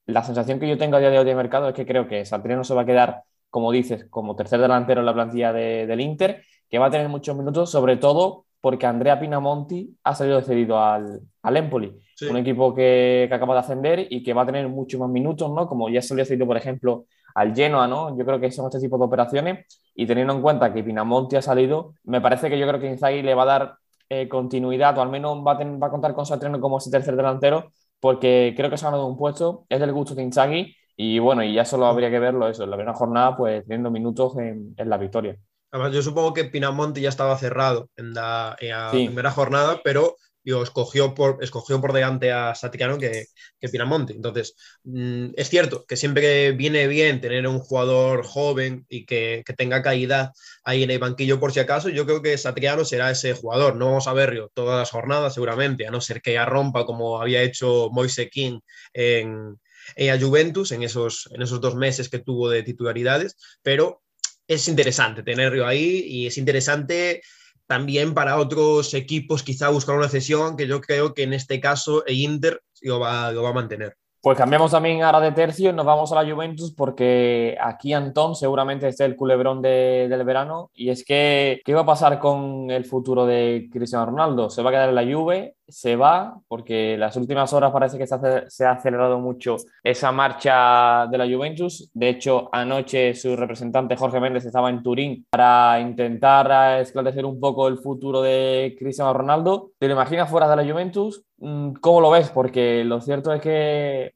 la 0.06 0.24
sensación 0.24 0.58
que 0.58 0.70
yo 0.70 0.78
tengo 0.78 0.96
a 0.96 1.00
día 1.02 1.10
de 1.10 1.20
hoy 1.20 1.26
de 1.26 1.36
mercado 1.36 1.68
es 1.68 1.76
que 1.76 1.86
creo 1.86 2.08
que 2.08 2.24
Satriano 2.24 2.64
se 2.64 2.74
va 2.74 2.84
a 2.84 2.86
quedar, 2.86 3.24
como 3.56 3.72
dices, 3.72 4.06
como 4.10 4.36
tercer 4.36 4.60
delantero 4.60 5.00
en 5.00 5.06
la 5.06 5.14
plantilla 5.14 5.54
del 5.54 6.02
Inter, 6.02 6.44
que 6.70 6.78
va 6.78 6.88
a 6.88 6.90
tener 6.90 7.08
muchos 7.08 7.38
minutos, 7.38 7.72
sobre 7.72 7.96
todo 7.96 8.48
porque 8.60 8.86
Andrea 8.86 9.18
Pinamonti 9.18 9.96
ha 10.04 10.14
salido 10.14 10.42
cedido 10.42 10.78
al, 10.78 11.22
al 11.42 11.56
Empoli 11.56 11.98
un 12.30 12.36
equipo 12.36 12.76
que, 12.76 13.30
acaba 13.32 13.54
de 13.54 13.62
ascender 13.62 14.08
y 14.10 14.24
que 14.24 14.34
va 14.34 14.42
a 14.42 14.46
tener 14.46 14.68
muchos 14.68 15.00
más 15.00 15.10
minutos, 15.10 15.50
¿no? 15.50 15.70
Como 15.70 15.88
ya 15.88 16.00
ha 16.00 16.02
sido, 16.02 16.46
por 16.46 16.58
ejemplo, 16.58 17.06
al 17.34 17.56
Genoa, 17.56 17.88
¿no? 17.88 18.18
Yo 18.18 18.26
creo 18.26 18.42
que 18.42 18.52
son 18.52 18.66
este 18.66 18.82
tipo 18.82 18.98
de 18.98 19.06
operaciones 19.06 19.66
y 19.96 20.06
teniendo 20.06 20.34
en 20.34 20.42
cuenta 20.42 20.74
que 20.74 20.84
Pinamonti 20.84 21.38
ha 21.38 21.42
salido, 21.42 21.94
me 22.04 22.20
parece 22.20 22.50
que 22.50 22.60
yo 22.60 22.68
creo 22.68 22.82
que 22.82 22.90
Inzaghi 22.90 23.22
le 23.22 23.36
va 23.36 23.44
a 23.44 23.46
dar 23.46 23.78
eh, 24.10 24.28
continuidad 24.28 24.98
o 24.98 25.02
al 25.02 25.10
menos 25.10 25.38
va 25.48 25.54
a, 25.54 25.64
va 25.64 25.88
a 25.88 25.90
contar 25.90 26.14
con 26.14 26.26
Satriano 26.26 26.60
como 26.60 26.80
ese 26.80 26.92
tercer 26.92 27.16
delantero 27.16 27.72
porque 28.02 28.54
creo 28.58 28.70
que 28.70 28.78
se 28.78 28.86
ha 28.86 28.90
ganado 28.90 29.08
un 29.08 29.16
puesto, 29.16 29.66
es 29.70 29.80
del 29.80 29.94
gusto 29.94 30.14
de 30.14 30.24
Inzaghi 30.24 30.76
y 30.96 31.20
bueno, 31.20 31.44
y 31.44 31.54
ya 31.54 31.66
solo 31.66 31.86
habría 31.88 32.10
que 32.10 32.20
verlo 32.20 32.48
eso, 32.48 32.64
en 32.64 32.72
la 32.72 32.78
primera 32.78 32.98
jornada 32.98 33.36
pues 33.36 33.64
teniendo 33.64 33.92
minutos 33.92 34.38
en, 34.38 34.74
en 34.78 34.90
la 34.90 34.98
victoria. 34.98 35.38
Además, 35.72 35.94
yo 35.94 36.02
supongo 36.02 36.34
que 36.34 36.46
Pinamonti 36.46 37.02
ya 37.02 37.10
estaba 37.10 37.38
cerrado 37.38 37.90
en 37.98 38.14
la, 38.14 38.56
en 38.60 38.70
la 38.70 38.92
primera 38.92 39.32
jornada, 39.32 39.82
pero 39.84 40.16
escogió 40.46 41.14
por, 41.16 41.44
escogió 41.44 41.82
por 41.82 41.94
delante 41.94 42.32
a 42.32 42.54
Satriano 42.56 42.98
que, 42.98 43.26
que 43.60 43.70
Pinamonte. 43.70 44.14
Entonces, 44.14 44.56
mm, 44.84 45.30
es 45.36 45.50
cierto 45.50 45.86
que 45.86 45.98
siempre 45.98 46.52
viene 46.52 46.88
bien 46.88 47.20
tener 47.20 47.48
un 47.48 47.60
jugador 47.60 48.26
joven 48.26 48.86
y 48.90 49.06
que, 49.06 49.44
tenga 49.58 49.82
calidad 49.82 50.32
ahí 50.64 50.84
en 50.84 50.92
el 50.92 51.00
banquillo 51.00 51.40
por 51.40 51.52
si 51.52 51.60
acaso. 51.60 51.90
Yo 51.90 52.06
creo 52.06 52.22
que 52.22 52.38
Satriano 52.38 52.86
será 52.86 53.12
ese 53.12 53.34
jugador. 53.34 53.76
No 53.76 53.88
vamos 53.88 54.08
a 54.08 54.14
verlo 54.14 54.52
todas 54.54 54.80
las 54.80 54.92
jornadas 54.92 55.34
seguramente, 55.34 55.88
a 55.88 55.92
no 55.92 56.02
ser 56.02 56.22
que 56.22 56.34
ya 56.34 56.46
rompa 56.46 56.86
como 56.86 57.22
había 57.22 57.42
hecho 57.42 57.90
Moise 57.92 58.30
King 58.30 58.60
en, 58.94 59.58
en 59.96 60.22
Juventus 60.22 60.72
en 60.72 60.84
esos, 60.84 61.30
en 61.32 61.42
esos 61.42 61.62
dos 61.62 61.76
meses 61.76 62.10
que 62.10 62.20
tuvo 62.20 62.50
de 62.50 62.64
titularidades, 62.64 63.36
pero 63.62 64.02
es 64.48 64.68
interesante 64.68 65.24
tenerlo 65.24 65.66
ahí 65.66 66.04
y 66.08 66.28
es 66.28 66.38
interesante 66.38 67.22
también 67.68 68.14
para 68.14 68.38
otros 68.38 68.94
equipos 68.94 69.44
quizá 69.44 69.70
buscar 69.70 69.98
una 69.98 70.10
cesión, 70.10 70.56
que 70.56 70.68
yo 70.68 70.82
creo 70.82 71.14
que 71.14 71.24
en 71.24 71.34
este 71.34 71.60
caso 71.60 72.06
el 72.06 72.16
Inter 72.16 72.62
lo 72.82 73.00
va, 73.00 73.32
lo 73.32 73.44
va 73.44 73.50
a 73.50 73.54
mantener. 73.54 73.98
Pues 74.26 74.40
cambiamos 74.40 74.72
también 74.72 75.04
ahora 75.04 75.20
de 75.20 75.34
tercio 75.34 75.72
nos 75.72 75.86
vamos 75.86 76.12
a 76.12 76.16
la 76.24 76.34
Juventus 76.34 76.74
porque 76.74 77.56
aquí 77.62 77.94
Antón 77.94 78.36
seguramente 78.36 78.88
es 78.88 79.00
el 79.00 79.16
culebrón 79.16 79.62
del 79.62 80.24
verano 80.24 80.72
y 80.74 80.90
es 80.90 81.06
que 81.06 81.62
¿qué 81.64 81.76
va 81.76 81.82
a 81.82 81.86
pasar 81.86 82.18
con 82.18 82.72
el 82.72 82.86
futuro 82.86 83.28
de 83.28 83.70
Cristiano 83.72 84.08
Ronaldo? 84.08 84.50
¿Se 84.50 84.64
va 84.64 84.72
a 84.72 84.74
quedar 84.74 84.90
en 84.90 84.96
la 84.96 85.04
Juve? 85.04 85.58
¿Se 85.68 85.96
va? 85.96 86.40
Porque 86.48 86.96
las 86.98 87.16
últimas 87.16 87.52
horas 87.54 87.72
parece 87.72 87.98
que 87.98 88.06
se 88.06 88.66
ha, 88.66 88.72
acelerado 88.72 89.20
mucho 89.20 89.58
esa 89.84 90.12
marcha 90.12 91.08
de 91.08 91.18
la 91.18 91.26
Juventus. 91.26 91.90
De 91.94 92.10
hecho, 92.10 92.50
anoche 92.52 93.16
su 93.16 93.36
representante 93.36 93.98
Jorge 93.98 94.20
Méndez 94.20 94.46
estaba 94.46 94.70
en 94.70 94.84
Turín 94.84 95.26
para 95.32 95.80
intentar 95.80 96.80
esclarecer 96.82 97.26
un 97.26 97.40
poco 97.40 97.68
el 97.68 97.80
futuro 97.80 98.22
de 98.22 98.76
Cristiano 98.78 99.14
Ronaldo. 99.14 99.72
¿Te 99.80 99.88
lo 99.88 99.94
imaginas 99.94 100.30
fuera 100.30 100.48
de 100.48 100.56
la 100.56 100.72
Juventus? 100.72 101.24
Mm, 101.38 101.74
¿Cómo 101.82 102.00
lo 102.00 102.12
ves? 102.12 102.30
Porque 102.30 102.84
lo 102.84 103.02
cierto 103.02 103.34
es 103.34 103.42
que 103.42 104.14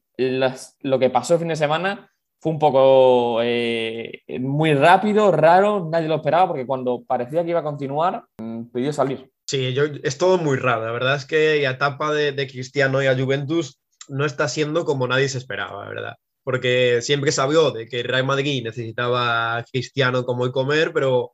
lo 0.82 0.98
que 0.98 1.10
pasó 1.10 1.34
el 1.34 1.40
fin 1.40 1.48
de 1.48 1.56
semana 1.56 2.10
fue 2.40 2.52
un 2.52 2.58
poco 2.58 3.40
eh, 3.42 4.22
muy 4.40 4.72
rápido, 4.72 5.30
raro, 5.30 5.88
nadie 5.90 6.08
lo 6.08 6.16
esperaba 6.16 6.48
porque 6.48 6.66
cuando 6.66 7.04
parecía 7.06 7.44
que 7.44 7.50
iba 7.50 7.60
a 7.60 7.64
continuar, 7.64 8.24
mm, 8.38 8.64
pidió 8.72 8.92
salir. 8.92 9.30
Sí, 9.46 9.74
yo, 9.74 9.84
es 10.02 10.16
todo 10.16 10.38
muy 10.38 10.56
raro. 10.56 10.86
La 10.86 10.92
verdad 10.92 11.16
es 11.16 11.26
que 11.26 11.60
la 11.62 11.72
etapa 11.72 12.12
de, 12.12 12.46
Cristiano 12.46 13.02
y 13.02 13.06
a 13.06 13.18
Juventus 13.18 13.78
no 14.08 14.24
está 14.24 14.48
siendo 14.48 14.84
como 14.84 15.06
nadie 15.06 15.28
se 15.28 15.38
esperaba, 15.38 15.86
¿verdad? 15.86 16.14
Porque 16.42 17.00
siempre 17.02 17.30
se 17.30 17.42
habló 17.42 17.72
de 17.72 17.86
que 17.86 18.02
Real 18.02 18.24
Madrid 18.24 18.62
necesitaba 18.64 19.62
Cristiano 19.70 20.24
como 20.24 20.46
el 20.46 20.52
comer, 20.52 20.92
pero 20.94 21.32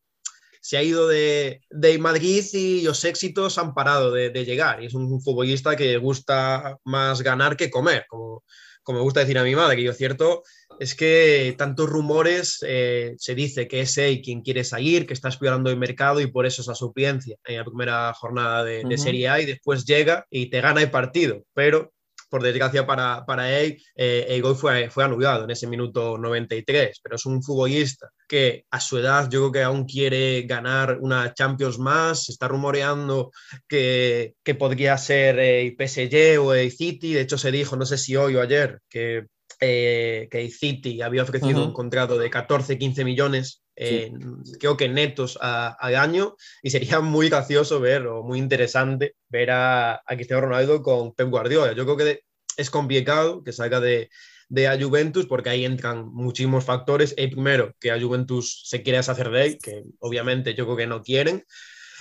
se 0.60 0.76
ha 0.76 0.82
ido 0.82 1.06
de, 1.06 1.60
de 1.70 1.98
Madrid 1.98 2.44
y 2.52 2.82
los 2.82 3.04
éxitos 3.04 3.58
han 3.58 3.74
parado 3.74 4.10
de, 4.10 4.30
llegar. 4.44 4.82
Y 4.82 4.86
es 4.86 4.94
un 4.94 5.20
futbolista 5.22 5.76
que 5.76 5.98
gusta 5.98 6.78
más 6.84 7.22
ganar 7.22 7.56
que 7.56 7.70
comer, 7.70 8.06
como, 8.08 8.42
como 8.82 8.98
me 8.98 9.04
gusta 9.04 9.20
decir 9.20 9.38
a 9.38 9.44
mi 9.44 9.54
madre. 9.54 9.80
Y 9.80 9.84
lo 9.84 9.92
cierto 9.92 10.42
es 10.78 10.94
que 10.94 11.54
tantos 11.56 11.88
rumores 11.88 12.58
eh, 12.66 13.14
se 13.18 13.34
dice 13.34 13.68
que 13.68 13.80
es 13.80 13.96
él 13.98 14.20
quien 14.22 14.42
quiere 14.42 14.64
salir, 14.64 15.06
que 15.06 15.14
está 15.14 15.28
explorando 15.28 15.70
el 15.70 15.78
mercado 15.78 16.20
y 16.20 16.26
por 16.26 16.46
eso 16.46 16.62
esa 16.62 16.74
suplencia 16.74 17.36
en 17.44 17.58
la 17.58 17.64
primera 17.64 18.12
jornada 18.14 18.64
de, 18.64 18.84
de 18.84 18.98
Serie 18.98 19.28
A 19.28 19.40
y 19.40 19.46
después 19.46 19.84
llega 19.84 20.26
y 20.30 20.50
te 20.50 20.60
gana 20.60 20.82
el 20.82 20.90
partido. 20.90 21.42
Pero 21.54 21.92
por 22.28 22.42
desgracia 22.42 22.86
para, 22.86 23.24
para 23.24 23.58
él, 23.58 23.80
eh, 23.94 24.26
el 24.28 24.42
gol 24.42 24.56
fue, 24.56 24.90
fue 24.90 25.04
anulado 25.04 25.44
en 25.44 25.50
ese 25.50 25.66
minuto 25.66 26.18
93, 26.18 27.00
pero 27.02 27.16
es 27.16 27.26
un 27.26 27.42
futbolista 27.42 28.10
que 28.28 28.64
a 28.70 28.80
su 28.80 28.98
edad 28.98 29.28
yo 29.30 29.40
creo 29.40 29.52
que 29.52 29.62
aún 29.62 29.84
quiere 29.84 30.42
ganar 30.42 30.98
una 31.00 31.32
Champions 31.34 31.78
más, 31.78 32.24
se 32.24 32.32
está 32.32 32.48
rumoreando 32.48 33.30
que, 33.68 34.34
que 34.42 34.54
podría 34.54 34.98
ser 34.98 35.38
el 35.38 35.76
PSG 35.78 36.40
o 36.40 36.54
el 36.54 36.72
City, 36.72 37.14
de 37.14 37.22
hecho 37.22 37.38
se 37.38 37.52
dijo, 37.52 37.76
no 37.76 37.86
sé 37.86 37.98
si 37.98 38.16
hoy 38.16 38.36
o 38.36 38.42
ayer, 38.42 38.80
que 38.88 39.26
eh, 39.60 40.28
que 40.30 40.50
City 40.50 41.02
había 41.02 41.22
ofrecido 41.22 41.64
un 41.64 41.72
contrato 41.72 42.18
de 42.18 42.30
14, 42.30 42.78
15 42.78 43.04
millones 43.04 43.62
creo 44.58 44.76
que 44.76 44.88
netos 44.88 45.38
al 45.40 45.96
año 45.96 46.36
y 46.62 46.70
sería 46.70 47.00
muy 47.00 47.28
gracioso 47.28 47.78
ver 47.78 48.06
o 48.06 48.22
muy 48.22 48.38
interesante 48.38 49.16
ver 49.28 49.50
a, 49.50 49.96
a 49.96 50.14
Cristiano 50.14 50.42
Ronaldo 50.42 50.82
con 50.82 51.14
Pep 51.14 51.28
Guardiola. 51.28 51.74
Yo 51.74 51.84
creo 51.84 51.96
que 51.96 52.22
es 52.56 52.70
complicado 52.70 53.44
que 53.44 53.52
salga 53.52 53.80
de, 53.80 54.08
de 54.48 54.68
a 54.68 54.80
Juventus 54.80 55.26
porque 55.26 55.50
ahí 55.50 55.64
entran 55.64 56.08
muchísimos 56.08 56.64
factores. 56.64 57.14
El 57.18 57.30
primero, 57.30 57.74
que 57.78 57.90
a 57.90 58.00
Juventus 58.00 58.62
se 58.64 58.82
quiere 58.82 58.98
deshacer 58.98 59.30
de 59.30 59.44
él, 59.44 59.58
que 59.62 59.82
obviamente 59.98 60.54
yo 60.54 60.64
creo 60.64 60.76
que 60.76 60.86
no 60.86 61.02
quieren. 61.02 61.44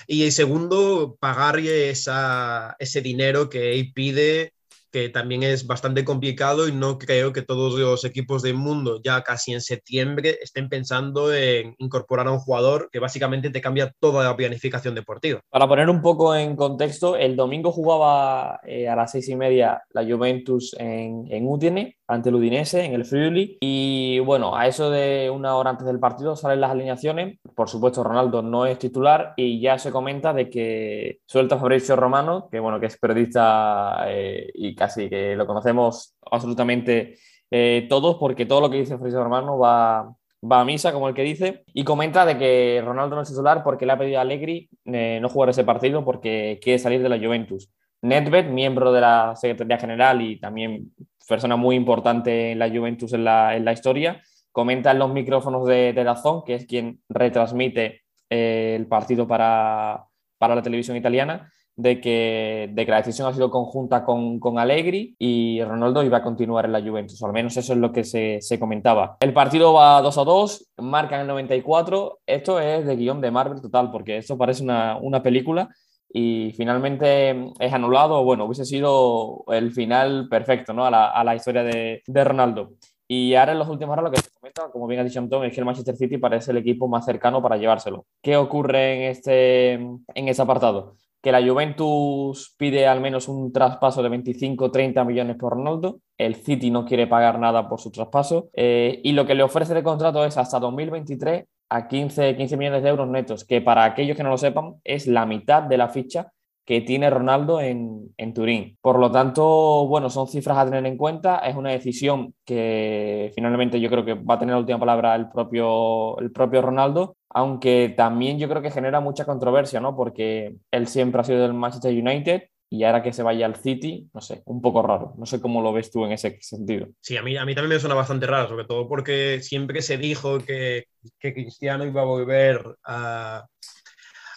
Y 0.07 0.23
el 0.23 0.31
segundo, 0.31 1.17
pagarle 1.19 1.89
esa, 1.89 2.75
ese 2.79 3.01
dinero 3.01 3.49
que 3.49 3.73
él 3.73 3.91
pide 3.93 4.53
que 4.95 5.09
también 5.09 5.43
es 5.43 5.67
bastante 5.67 6.05
complicado 6.05 6.69
y 6.69 6.71
no 6.71 6.97
creo 6.97 7.33
que 7.33 7.41
todos 7.41 7.77
los 7.77 8.05
equipos 8.05 8.41
del 8.41 8.53
mundo 8.53 9.01
ya 9.03 9.23
casi 9.23 9.51
en 9.51 9.59
septiembre 9.59 10.37
estén 10.41 10.69
pensando 10.69 11.33
en 11.33 11.75
incorporar 11.79 12.27
a 12.27 12.31
un 12.31 12.39
jugador 12.39 12.87
que 12.89 12.99
básicamente 12.99 13.49
te 13.49 13.59
cambia 13.59 13.91
toda 13.99 14.23
la 14.23 14.37
planificación 14.37 14.95
deportiva. 14.95 15.41
Para 15.49 15.67
poner 15.67 15.89
un 15.89 16.01
poco 16.01 16.33
en 16.33 16.55
contexto, 16.55 17.17
el 17.17 17.35
domingo 17.35 17.73
jugaba 17.73 18.61
eh, 18.63 18.87
a 18.87 18.95
las 18.95 19.11
seis 19.11 19.27
y 19.27 19.35
media 19.35 19.83
la 19.89 20.05
Juventus 20.05 20.73
en, 20.79 21.25
en 21.29 21.45
Udine 21.45 21.97
ante 22.07 22.29
el 22.29 22.35
Udinese 22.35 22.85
en 22.85 22.93
el 22.93 23.05
Friuli. 23.05 23.57
Y 23.59 24.19
bueno, 24.19 24.55
a 24.55 24.67
eso 24.67 24.89
de 24.89 25.29
una 25.29 25.55
hora 25.55 25.71
antes 25.71 25.87
del 25.87 25.99
partido 25.99 26.35
salen 26.35 26.61
las 26.61 26.71
alineaciones. 26.71 27.39
Por 27.55 27.69
supuesto, 27.69 28.03
Ronaldo 28.03 28.41
no 28.41 28.65
es 28.65 28.79
titular 28.79 29.33
y 29.35 29.59
ya 29.59 29.77
se 29.77 29.91
comenta 29.91 30.33
de 30.33 30.49
que 30.49 31.19
suelta 31.25 31.57
Fabricio 31.57 31.95
Romano, 31.95 32.47
que 32.51 32.59
bueno, 32.59 32.79
que 32.79 32.87
es 32.87 32.97
periodista 32.97 34.05
eh, 34.07 34.51
y 34.53 34.75
casi 34.75 34.84
que 34.93 35.35
lo 35.35 35.47
conocemos 35.47 36.15
absolutamente 36.31 37.17
eh, 37.51 37.85
todos, 37.89 38.17
porque 38.17 38.45
todo 38.45 38.61
lo 38.61 38.69
que 38.69 38.77
dice 38.77 38.97
Fabricio 38.97 39.23
Romano 39.23 39.57
va, 39.57 40.13
va 40.43 40.61
a 40.61 40.65
misa, 40.65 40.93
como 40.93 41.07
el 41.07 41.15
que 41.15 41.23
dice, 41.23 41.63
y 41.73 41.83
comenta 41.83 42.25
de 42.25 42.37
que 42.37 42.81
Ronaldo 42.83 43.15
no 43.15 43.21
es 43.21 43.29
titular 43.29 43.63
porque 43.63 43.85
le 43.85 43.93
ha 43.93 43.97
pedido 43.97 44.19
a 44.19 44.21
Allegri 44.21 44.69
eh, 44.85 45.19
no 45.21 45.29
jugar 45.29 45.49
ese 45.49 45.63
partido 45.63 46.03
porque 46.03 46.59
quiere 46.61 46.79
salir 46.79 47.01
de 47.01 47.09
la 47.09 47.17
Juventus. 47.17 47.69
Nedved, 48.01 48.49
miembro 48.49 48.91
de 48.91 49.01
la 49.01 49.35
Secretaría 49.35 49.77
General 49.77 50.21
y 50.21 50.39
también 50.39 50.91
persona 51.27 51.55
muy 51.55 51.75
importante 51.75 52.51
en 52.51 52.59
la 52.59 52.69
Juventus 52.69 53.13
en 53.13 53.23
la, 53.23 53.55
en 53.55 53.65
la 53.65 53.73
historia, 53.73 54.21
comenta 54.51 54.91
en 54.91 54.99
los 54.99 55.11
micrófonos 55.11 55.67
de, 55.67 55.93
de 55.93 56.03
Dazón, 56.03 56.43
que 56.45 56.55
es 56.55 56.65
quien 56.65 57.01
retransmite 57.09 58.03
eh, 58.29 58.75
el 58.75 58.87
partido 58.87 59.27
para, 59.27 60.05
para, 60.37 60.55
la 60.55 60.61
televisión 60.61 60.97
italiana, 60.97 61.51
de 61.75 61.99
que, 61.99 62.69
de 62.73 62.85
la 62.85 62.97
decisión 62.97 63.27
ha 63.27 63.33
sido 63.33 63.51
conjunta 63.51 64.05
con, 64.05 64.39
con, 64.39 64.59
Allegri 64.59 65.15
y 65.19 65.61
Ronaldo 65.63 66.03
iba 66.03 66.17
a 66.19 66.23
continuar 66.23 66.65
en 66.65 66.71
la 66.71 66.81
Juventus, 66.81 67.21
al 67.23 67.33
menos 67.33 67.57
eso 67.57 67.73
es 67.73 67.79
lo 67.79 67.91
que 67.91 68.03
se, 68.03 68.39
se 68.41 68.59
comentaba. 68.59 69.17
El 69.19 69.33
partido 69.33 69.73
va 69.73 70.01
2 70.01 70.17
a 70.17 70.23
2, 70.23 70.71
marcan 70.77 71.21
el 71.21 71.27
94, 71.27 72.19
esto 72.25 72.59
es 72.59 72.85
de 72.85 72.95
guion 72.95 73.21
de 73.21 73.31
Marvel 73.31 73.61
total, 73.61 73.91
porque 73.91 74.17
esto 74.17 74.37
parece 74.37 74.63
una, 74.63 74.97
una 74.97 75.21
película 75.21 75.69
y 76.17 76.53
finalmente 76.55 77.51
es 77.59 77.73
anulado. 77.73 78.23
Bueno, 78.23 78.45
hubiese 78.45 78.63
sido 78.63 79.43
el 79.49 79.73
final 79.73 80.29
perfecto 80.29 80.71
¿no? 80.71 80.85
a, 80.85 80.91
la, 80.91 81.07
a 81.07 81.25
la 81.25 81.35
historia 81.35 81.61
de, 81.63 82.03
de, 82.07 82.23
Ronaldo. 82.23 82.71
Y 83.05 83.35
ahora 83.35 83.51
en 83.51 83.59
los 83.59 83.67
últimos 83.67 83.91
horas 83.91 84.05
lo 84.05 84.11
que 84.11 84.21
se 84.21 84.29
comenta, 84.31 84.71
como 84.71 84.87
bien 84.87 85.01
ha 85.01 85.03
dicho 85.03 85.19
Antón, 85.19 85.43
es 85.43 85.53
que 85.53 85.59
el 85.59 85.65
Manchester 85.65 85.95
City 85.97 86.17
parece 86.17 86.51
el 86.51 86.57
equipo 86.57 86.87
más 86.87 87.03
cercano 87.03 87.41
para 87.41 87.57
llevárselo. 87.57 88.05
¿Qué 88.21 88.37
ocurre 88.37 88.95
en, 88.95 89.11
este, 89.11 89.73
en 89.73 90.27
ese 90.29 90.41
apartado? 90.41 90.95
Que 91.25 91.31
la 91.31 91.41
Juventus 91.41 92.53
pide 92.55 92.85
al 92.85 93.01
menos 93.01 93.27
un 93.27 93.51
traspaso 93.51 94.03
de 94.03 94.11
25-30 94.11 95.03
millones 95.03 95.37
por 95.37 95.53
Ronaldo. 95.53 96.01
El 96.19 96.35
City 96.35 96.69
no 96.69 96.85
quiere 96.85 97.07
pagar 97.07 97.39
nada 97.39 97.67
por 97.67 97.79
su 97.79 97.89
traspaso. 97.89 98.51
Eh, 98.53 99.01
y 99.03 99.11
lo 99.13 99.25
que 99.25 99.33
le 99.33 99.41
ofrece 99.41 99.73
de 99.73 99.81
contrato 99.81 100.23
es 100.23 100.37
hasta 100.37 100.59
2023 100.59 101.45
a 101.69 101.87
15, 101.87 102.37
15 102.37 102.57
millones 102.57 102.83
de 102.83 102.89
euros 102.89 103.07
netos, 103.07 103.43
que 103.43 103.59
para 103.59 103.85
aquellos 103.85 104.15
que 104.15 104.21
no 104.21 104.29
lo 104.29 104.37
sepan 104.37 104.75
es 104.83 105.07
la 105.07 105.25
mitad 105.25 105.63
de 105.63 105.77
la 105.77 105.89
ficha 105.89 106.31
que 106.65 106.81
tiene 106.81 107.09
Ronaldo 107.09 107.61
en, 107.61 108.13
en, 108.17 108.33
Turín. 108.33 108.77
Por 108.81 108.99
lo 108.99 109.11
tanto, 109.11 109.85
bueno, 109.87 110.09
son 110.09 110.27
cifras 110.27 110.57
a 110.57 110.65
tener 110.65 110.85
en 110.85 110.97
cuenta. 110.97 111.39
Es 111.39 111.55
una 111.55 111.69
decisión 111.69 112.33
que 112.43 113.31
finalmente 113.35 113.79
yo 113.79 113.89
creo 113.89 114.03
que 114.03 114.15
va 114.15 114.35
a 114.35 114.39
tener 114.39 114.53
la 114.53 114.59
última 114.59 114.79
palabra 114.79 115.15
el 115.15 115.29
propio, 115.29 116.17
el 116.19 116.31
propio 116.31 116.63
Ronaldo, 116.63 117.17
aunque 117.29 117.93
también 117.95 118.39
yo 118.39 118.49
creo 118.49 118.63
que 118.63 118.71
genera 118.71 118.99
mucha 118.99 119.25
controversia, 119.25 119.79
¿no? 119.79 119.95
Porque 119.95 120.55
él 120.71 120.87
siempre 120.87 121.21
ha 121.21 121.23
sido 121.23 121.41
del 121.41 121.53
Manchester 121.53 121.91
United 121.93 122.43
y 122.67 122.83
ahora 122.83 123.03
que 123.03 123.13
se 123.13 123.21
vaya 123.21 123.45
al 123.45 123.55
City, 123.55 124.09
no 124.11 124.21
sé, 124.21 124.41
un 124.45 124.59
poco 124.59 124.81
raro. 124.81 125.13
No 125.17 125.25
sé 125.27 125.39
cómo 125.39 125.61
lo 125.61 125.71
ves 125.71 125.91
tú 125.91 126.03
en 126.03 126.13
ese 126.13 126.39
sentido. 126.41 126.87
Sí, 126.99 127.15
a 127.15 127.21
mí, 127.21 127.37
a 127.37 127.45
mí 127.45 127.53
también 127.53 127.75
me 127.75 127.79
suena 127.79 127.95
bastante 127.95 128.25
raro, 128.25 128.49
sobre 128.49 128.65
todo 128.65 128.87
porque 128.87 129.39
siempre 129.41 129.83
se 129.83 129.97
dijo 129.97 130.39
que, 130.39 130.85
que 131.19 131.33
Cristiano 131.33 131.85
iba 131.85 132.01
a 132.01 132.05
volver 132.05 132.75
a, 132.83 133.45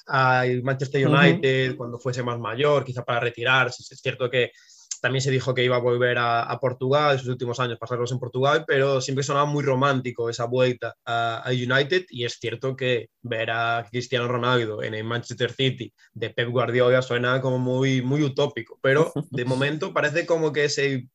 al 0.08 0.62
Manchester 0.62 1.06
United 1.06 1.70
uh 1.70 1.72
-huh. 1.72 1.76
cuando 1.76 1.98
fuese 1.98 2.22
más 2.22 2.38
mayor, 2.38 2.84
quizá 2.84 3.04
para 3.04 3.20
retirarse. 3.20 3.82
Es 3.82 4.00
cierto 4.00 4.30
que 4.30 4.52
también 5.00 5.22
se 5.22 5.30
dijo 5.30 5.54
que 5.54 5.64
iba 5.64 5.76
a 5.76 5.80
volver 5.80 6.18
a, 6.18 6.42
a, 6.42 6.58
Portugal, 6.58 7.18
sus 7.18 7.28
últimos 7.28 7.60
años 7.60 7.78
pasarlos 7.78 8.12
en 8.12 8.18
Portugal, 8.18 8.64
pero 8.66 9.00
siempre 9.00 9.22
sonaba 9.22 9.46
muy 9.46 9.62
romántico 9.62 10.28
esa 10.28 10.46
vuelta 10.46 10.96
a, 11.04 11.42
a, 11.44 11.50
United 11.50 12.06
y 12.08 12.24
es 12.24 12.38
cierto 12.40 12.76
que 12.76 13.10
ver 13.22 13.50
a 13.50 13.86
Cristiano 13.90 14.28
Ronaldo 14.28 14.82
en 14.82 14.94
el 14.94 15.04
Manchester 15.04 15.52
City 15.52 15.92
de 16.12 16.30
Pep 16.30 16.48
Guardiola 16.50 17.02
suena 17.02 17.40
como 17.40 17.58
muy, 17.58 18.02
muy 18.02 18.22
utópico, 18.22 18.78
pero 18.82 19.12
de 19.30 19.44
momento 19.44 19.92
parece 19.92 20.26
como 20.26 20.52
que 20.52 20.64
ese 20.64 21.08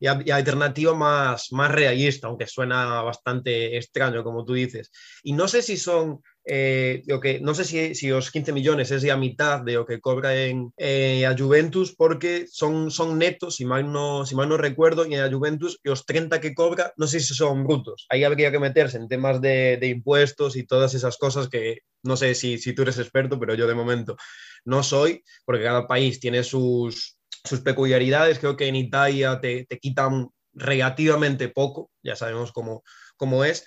y, 0.00 0.06
y 0.26 0.30
alternativa 0.30 0.94
más, 0.94 1.52
más 1.52 1.70
realista, 1.70 2.28
aunque 2.28 2.46
suena 2.46 3.02
bastante 3.02 3.76
extraño, 3.76 4.22
como 4.22 4.44
tú 4.44 4.54
dices. 4.54 4.90
Y 5.22 5.32
no 5.32 5.48
sé 5.48 5.62
si 5.62 5.76
son 5.76 6.22
eh, 6.48 7.02
lo 7.06 7.20
que, 7.20 7.40
no 7.40 7.54
sé 7.54 7.64
si, 7.64 7.94
si, 7.96 8.08
los 8.08 8.30
15 8.30 8.52
millones 8.52 8.92
es 8.92 9.02
ya 9.02 9.16
mitad 9.16 9.62
de 9.62 9.72
lo 9.72 9.84
que 9.84 10.00
cobra 10.00 10.34
en 10.36 10.72
eh, 10.76 11.26
a 11.26 11.36
Juventus, 11.36 11.94
porque 11.96 12.46
son, 12.48 12.92
son 12.92 13.18
netos, 13.18 13.56
si 13.56 13.64
mal, 13.64 13.90
no, 13.90 14.24
si 14.24 14.36
mal 14.36 14.48
no 14.48 14.56
recuerdo, 14.56 15.06
y 15.06 15.14
en 15.14 15.32
Juventus 15.32 15.80
los 15.82 16.06
30 16.06 16.40
que 16.40 16.54
cobra, 16.54 16.92
no 16.96 17.08
sé 17.08 17.18
si 17.18 17.34
son 17.34 17.64
brutos. 17.64 18.06
Ahí 18.10 18.22
habría 18.22 18.52
que 18.52 18.60
meterse 18.60 18.96
en 18.96 19.08
temas 19.08 19.40
de, 19.40 19.76
de 19.78 19.88
impuestos 19.88 20.56
y 20.56 20.64
todas 20.64 20.94
esas 20.94 21.16
cosas 21.18 21.48
que 21.48 21.80
no 22.04 22.16
sé 22.16 22.34
si, 22.36 22.58
si 22.58 22.72
tú 22.72 22.82
eres 22.82 22.98
experto, 22.98 23.38
pero 23.40 23.54
yo 23.54 23.66
de 23.66 23.74
momento 23.74 24.16
no 24.64 24.82
soy, 24.84 25.24
porque 25.44 25.64
cada 25.64 25.86
país 25.88 26.20
tiene 26.20 26.44
sus, 26.44 27.18
sus 27.44 27.60
peculiaridades. 27.60 28.38
Creo 28.38 28.56
que 28.56 28.68
en 28.68 28.76
Italia 28.76 29.40
te, 29.40 29.66
te 29.66 29.78
quitan 29.78 30.28
relativamente 30.56 31.48
poco, 31.48 31.90
ya 32.02 32.16
sabemos 32.16 32.52
cómo, 32.52 32.82
cómo 33.16 33.44
es, 33.44 33.66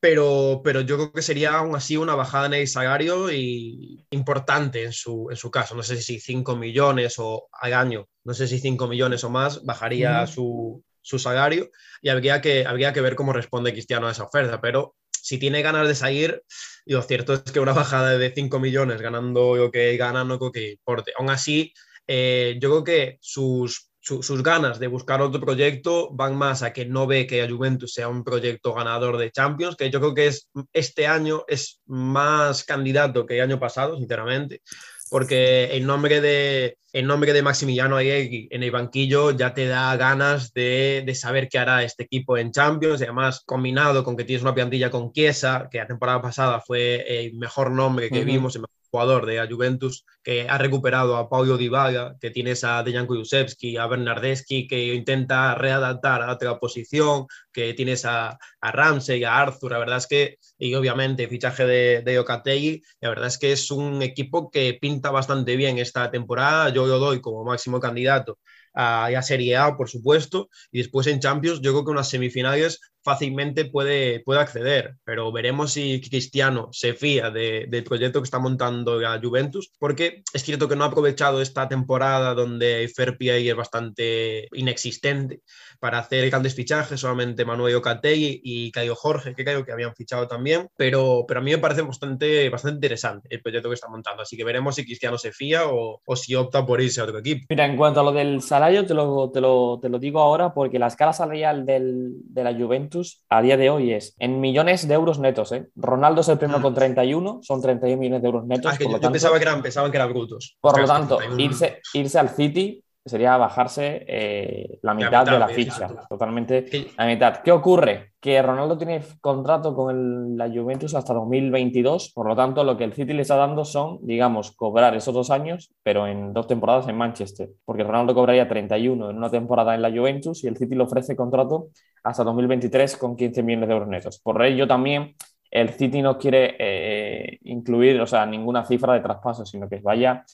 pero, 0.00 0.60
pero 0.64 0.80
yo 0.80 0.96
creo 0.96 1.12
que 1.12 1.22
sería 1.22 1.54
aún 1.54 1.74
así 1.76 1.96
una 1.96 2.14
bajada 2.14 2.46
en 2.46 2.54
el 2.54 2.68
salario 2.68 3.30
y 3.32 4.06
importante 4.10 4.84
en 4.84 4.92
su, 4.92 5.28
en 5.30 5.36
su 5.36 5.50
caso. 5.50 5.74
No 5.74 5.82
sé 5.82 6.00
si 6.00 6.20
5 6.20 6.56
millones 6.56 7.14
o 7.18 7.48
al 7.52 7.74
año, 7.74 8.08
no 8.24 8.34
sé 8.34 8.46
si 8.46 8.58
5 8.58 8.86
millones 8.88 9.24
o 9.24 9.30
más, 9.30 9.64
bajaría 9.64 10.22
uh 10.22 10.24
-huh. 10.24 10.26
su, 10.26 10.84
su, 11.00 11.18
salario 11.18 11.70
y 12.02 12.08
habría 12.08 12.40
que, 12.40 12.66
habría 12.66 12.92
que 12.92 13.00
ver 13.00 13.14
cómo 13.14 13.32
responde 13.32 13.72
Cristiano 13.72 14.08
a 14.08 14.12
esa 14.12 14.24
oferta, 14.24 14.60
pero 14.60 14.94
si 15.10 15.38
tiene 15.38 15.62
ganas 15.62 15.86
de 15.86 15.94
salir, 15.94 16.42
y 16.86 16.94
lo 16.94 17.02
cierto 17.02 17.34
es 17.34 17.42
que 17.42 17.60
una 17.60 17.72
bajada 17.84 18.16
de 18.16 18.32
5 18.32 18.58
millones 18.58 19.00
ganando 19.00 19.56
lo 19.56 19.70
que 19.70 19.96
gana 19.96 20.24
no 20.24 20.38
creo 20.38 20.52
que 20.52 20.70
importe. 20.72 21.12
Aún 21.18 21.30
así, 21.30 21.72
eh, 22.06 22.58
yo 22.60 22.70
creo 22.70 22.84
que 22.84 23.18
sus, 23.20 23.89
su, 24.10 24.22
sus, 24.22 24.42
ganas 24.42 24.80
de 24.80 24.88
buscar 24.88 25.22
otro 25.22 25.40
proyecto 25.40 26.10
van 26.12 26.36
más 26.36 26.62
a 26.62 26.72
que 26.72 26.84
no 26.84 27.06
ve 27.06 27.26
que 27.26 27.42
a 27.42 27.48
Juventus 27.48 27.94
sea 27.94 28.08
un 28.08 28.24
proyecto 28.24 28.74
ganador 28.74 29.16
de 29.18 29.30
Champions, 29.30 29.76
que 29.76 29.90
yo 29.90 30.00
creo 30.00 30.14
que 30.14 30.26
es, 30.26 30.48
este 30.72 31.06
año 31.06 31.44
es 31.46 31.80
más 31.86 32.64
candidato 32.64 33.24
que 33.24 33.36
el 33.36 33.42
año 33.42 33.60
pasado, 33.60 33.96
sinceramente, 33.96 34.62
porque 35.10 35.66
el 35.76 35.86
nombre 35.86 36.20
de, 36.20 36.76
el 36.92 37.06
nombre 37.06 37.32
de 37.32 37.42
Maximiliano 37.42 37.96
Allegri 37.96 38.48
en 38.50 38.64
el 38.64 38.72
banquillo 38.72 39.30
ya 39.30 39.54
te 39.54 39.66
da 39.66 39.96
ganas 39.96 40.52
de, 40.52 41.04
de, 41.06 41.14
saber 41.14 41.48
qué 41.48 41.58
hará 41.58 41.84
este 41.84 42.02
equipo 42.02 42.36
en 42.36 42.50
Champions, 42.50 43.00
y 43.00 43.04
además 43.04 43.42
combinado 43.46 44.02
con 44.02 44.16
que 44.16 44.24
tienes 44.24 44.42
una 44.42 44.54
plantilla 44.54 44.90
con 44.90 45.12
Chiesa, 45.12 45.68
que 45.70 45.78
la 45.78 45.86
temporada 45.86 46.20
pasada 46.20 46.60
fue 46.60 47.26
el 47.26 47.34
mejor 47.34 47.70
nombre 47.70 48.08
que 48.08 48.18
uh 48.18 48.22
-huh. 48.22 48.24
vimos, 48.24 48.56
el 48.56 48.62
mejor 48.62 48.79
jugador 48.90 49.26
de 49.26 49.36
la 49.36 49.46
Juventus 49.46 50.04
que 50.22 50.48
ha 50.48 50.58
recuperado 50.58 51.16
a 51.16 51.28
Paulo 51.28 51.56
Dybala, 51.56 52.16
que 52.20 52.30
tienes 52.30 52.64
a 52.64 52.82
Dejan 52.82 53.06
Kulusevski, 53.06 53.76
a 53.76 53.86
Bernardeschi, 53.86 54.66
que 54.66 54.94
intenta 54.94 55.54
readaptar 55.54 56.22
a 56.22 56.32
otra 56.32 56.58
posición, 56.58 57.26
que 57.52 57.74
tienes 57.74 58.04
a, 58.04 58.38
a 58.60 58.72
Ramsey, 58.72 59.24
a 59.24 59.38
Arthur, 59.38 59.72
la 59.72 59.78
verdad 59.78 59.98
es 59.98 60.06
que, 60.06 60.38
y 60.58 60.74
obviamente 60.74 61.28
fichaje 61.28 61.64
de, 61.66 62.02
de 62.02 62.18
Ocategui, 62.18 62.82
la 63.00 63.08
verdad 63.10 63.28
es 63.28 63.38
que 63.38 63.52
es 63.52 63.70
un 63.70 64.02
equipo 64.02 64.50
que 64.50 64.78
pinta 64.80 65.10
bastante 65.10 65.56
bien 65.56 65.78
esta 65.78 66.10
temporada, 66.10 66.68
yo 66.70 66.86
lo 66.86 66.98
doy 66.98 67.20
como 67.20 67.44
máximo 67.44 67.80
candidato 67.80 68.38
a, 68.74 69.06
a 69.06 69.22
Serie 69.22 69.56
A, 69.56 69.76
por 69.76 69.88
supuesto, 69.88 70.48
y 70.70 70.78
después 70.78 71.06
en 71.06 71.20
Champions 71.20 71.60
yo 71.60 71.72
creo 71.72 71.84
que 71.84 71.90
unas 71.90 72.08
semifinales 72.08 72.80
fácilmente 73.02 73.64
puede, 73.64 74.20
puede 74.20 74.40
acceder, 74.40 74.96
pero 75.04 75.32
veremos 75.32 75.72
si 75.72 76.00
Cristiano 76.00 76.68
se 76.72 76.94
fía 76.94 77.30
del 77.30 77.84
proyecto 77.84 78.20
que 78.20 78.24
está 78.24 78.38
montando 78.38 79.00
la 79.00 79.20
Juventus, 79.22 79.70
porque 79.78 80.22
es 80.32 80.42
cierto 80.42 80.68
que 80.68 80.76
no 80.76 80.84
ha 80.84 80.88
aprovechado 80.88 81.40
esta 81.40 81.68
temporada 81.68 82.34
donde 82.34 82.90
Fair 82.94 83.16
Play 83.16 83.48
es 83.48 83.56
bastante 83.56 84.48
inexistente 84.52 85.40
para 85.80 85.98
hacer 85.98 86.28
grandes 86.30 86.54
fichajes, 86.54 87.00
solamente 87.00 87.44
Manuel 87.44 87.76
Ocatei 87.76 88.40
y 88.44 88.70
Caio 88.70 88.94
Jorge, 88.94 89.34
que 89.34 89.44
creo 89.44 89.64
que 89.64 89.72
habían 89.72 89.94
fichado 89.94 90.28
también, 90.28 90.68
pero, 90.76 91.24
pero 91.26 91.40
a 91.40 91.42
mí 91.42 91.50
me 91.50 91.58
parece 91.58 91.82
bastante, 91.82 92.48
bastante 92.50 92.76
interesante 92.76 93.28
el 93.30 93.42
proyecto 93.42 93.68
que 93.68 93.74
está 93.74 93.88
montando, 93.88 94.22
así 94.22 94.36
que 94.36 94.44
veremos 94.44 94.76
si 94.76 94.84
Cristiano 94.84 95.18
se 95.18 95.32
fía 95.32 95.66
o, 95.66 96.00
o 96.04 96.16
si 96.16 96.34
opta 96.34 96.64
por 96.64 96.80
irse 96.80 97.00
a 97.00 97.04
otro 97.04 97.18
equipo. 97.18 97.46
Mira, 97.48 97.64
en 97.64 97.76
cuanto 97.76 98.00
a 98.00 98.02
lo 98.02 98.12
del 98.12 98.42
salario, 98.42 98.86
te 98.86 98.94
lo, 98.94 99.30
te 99.30 99.40
lo, 99.40 99.78
te 99.80 99.88
lo 99.88 99.98
digo 99.98 100.20
ahora 100.20 100.52
porque 100.52 100.78
la 100.78 100.88
escala 100.88 101.12
salarial 101.12 101.64
del, 101.64 102.12
de 102.24 102.44
la 102.44 102.54
Juventus 102.54 103.24
a 103.28 103.42
día 103.42 103.56
de 103.56 103.70
hoy 103.70 103.92
es 103.92 104.14
en 104.18 104.40
millones 104.40 104.86
de 104.86 104.94
euros 104.94 105.18
netos. 105.18 105.52
¿eh? 105.52 105.68
Ronaldo 105.74 106.20
es 106.20 106.28
el 106.28 106.38
primero 106.38 106.60
con 106.60 106.74
31, 106.74 107.40
son 107.42 107.62
31 107.62 107.98
millones 107.98 108.22
de 108.22 108.28
euros 108.28 108.46
netos. 108.46 108.72
Ah, 108.72 108.76
que 108.76 108.84
yo, 108.84 108.92
tanto, 108.92 109.12
pensaba, 109.12 109.38
que 109.38 109.42
eran, 109.42 109.62
pensaban 109.62 109.90
que 109.90 109.96
eran 109.96 110.10
brutos. 110.10 110.56
Por 110.60 110.78
lo 110.78 110.86
tanto, 110.86 111.18
irse, 111.38 111.80
irse 111.94 112.18
al 112.18 112.30
City 112.30 112.82
sería 113.04 113.36
bajarse 113.36 114.04
eh, 114.06 114.78
la 114.82 114.94
mitad, 114.94 115.10
la 115.10 115.20
mitad 115.20 115.32
de 115.32 115.38
la 115.38 115.48
ficha, 115.48 115.86
exacto. 115.86 116.06
totalmente 116.08 116.66
la 116.96 117.06
mitad. 117.06 117.36
¿Qué 117.42 117.50
ocurre? 117.50 118.12
Que 118.20 118.42
Ronaldo 118.42 118.76
tiene 118.76 119.02
contrato 119.20 119.74
con 119.74 119.96
el, 119.96 120.36
la 120.36 120.48
Juventus 120.48 120.94
hasta 120.94 121.14
2022, 121.14 122.12
por 122.14 122.26
lo 122.26 122.36
tanto 122.36 122.62
lo 122.62 122.76
que 122.76 122.84
el 122.84 122.92
City 122.92 123.14
le 123.14 123.22
está 123.22 123.36
dando 123.36 123.64
son, 123.64 123.98
digamos, 124.02 124.52
cobrar 124.52 124.94
esos 124.94 125.14
dos 125.14 125.30
años, 125.30 125.72
pero 125.82 126.06
en 126.06 126.34
dos 126.34 126.46
temporadas 126.46 126.86
en 126.88 126.96
Manchester, 126.96 127.48
porque 127.64 127.84
Ronaldo 127.84 128.14
cobraría 128.14 128.46
31 128.46 129.10
en 129.10 129.16
una 129.16 129.30
temporada 129.30 129.74
en 129.74 129.82
la 129.82 129.90
Juventus 129.90 130.44
y 130.44 130.48
el 130.48 130.56
City 130.56 130.74
le 130.74 130.82
ofrece 130.82 131.16
contrato 131.16 131.68
hasta 132.04 132.22
2023 132.24 132.96
con 132.98 133.16
15 133.16 133.42
millones 133.42 133.68
de 133.68 133.74
euros 133.74 133.88
netos. 133.88 134.20
Por 134.20 134.42
ello 134.44 134.66
también 134.66 135.14
el 135.50 135.70
City 135.70 136.00
no 136.00 136.16
quiere 136.16 136.56
eh, 136.58 137.38
incluir, 137.42 138.00
o 138.00 138.06
sea, 138.06 138.24
ninguna 138.24 138.64
cifra 138.64 138.94
de 138.94 139.00
traspaso, 139.00 139.44
sino 139.44 139.68
que 139.68 139.80
vaya 139.80 140.24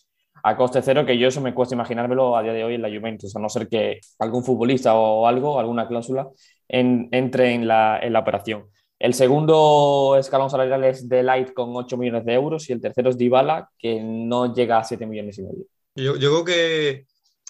a 0.47 0.57
coste 0.57 0.80
cero, 0.80 1.05
que 1.05 1.18
yo 1.18 1.26
eso 1.26 1.40
me 1.40 1.53
cuesta 1.53 1.74
imaginármelo 1.74 2.36
a 2.36 2.42
día 2.42 2.53
de 2.53 2.62
hoy 2.62 2.74
en 2.74 2.82
la 2.82 2.88
Juventus, 2.88 3.34
a 3.34 3.40
no 3.40 3.49
ser 3.49 3.68
que 3.68 3.99
algún 4.20 4.44
futbolista 4.44 4.94
o 4.94 5.26
algo, 5.26 5.59
alguna 5.59 5.88
cláusula, 5.88 6.28
en, 6.68 7.09
entre 7.11 7.53
en 7.53 7.66
la, 7.66 7.99
en 8.01 8.12
la, 8.12 8.20
operación. 8.20 8.66
El 9.01 9.12
segundo 9.14 10.16
escalón 10.16 10.49
salarial 10.49 10.84
es 10.84 11.09
Delight 11.09 11.53
con 11.53 11.74
8 11.74 11.97
millones 11.97 12.24
de 12.24 12.34
euros 12.34 12.70
y 12.70 12.72
el 12.72 12.80
tercero 12.80 13.11
es 13.11 13.18
Dybala, 13.18 13.70
que 13.76 14.01
no 14.01 14.55
llega 14.55 14.78
a 14.78 14.84
7 14.84 15.05
millones 15.05 15.36
y 15.38 15.42
medio. 15.42 15.64
Yo, 15.97 16.16
yo 16.16 16.30
creo 16.30 16.44
que, 16.44 17.07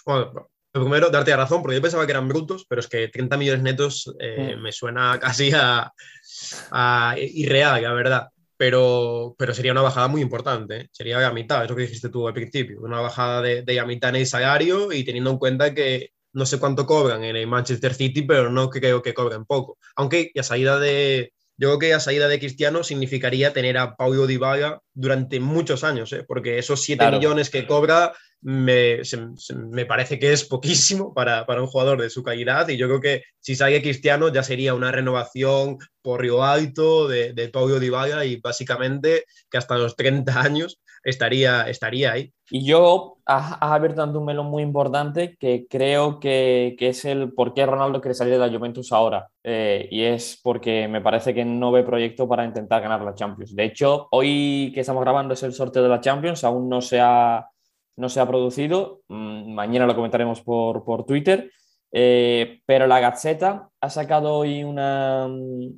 bueno, 0.07 0.49
lo 0.72 0.80
primero, 0.80 1.11
darte 1.11 1.32
la 1.32 1.36
razón, 1.36 1.61
porque 1.61 1.76
yo 1.76 1.82
pensaba 1.82 2.07
que 2.07 2.12
eran 2.12 2.28
brutos, 2.28 2.64
pero 2.66 2.80
es 2.80 2.88
que 2.88 3.09
30 3.09 3.36
millones 3.36 3.62
netos 3.62 4.16
eh, 4.18 4.57
mm. 4.57 4.62
me 4.62 4.72
suena 4.72 5.18
casi 5.20 5.53
a, 5.55 5.92
a 6.70 7.14
irreal, 7.18 7.82
la 7.82 7.92
verdad 7.92 8.28
pero, 8.57 9.34
pero 9.38 9.54
sería 9.54 9.72
una 9.72 9.82
bajada 9.82 10.09
muy 10.09 10.22
importante. 10.22 10.76
¿eh? 10.76 10.88
Sería 10.92 11.18
la 11.18 11.32
mitad, 11.32 11.64
es 11.64 11.70
lo 11.70 11.76
que 11.76 11.82
dijiste 11.82 12.09
tú 12.09 12.26
al 12.26 12.34
principio, 12.34 12.80
una 12.80 13.00
bajada 13.00 13.42
de, 13.42 13.62
de 13.62 13.74
la 13.74 13.86
mitad 13.86 14.11
en 14.11 14.16
el 14.16 14.26
salario 14.26 14.92
y 14.92 15.04
teniendo 15.04 15.30
en 15.30 15.38
cuenta 15.38 15.74
que 15.74 16.11
no 16.32 16.44
sé 16.44 16.59
cuánto 16.59 16.84
cobran 16.84 17.24
en 17.24 17.36
el 17.36 17.46
Manchester 17.46 17.94
City, 17.94 18.22
pero 18.22 18.50
no 18.50 18.68
creo 18.68 19.02
que 19.02 19.14
cobren 19.14 19.46
poco. 19.46 19.78
Aunque 19.96 20.30
la 20.34 20.42
salida 20.42 20.78
de, 20.78 21.32
yo 21.57 21.68
creo 21.68 21.78
que 21.78 21.90
la 21.90 22.00
salida 22.00 22.28
de 22.28 22.38
Cristiano 22.38 22.84
significaría 22.84 23.54
tener 23.54 23.78
a 23.78 23.96
Paulo 23.96 24.26
Dybala 24.26 24.82
durante 24.92 25.40
muchos 25.40 25.84
años, 25.84 26.12
¿eh? 26.12 26.24
porque 26.28 26.59
esos 26.59 26.82
7 26.82 26.98
claro. 26.98 27.16
millones 27.16 27.48
que 27.48 27.66
cobra 27.66 28.12
me, 28.47 29.01
me, 29.72 29.86
parece 29.86 30.20
que 30.20 30.32
es 30.32 30.44
poquísimo 30.44 31.12
para, 31.12 31.44
para, 31.47 31.62
un 31.62 31.66
jugador 31.66 32.01
de 32.01 32.11
su 32.11 32.22
calidad 32.22 32.68
y 32.68 32.76
yo 32.76 32.86
creo 32.86 33.01
que 33.01 33.22
si 33.40 33.57
sale 33.57 33.82
Cristiano 33.82 34.32
ya 34.32 34.44
sería 34.44 34.72
una 34.74 34.92
renovación 34.92 35.78
por 36.01 36.20
Río 36.20 36.44
Alto 36.44 37.09
de, 37.09 37.32
de 37.32 37.49
Paulo 37.49 37.80
Dybala 37.80 38.24
y 38.24 38.36
básicamente 38.36 39.24
que 39.51 39.59
hasta 39.59 39.76
los 39.76 39.97
30 39.97 40.40
años 40.40 40.80
estaría, 41.03 41.62
estaría 41.62 42.12
ahí. 42.12 42.32
Y 42.49 42.64
yo, 42.64 43.18
has, 43.24 43.55
has 43.55 43.72
abierto 43.72 44.05
un 44.05 44.24
melón 44.24 44.47
muy 44.47 44.62
importante 44.62 45.36
que 45.40 45.66
creo 45.68 46.20
que, 46.20 46.76
que, 46.78 46.90
es 46.90 47.05
el 47.05 47.32
por 47.32 47.53
qué 47.53 47.66
Ronaldo 47.66 48.01
quiere 48.01 48.14
salir 48.14 48.34
de 48.34 48.38
la 48.38 48.57
Juventus 48.57 48.92
ahora. 48.92 49.28
Eh, 49.42 49.88
y 49.90 50.03
es 50.03 50.38
porque 50.40 50.86
me 50.86 51.01
parece 51.01 51.34
que 51.34 51.44
no 51.44 51.72
ve 51.72 51.82
proyecto 51.82 52.28
para 52.28 52.44
intentar 52.44 52.80
ganar 52.80 53.03
la 53.03 53.14
Champions. 53.14 53.57
De 53.57 53.64
hecho, 53.64 54.07
hoy 54.12 54.70
que 54.72 54.80
estamos 54.80 55.03
grabando 55.03 55.34
es 55.34 55.42
el 55.42 55.53
sorteo 55.53 55.82
de 55.82 55.88
la 55.88 56.01
Champions, 56.01 56.44
aún 56.44 56.68
no 56.68 56.80
se 56.80 57.01
ha, 57.01 57.49
no 57.97 58.09
se 58.09 58.20
ha 58.20 58.28
producido. 58.28 59.03
Mm, 59.09 59.53
mañana 59.55 59.86
lo 59.86 59.94
comentaremos 59.94 60.42
por, 60.42 60.84
por 60.84 61.05
Twitter. 61.05 61.51
Eh, 61.92 62.61
pero 62.66 62.86
la 62.86 63.01
Gazzetta 63.01 63.70
ha 63.80 63.90
sacado 63.90 64.34
hoy 64.34 64.64
una, 64.64 65.28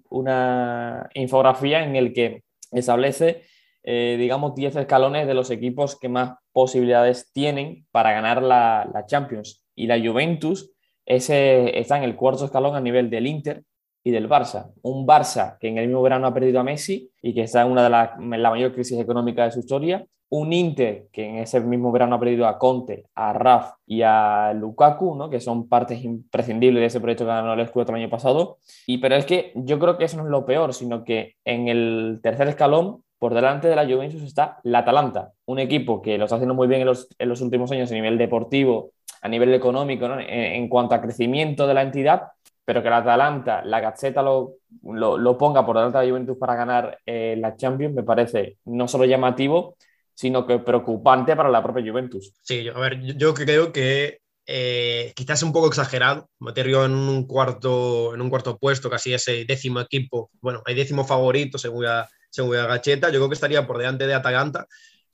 una 0.09 1.09
infografía 1.15 1.85
en 1.85 1.97
el 1.97 2.13
que 2.13 2.43
establece 2.73 3.43
eh, 3.91 4.17
digamos, 4.19 4.55
10 4.55 4.77
escalones 4.77 5.27
de 5.27 5.33
los 5.33 5.51
equipos 5.51 5.99
que 5.99 6.11
más 6.11 6.37
posibilidades 6.53 7.33
tienen 7.33 7.87
para 7.91 8.13
ganar 8.13 8.43
la, 8.43 8.87
la 8.93 9.07
Champions. 9.07 9.65
Y 9.75 9.87
la 9.87 9.99
Juventus 9.99 10.73
está 11.07 11.97
en 11.97 12.03
el 12.03 12.15
cuarto 12.15 12.45
escalón 12.45 12.77
a 12.77 12.83
nivel 12.83 13.09
del 13.09 13.27
Inter 13.27 13.63
y 14.09 14.11
del 14.11 14.29
Barça. 14.29 14.71
Un 14.83 15.07
Barça 15.07 15.59
que 15.59 15.69
en 15.69 15.79
el 15.79 15.87
mismo 15.87 16.03
verano 16.03 16.27
ha 16.27 16.35
perdido 16.35 16.59
a 16.61 16.65
Messi 16.65 17.11
y 17.21 17.35
que 17.35 17.43
está 17.43 17.63
en 17.63 17.71
una 17.71 17.85
de 17.85 17.91
las 17.91 18.11
la 18.19 18.51
mayor 18.51 18.73
crisis 18.73 18.99
económica 18.99 19.45
de 19.45 19.53
su 19.53 19.61
historia. 19.61 20.05
Un 20.31 20.53
Inter 20.53 21.09
que 21.13 21.27
en 21.27 21.37
ese 21.37 21.61
mismo 21.61 21.91
verano 21.93 22.17
ha 22.17 22.21
perdido 22.21 22.47
a 22.47 22.59
Conte, 22.59 23.07
a 23.15 23.33
Raf 23.33 23.73
y 23.87 24.03
a 24.03 24.53
Lukaku, 24.55 25.15
¿no? 25.15 25.31
que 25.31 25.41
son 25.41 25.69
partes 25.69 26.03
imprescindibles 26.05 26.81
de 26.81 26.87
ese 26.87 27.01
proyecto 27.01 27.25
que 27.25 27.29
ganó 27.29 27.53
el 27.53 27.67
Scudetto 27.67 27.93
el 27.93 28.03
año 28.03 28.11
pasado. 28.11 28.59
Y, 28.87 28.99
pero 28.99 29.15
es 29.15 29.27
que 29.27 29.53
yo 29.55 29.79
creo 29.79 29.97
que 29.97 30.05
eso 30.05 30.17
no 30.17 30.25
es 30.25 30.31
lo 30.31 30.45
peor, 30.45 30.75
sino 30.75 31.05
que 31.05 31.35
en 31.45 31.69
el 31.69 32.21
tercer 32.23 32.49
escalón 32.49 33.03
por 33.19 33.35
delante 33.35 33.69
de 33.69 33.77
la 33.77 33.87
Juventus 33.87 34.23
está 34.23 34.59
la 34.63 34.81
Atalanta, 34.81 35.33
un 35.47 35.59
equipo 35.59 36.01
que 36.01 36.19
lo 36.19 36.25
está 36.25 36.37
haciendo 36.37 36.55
muy 36.55 36.69
bien 36.69 36.83
en 36.83 36.87
los, 36.87 37.09
en 37.19 37.29
los 37.29 37.41
últimos 37.41 37.71
años 37.73 37.91
a 37.91 37.95
nivel 37.95 38.17
deportivo, 38.17 38.93
a 39.21 39.29
nivel 39.29 39.53
económico, 39.55 40.07
en, 40.07 40.21
en, 40.21 40.69
cuanto 40.69 40.95
a 40.95 41.01
crecimiento 41.01 41.67
de 41.67 41.75
la 41.75 41.83
entidad, 41.83 42.29
pero 42.69 42.83
que 42.83 42.91
la 42.91 42.99
Atalanta, 42.99 43.65
la 43.65 43.81
Gazzetta 43.81 44.21
lo, 44.21 44.57
lo, 44.83 45.17
lo 45.17 45.39
ponga 45.39 45.65
por 45.65 45.75
delante 45.75 45.97
de 45.97 46.05
la 46.05 46.11
Juventus 46.11 46.37
para 46.37 46.55
ganar 46.55 46.99
eh, 47.07 47.35
la 47.39 47.57
Champions, 47.57 47.95
me 47.95 48.03
parece 48.03 48.59
no 48.67 48.87
solo 48.87 49.07
llamativo, 49.07 49.79
sino 50.13 50.47
que 50.47 50.59
preocupante 50.59 51.35
para 51.35 51.49
la 51.49 51.63
propia 51.63 51.91
Juventus. 51.91 52.35
Sí, 52.43 52.65
yo, 52.65 52.77
a 52.77 52.81
ver, 52.81 53.01
yo 53.17 53.33
creo 53.33 53.73
que 53.73 54.19
eh, 54.45 55.15
quizás 55.17 55.43
un 55.43 55.55
poco 55.55 55.69
exagerado, 55.69 56.29
meterlo 56.41 56.85
en 56.85 56.93
un 56.93 57.27
cuarto, 57.27 58.15
en 58.15 58.21
un 58.21 58.29
cuarto 58.29 58.59
puesto, 58.59 58.91
casi 58.91 59.15
ese 59.15 59.47
décimo 59.47 59.81
equipo, 59.81 60.29
bueno, 60.43 60.61
hay 60.67 60.75
décimo 60.75 61.07
favorito 61.07 61.57
según 61.57 61.85
la, 61.85 62.07
según 62.29 62.57
la 62.57 62.83
yo 62.83 62.99
creo 62.99 63.29
que 63.31 63.35
estaría 63.35 63.67
por 63.67 63.79
delante 63.79 64.07
de 64.07 64.13
Atalanta, 64.13 64.67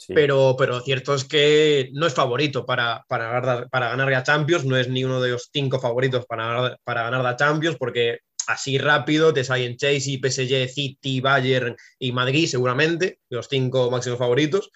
pero, 0.09 0.57
pero 0.59 0.81
cierto 0.81 1.15
es 1.15 1.25
que 1.25 1.91
no 1.93 2.07
es 2.07 2.15
favorito 2.15 2.67
para, 2.67 3.05
para, 3.09 3.31
ganar, 3.31 3.69
para 3.71 3.91
ganar 3.91 4.11
la 4.11 4.23
Champions, 4.23 4.65
no 4.65 4.77
es 4.77 4.89
ni 4.89 5.05
uno 5.05 5.21
de 5.21 5.31
los 5.31 5.51
cinco 5.53 5.81
favoritos 5.81 6.27
para, 6.27 6.77
para 6.85 7.05
ganar 7.05 7.23
la 7.23 7.37
Champions, 7.37 7.77
porque 7.79 8.21
así 8.47 8.79
rápido 8.79 9.33
te 9.33 9.45
salen 9.45 9.77
Chelsea, 9.77 10.19
PSG, 10.23 10.69
City, 10.69 11.21
Bayern 11.21 11.77
y 11.99 12.13
Madrid 12.13 12.47
seguramente, 12.47 13.21
los 13.29 13.49
cinco 13.49 13.91
máximos 13.91 14.19
favoritos, 14.19 14.71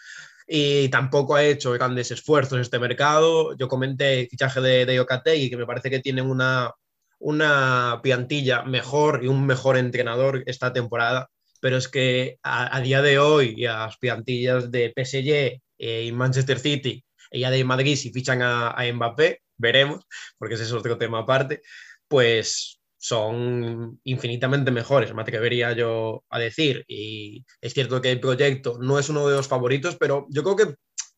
y 0.47 0.89
tampoco 0.89 1.37
ha 1.37 1.45
hecho 1.45 1.73
grandes 1.73 2.11
esfuerzos 2.11 2.55
en 2.55 2.61
este 2.61 2.79
mercado. 2.79 3.55
Yo 3.57 3.69
comenté 3.69 4.21
el 4.21 4.29
fichaje 4.29 4.61
de, 4.63 4.87
de 4.87 4.95
Yokategui, 4.95 5.51
que 5.51 5.59
me 5.59 5.67
parece 5.67 5.91
que 5.91 6.01
tienen 6.01 6.25
una, 6.25 6.73
una 7.19 8.01
plantilla 8.03 8.63
mejor 8.63 9.21
y 9.23 9.29
un 9.29 9.47
mejor 9.47 9.77
entrenador 9.77 10.43
esta 10.47 10.73
temporada, 10.73 11.29
pero 11.61 11.77
es 11.77 11.89
que 11.89 12.39
a, 12.43 12.77
a 12.77 12.81
día 12.81 13.03
de 13.03 13.19
hoy 13.19 13.55
y 13.57 13.67
a 13.67 13.79
las 13.87 13.97
plantillas 13.99 14.71
de 14.71 14.93
PSG 14.95 15.61
eh, 15.79 16.05
y 16.05 16.13
Manchester 16.13 16.59
City 16.59 17.05
y 17.31 17.41
ya 17.41 17.51
de 17.51 17.65
Madrid 17.65 17.97
si 17.97 18.11
fichan 18.13 18.43
a, 18.43 18.71
a 18.71 18.93
Mbappé, 18.93 19.43
veremos, 19.57 20.05
porque 20.39 20.55
ese 20.55 20.65
es 20.65 20.73
otro 20.73 20.99
tema 20.99 21.21
aparte, 21.21 21.63
pues 22.09 22.81
son 22.97 24.01
infinitamente 24.05 24.71
mejores, 24.71 25.15
me 25.15 25.23
atrevería 25.23 25.73
yo 25.73 26.25
a 26.31 26.39
decir. 26.39 26.85
Y 26.89 27.45
es 27.61 27.73
cierto 27.75 28.01
que 28.01 28.11
el 28.11 28.21
proyecto 28.21 28.79
no 28.81 28.99
es 28.99 29.09
uno 29.09 29.29
de 29.29 29.37
los 29.37 29.47
favoritos, 29.49 29.97
pero 29.97 30.27
yo 30.31 30.43
creo 30.43 30.57
que 30.57 30.75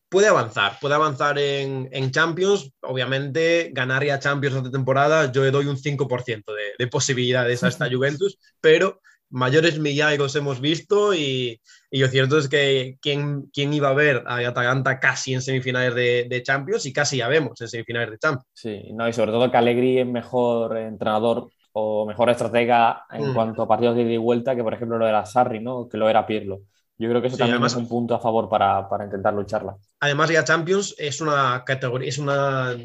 puede 0.09 0.27
avanzar, 0.27 0.77
puede 0.79 0.95
avanzar 0.95 1.39
en, 1.39 1.89
en 1.91 2.11
Champions. 2.11 2.71
Obviamente, 2.81 3.71
ganar 3.73 4.03
ya 4.05 4.19
Champions 4.19 4.57
esta 4.57 4.71
temporada, 4.71 5.31
yo 5.31 5.43
le 5.43 5.51
doy 5.51 5.65
un 5.65 5.77
5% 5.77 6.53
de, 6.53 6.63
de 6.77 6.87
posibilidades 6.87 7.63
a 7.63 7.69
esta 7.69 7.89
Juventus, 7.91 8.37
pero 8.59 9.01
mayores 9.31 9.79
milagros 9.79 10.35
hemos 10.35 10.61
visto 10.61 11.13
y, 11.13 11.59
y, 11.89 11.99
lo 11.99 12.07
cierto 12.07 12.37
es 12.37 12.47
que 12.47 12.97
¿quién, 13.01 13.49
quién 13.53 13.73
iba 13.73 13.89
a 13.89 13.93
ver 13.93 14.23
a 14.27 14.37
Atalanta 14.47 14.99
casi 14.99 15.33
en 15.33 15.41
semifinales 15.41 15.95
de, 15.95 16.27
de, 16.29 16.43
Champions 16.43 16.85
y 16.85 16.93
casi 16.93 17.17
ya 17.17 17.27
vemos 17.27 17.59
en 17.61 17.67
semifinales 17.67 18.11
de 18.11 18.17
Champions. 18.17 18.47
Sí, 18.53 18.83
no, 18.93 19.07
y 19.07 19.13
sobre 19.13 19.31
todo 19.31 19.49
que 19.49 19.57
Allegri 19.57 19.99
es 19.99 20.07
mejor 20.07 20.77
entrenador 20.77 21.49
o 21.73 22.05
mejor 22.05 22.29
estratega 22.29 23.05
en 23.09 23.31
mm. 23.31 23.33
cuanto 23.33 23.63
a 23.63 23.67
partidos 23.67 23.95
de 23.95 24.03
ida 24.03 24.11
y 24.11 24.17
vuelta 24.17 24.55
que 24.55 24.63
por 24.63 24.73
ejemplo 24.73 24.97
lo 24.97 25.07
era 25.07 25.25
Sarri, 25.25 25.59
¿no? 25.59 25.87
que 25.87 25.97
lo 25.97 26.09
era 26.09 26.25
Pirlo. 26.25 26.61
Yo 26.97 27.09
creo 27.09 27.19
que 27.19 27.27
eso 27.27 27.35
sí, 27.35 27.39
también 27.39 27.55
además, 27.55 27.71
es 27.71 27.79
un 27.79 27.87
punto 27.87 28.13
a 28.13 28.19
favor 28.19 28.47
para, 28.47 28.87
para, 28.87 29.05
intentar 29.05 29.33
lucharla. 29.33 29.75
Además, 30.01 30.29
ya 30.29 30.43
Champions 30.43 30.93
es 30.99 31.19
una 31.19 31.63
categoría, 31.65 32.07
es 32.07 32.19
una 32.19 32.75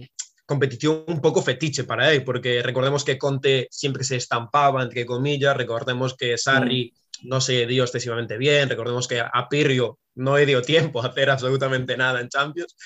competición 0.47 1.05
un 1.09 1.21
poco 1.21 1.43
fetiche 1.43 1.85
para 1.85 2.13
él, 2.13 2.25
porque 2.25 2.63
recordemos 2.63 3.05
que 3.05 3.19
Conte 3.19 3.69
siempre 3.71 4.05
se 4.05 4.17
estampaba, 4.17 4.83
entre 4.83 5.05
comillas, 5.05 5.57
recordemos 5.57 6.17
que 6.17 6.39
Sarri 6.39 6.95
mm. 7.23 7.29
no 7.29 7.41
se 7.41 7.67
dio 7.67 7.83
excesivamente 7.83 8.39
bien, 8.39 8.69
recordemos 8.69 9.09
que 9.09 9.21
a 9.21 9.49
Pirrio 9.51 9.99
no 10.15 10.37
le 10.37 10.47
dio 10.47 10.63
tiempo 10.63 11.03
a 11.03 11.09
hacer 11.09 11.29
absolutamente 11.31 11.97
nada 11.97 12.21
en 12.21 12.29
Champions. 12.29 12.77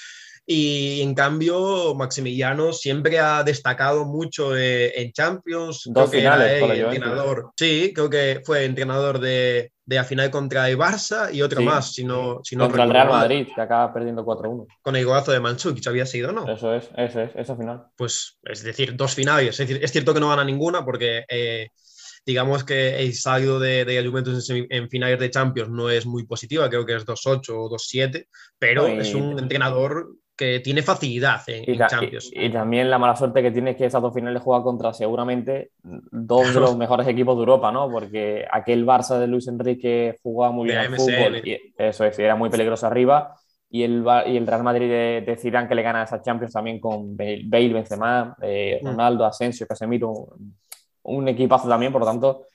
Y 0.47 1.03
en 1.03 1.15
cambio, 1.15 1.95
Maximiliano 1.95 2.73
siempre 2.73 3.21
ha 3.21 3.45
destacado 3.45 4.05
mucho 4.05 4.57
eh, 4.57 5.01
en 5.01 5.13
Champions. 5.13 5.83
Dos 5.87 6.11
finales, 6.11 6.61
entrenador. 6.61 7.53
Sí, 7.57 7.93
creo 7.95 8.11
que 8.11 8.43
fue 8.45 8.65
entrenador 8.65 9.21
de, 9.21 9.71
de 9.91 9.97
la 9.97 10.05
final 10.05 10.31
contra 10.31 10.71
el 10.71 10.79
Barça 10.79 11.35
y 11.35 11.43
otro 11.43 11.63
más, 11.63 11.93
si 11.93 12.05
no, 12.05 12.39
si 12.45 12.55
Contra 12.55 12.85
el 12.85 12.91
Real 12.91 13.09
Madrid, 13.09 13.49
que 13.53 13.61
acaba 13.61 13.93
perdiendo 13.93 14.25
4-1. 14.25 14.69
Con 14.81 14.95
el 14.95 15.05
golazo 15.05 15.33
de 15.33 15.41
Manchukic 15.41 15.85
había 15.89 16.07
sido, 16.07 16.31
¿no? 16.31 16.49
Eso 16.49 16.73
es, 16.73 16.89
eso 16.97 17.21
es, 17.21 17.33
esa 17.35 17.57
final. 17.57 17.87
Pues 17.97 18.39
es 18.45 18.63
decir, 18.63 18.95
dos 18.95 19.17
finales. 19.17 19.59
Es, 19.59 19.67
decir, 19.67 19.83
es 19.83 19.91
cierto 19.91 20.15
que 20.15 20.21
no 20.21 20.29
gana 20.29 20.45
ninguna 20.45 20.85
porque. 20.85 21.25
Eh, 21.29 21.71
digamos 22.25 22.65
que 22.65 23.01
el 23.01 23.15
saldo 23.15 23.59
de, 23.59 23.85
de 23.87 24.07
Juventus 24.07 24.49
en, 24.51 24.91
finales 24.91 25.19
de 25.19 25.31
Champions 25.31 25.71
no 25.71 25.89
es 25.89 26.05
muy 26.05 26.27
positiva, 26.27 26.69
creo 26.69 26.85
que 26.85 26.95
es 26.95 27.07
2-8 27.07 27.49
o 27.49 27.71
2-7, 27.71 28.27
pero 28.59 28.87
es 28.87 29.15
un 29.15 29.39
entrenador 29.39 30.15
que 30.41 30.61
tiene 30.61 30.81
facilidad 30.81 31.43
en, 31.49 31.79
Champions. 31.87 32.31
Y, 32.33 32.49
también 32.49 32.89
la 32.89 32.99
mala 32.99 33.15
suerte 33.15 33.43
que 33.43 33.51
tiene 33.51 33.73
es 33.73 33.77
que 33.77 33.85
esas 33.85 34.01
dos 34.01 34.15
finales 34.15 34.41
juega 34.43 34.63
contra 34.63 34.95
seguramente 34.95 35.73
dos 35.83 36.55
de 36.55 36.61
los 36.61 36.79
mejores 36.79 37.07
equipos 37.07 37.37
de 37.37 37.41
Europa, 37.41 37.71
¿no? 37.71 37.91
Porque 37.91 38.47
aquel 38.51 38.87
Barça 38.87 39.19
de 39.19 39.27
Luis 39.27 39.47
Enrique 39.49 40.17
jugaba 40.23 40.51
muy 40.51 40.69
bien 40.69 40.79
al 40.79 40.97
fútbol, 40.97 41.47
y 41.47 41.75
eso 41.77 42.07
es, 42.07 42.19
era 42.19 42.37
muy 42.37 42.49
peligroso 42.49 42.87
arriba. 42.87 43.35
Y 43.69 43.83
el, 43.83 44.03
y 44.27 44.39
el 44.39 44.47
Real 44.47 44.63
Madrid 44.63 44.89
de, 44.89 45.23
de 45.27 45.37
Zidane 45.37 45.69
que 45.69 45.75
le 45.75 45.83
gana 45.83 46.05
esas 46.05 46.23
Champions 46.23 46.55
también 46.55 46.81
con 46.81 47.15
Bale, 47.15 47.73
Benzema, 47.75 48.35
eh, 48.41 48.81
mm. 48.83 48.87
Ronaldo, 48.87 49.27
Asensio, 49.27 49.67
Casemiro, 49.67 50.37
un 51.03 51.29
equipazo 51.29 51.69
también, 51.69 51.93
por 51.93 52.01
lo 52.01 52.07
tanto, 52.07 52.47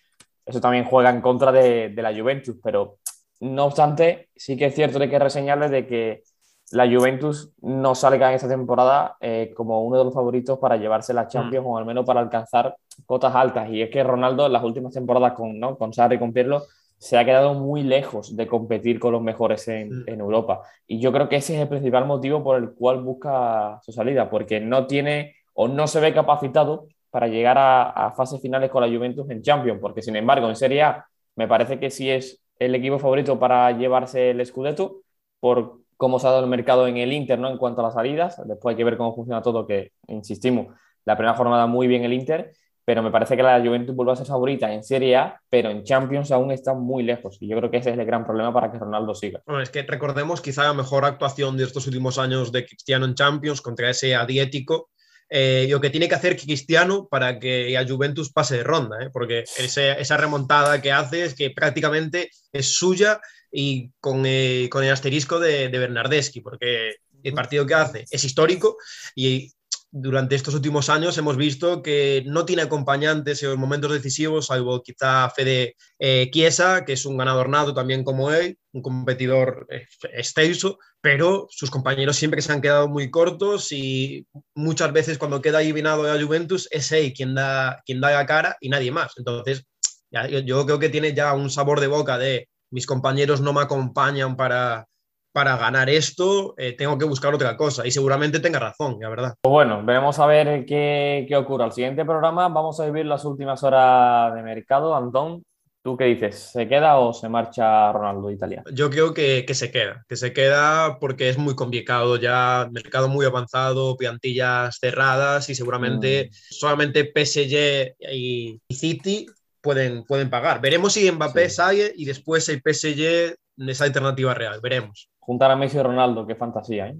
eso 0.44 0.60
también 0.60 0.86
juega 0.86 1.12
en 1.12 1.22
contra 1.22 1.52
de, 1.52 1.90
de 1.90 2.02
la 2.02 2.12
Juventus, 2.12 2.58
pero 2.64 2.98
no 3.42 3.66
obstante, 3.66 4.30
sí 4.36 4.58
que 4.58 4.66
es 4.66 4.76
cierto 4.76 4.98
de 4.98 5.08
que 5.08 5.20
reseñarles 5.20 5.70
de 5.70 5.86
que 5.86 6.24
la 6.72 6.88
Juventus 6.88 7.52
no 7.62 7.94
salga 7.96 8.30
en 8.30 8.36
esta 8.36 8.48
temporada 8.48 9.18
eh, 9.20 9.54
como 9.56 9.84
uno 9.84 9.98
de 9.98 10.06
los 10.06 10.14
favoritos 10.14 10.58
para 10.58 10.78
llevarse 10.78 11.14
la 11.14 11.28
Champions 11.28 11.66
mm. 11.66 11.70
o 11.70 11.78
al 11.78 11.86
menos 11.86 12.06
para 12.06 12.20
alcanzar 12.22 12.76
cotas 13.06 13.36
altas. 13.36 13.70
Y 13.70 13.82
es 13.82 13.90
que 13.90 14.04
Ronaldo 14.04 14.48
en 14.48 14.54
las 14.54 14.64
últimas 14.64 14.94
temporadas 14.94 15.34
con, 15.34 15.60
¿no? 15.60 15.78
con 15.78 15.94
Sarri 15.94 16.16
y 16.16 16.20
con 16.20 16.34
Pirlo 16.34 16.64
se 16.98 17.18
ha 17.18 17.26
quedado 17.26 17.54
muy 17.54 17.84
lejos 17.84 18.36
de 18.36 18.48
competir 18.48 19.00
con 19.00 19.12
los 19.12 19.22
mejores 19.22 19.68
en, 19.68 19.90
mm. 19.90 20.04
en, 20.08 20.20
Europa. 20.20 20.62
Y 20.88 21.00
yo 21.00 21.12
creo 21.12 21.30
que 21.30 21.36
ese 21.36 21.56
es 21.56 21.62
el 21.62 21.68
principal 21.68 22.06
motivo 22.06 22.44
por 22.44 22.58
el 22.58 22.72
cual 22.74 23.02
busca 23.02 23.80
su 23.84 23.92
salida, 23.92 24.30
porque 24.30 24.60
no 24.60 24.88
tiene 24.88 25.36
o 25.54 25.68
no 25.68 25.88
se 25.88 26.00
ve 26.00 26.14
capacitado 26.14 26.88
para 27.12 27.28
llegar 27.28 27.58
a, 27.58 27.90
a 27.92 28.12
fases 28.12 28.42
finales 28.42 28.72
con 28.72 28.82
la 28.82 28.94
Juventus 28.94 29.30
en 29.30 29.42
Champions, 29.42 29.80
porque 29.80 30.02
sin 30.02 30.16
embargo 30.16 30.50
en 30.50 30.56
Serie 30.56 30.84
A 30.84 31.06
me 31.36 31.48
parece 31.48 31.80
que 31.80 31.92
sí 31.92 32.10
es 32.10 32.42
el 32.60 32.74
equipo 32.76 32.98
favorito 32.98 33.38
para 33.38 33.72
llevarse 33.72 34.32
el 34.32 34.46
Scudetto 34.46 35.02
por 35.40 35.85
cómo 35.98 36.20
se 36.20 36.28
ha 36.28 36.32
dado 36.32 36.44
el 36.44 36.50
mercado 36.50 36.88
en 36.88 36.98
el 36.98 37.14
Inter 37.14 37.40
¿no? 37.40 37.50
en 37.50 37.58
cuanto 37.58 37.82
a 37.82 37.86
las 37.86 37.94
salidas. 37.94 38.42
Después 38.46 38.74
hay 38.74 38.78
que 38.78 38.84
ver 38.84 38.98
cómo 38.98 39.16
funciona 39.16 39.42
todo, 39.42 39.66
que 39.66 39.92
insistimos, 40.08 40.68
la 41.06 41.16
primera 41.16 41.38
jornada 41.38 41.68
muy 41.68 41.88
bien 41.88 42.04
el 42.04 42.14
Inter, 42.14 42.54
pero 42.86 43.02
me 43.02 43.12
parece 43.12 43.36
que 43.36 43.42
la 43.42 43.60
Juventus 43.60 43.96
vuelve 43.96 44.14
a 44.14 44.16
ser 44.16 44.28
favorita 44.28 44.72
en 44.72 44.84
Serie 44.84 45.16
A, 45.16 45.42
pero 45.50 45.72
en 45.72 45.84
Champions 45.84 46.32
aún 46.32 46.52
está 46.52 46.76
muy 46.76 47.04
lejos. 47.04 47.38
Y 47.40 47.48
yo 47.48 47.58
creo 47.58 47.72
que 47.72 47.78
ese 47.78 47.92
es 47.92 47.98
el 47.98 48.06
gran 48.06 48.26
problema 48.26 48.54
para 48.54 48.72
que 48.72 48.78
Ronaldo 48.78 49.16
siga. 49.16 49.42
Bueno, 49.48 49.62
es 49.62 49.72
que 49.72 49.82
recordemos 49.82 50.40
quizá 50.40 50.64
la 50.64 50.74
mejor 50.74 51.04
actuación 51.04 51.58
de 51.58 51.64
estos 51.64 51.88
últimos 51.88 52.20
años 52.20 52.52
de 52.52 52.66
Cristiano 52.66 53.06
en 53.06 53.16
Champions 53.16 53.62
contra 53.62 53.90
ese 53.90 54.16
adiético. 54.16 54.90
Eh, 55.28 55.66
lo 55.72 55.82
que 55.82 55.90
tiene 55.90 56.08
que 56.08 56.14
hacer 56.14 56.38
Cristiano 56.38 57.08
para 57.10 57.40
que 57.40 57.76
a 57.76 57.88
Juventus 57.88 58.32
pase 58.32 58.58
de 58.58 58.64
ronda, 58.64 58.98
¿eh? 59.02 59.10
porque 59.12 59.44
esa 59.58 60.18
remontada 60.18 60.80
que 60.80 60.92
hace 60.92 61.26
es 61.26 61.34
que 61.34 61.50
prácticamente 61.50 62.30
es 62.54 62.76
suya 62.76 63.20
y 63.56 63.92
con, 64.00 64.24
eh, 64.26 64.68
con 64.70 64.84
el 64.84 64.92
asterisco 64.92 65.40
de, 65.40 65.70
de, 65.70 65.80
Bernardeschi, 65.80 66.42
porque 66.42 66.96
el 67.24 67.34
partido 67.34 67.66
que 67.66 67.74
hace 67.74 68.06
es 68.12 68.24
histórico 68.24 68.78
y 69.16 69.52
durante 69.98 70.36
estos 70.36 70.54
últimos 70.54 70.90
años 70.90 71.18
hemos 71.18 71.38
visto 71.38 71.82
que 71.82 72.22
no 72.26 72.46
tiene 72.46 72.64
acompañantes 72.64 73.42
en 73.42 73.50
los 73.52 73.58
momentos 73.58 73.94
decisivos, 73.94 74.48
salvo 74.48 74.84
quizá 74.84 75.30
Fede 75.30 75.78
eh, 76.00 76.30
Chiesa, 76.34 76.84
que 76.84 76.92
es 76.94 77.06
un 77.06 77.16
ganador 77.16 77.48
nato 77.48 77.74
también 77.74 78.04
como 78.04 78.30
él, 78.30 78.58
un 78.74 78.82
competidor 78.82 79.66
eh, 79.70 79.88
extenso, 80.12 80.80
pero 81.00 81.48
sus 81.50 81.72
compañeros 81.72 82.18
siempre 82.18 82.42
se 82.42 82.52
han 82.52 82.62
quedado 82.62 82.90
muy 82.90 83.10
cortos 83.10 83.72
y 83.72 84.28
muchas 84.54 84.92
veces 84.92 85.18
cuando 85.18 85.42
queda 85.42 85.60
ahí 85.60 85.72
vinado 85.72 86.04
de 86.04 86.14
la 86.14 86.22
Juventus 86.22 86.68
es 86.72 86.92
él 86.92 87.14
quien 87.14 87.34
da, 87.34 87.82
quien 87.86 88.02
da 88.02 88.12
la 88.12 88.26
cara 88.26 88.58
y 88.60 88.68
nadie 88.68 88.92
más. 88.92 89.14
Entonces, 89.16 89.64
ya, 90.12 90.28
yo 90.28 90.66
creo 90.66 90.78
que 90.78 90.90
tiene 90.90 91.14
ya 91.14 91.34
un 91.34 91.50
sabor 91.50 91.80
de 91.80 91.88
boca 91.88 92.18
de 92.18 92.50
mis 92.76 92.86
compañeros 92.86 93.40
no 93.40 93.54
me 93.54 93.62
acompañan 93.62 94.36
para, 94.36 94.86
para 95.32 95.56
ganar 95.56 95.90
esto, 95.90 96.54
eh, 96.58 96.74
tengo 96.74 96.98
que 96.98 97.06
buscar 97.06 97.34
otra 97.34 97.56
cosa. 97.56 97.88
Y 97.88 97.92
seguramente 97.92 98.42
tenga 98.42 98.60
razón, 98.60 98.98
la 99.00 99.08
verdad. 99.08 99.34
Pues 99.42 99.52
bueno, 99.52 99.82
veremos 99.86 100.20
a 100.20 100.26
ver 100.26 100.66
qué, 100.66 101.26
qué 101.26 101.38
ocurre. 101.38 101.64
Al 101.64 101.72
siguiente 101.72 102.04
programa 102.04 102.50
vamos 102.50 102.78
a 102.82 102.86
vivir 102.86 103.06
las 103.06 103.24
últimas 103.24 103.64
horas 103.64 104.36
de 104.36 104.44
mercado. 104.44 104.94
Antón, 104.94 105.42
¿tú 105.82 105.96
qué 105.96 106.04
dices? 106.04 106.36
¿Se 106.36 106.68
queda 106.68 106.98
o 106.98 107.14
se 107.14 107.30
marcha 107.30 107.94
Ronaldo 107.94 108.30
Italia? 108.30 108.62
Yo 108.74 108.90
creo 108.90 109.14
que, 109.14 109.46
que 109.48 109.54
se 109.54 109.72
queda, 109.72 110.04
que 110.10 110.18
se 110.18 110.34
queda 110.34 111.00
porque 111.00 111.30
es 111.30 111.38
muy 111.38 111.56
complicado 111.56 112.18
ya, 112.18 112.68
mercado 112.74 113.08
muy 113.08 113.26
avanzado, 113.26 113.96
plantillas 113.96 114.80
cerradas 114.82 115.50
y 115.50 115.56
seguramente 115.56 116.30
mm. 116.30 116.34
solamente 116.34 117.10
PSG 117.16 117.96
y 118.12 118.60
City 118.70 119.28
pueden, 119.66 120.04
pueden 120.06 120.30
pagar. 120.30 120.62
Veremos 120.62 120.94
si 120.94 121.12
Mbappé 121.12 121.50
sale 121.50 121.92
y 121.96 122.06
después 122.06 122.48
el 122.50 122.62
PSG 122.62 123.36
esa 123.58 123.86
alternativa 123.86 124.34
real, 124.34 124.60
veremos. 124.62 125.10
Juntar 125.20 125.50
a 125.50 125.56
Messi 125.56 125.78
y 125.78 125.82
Ronaldo, 125.82 126.28
qué 126.28 126.36
fantasía, 126.36 126.88
¿eh? 126.88 126.98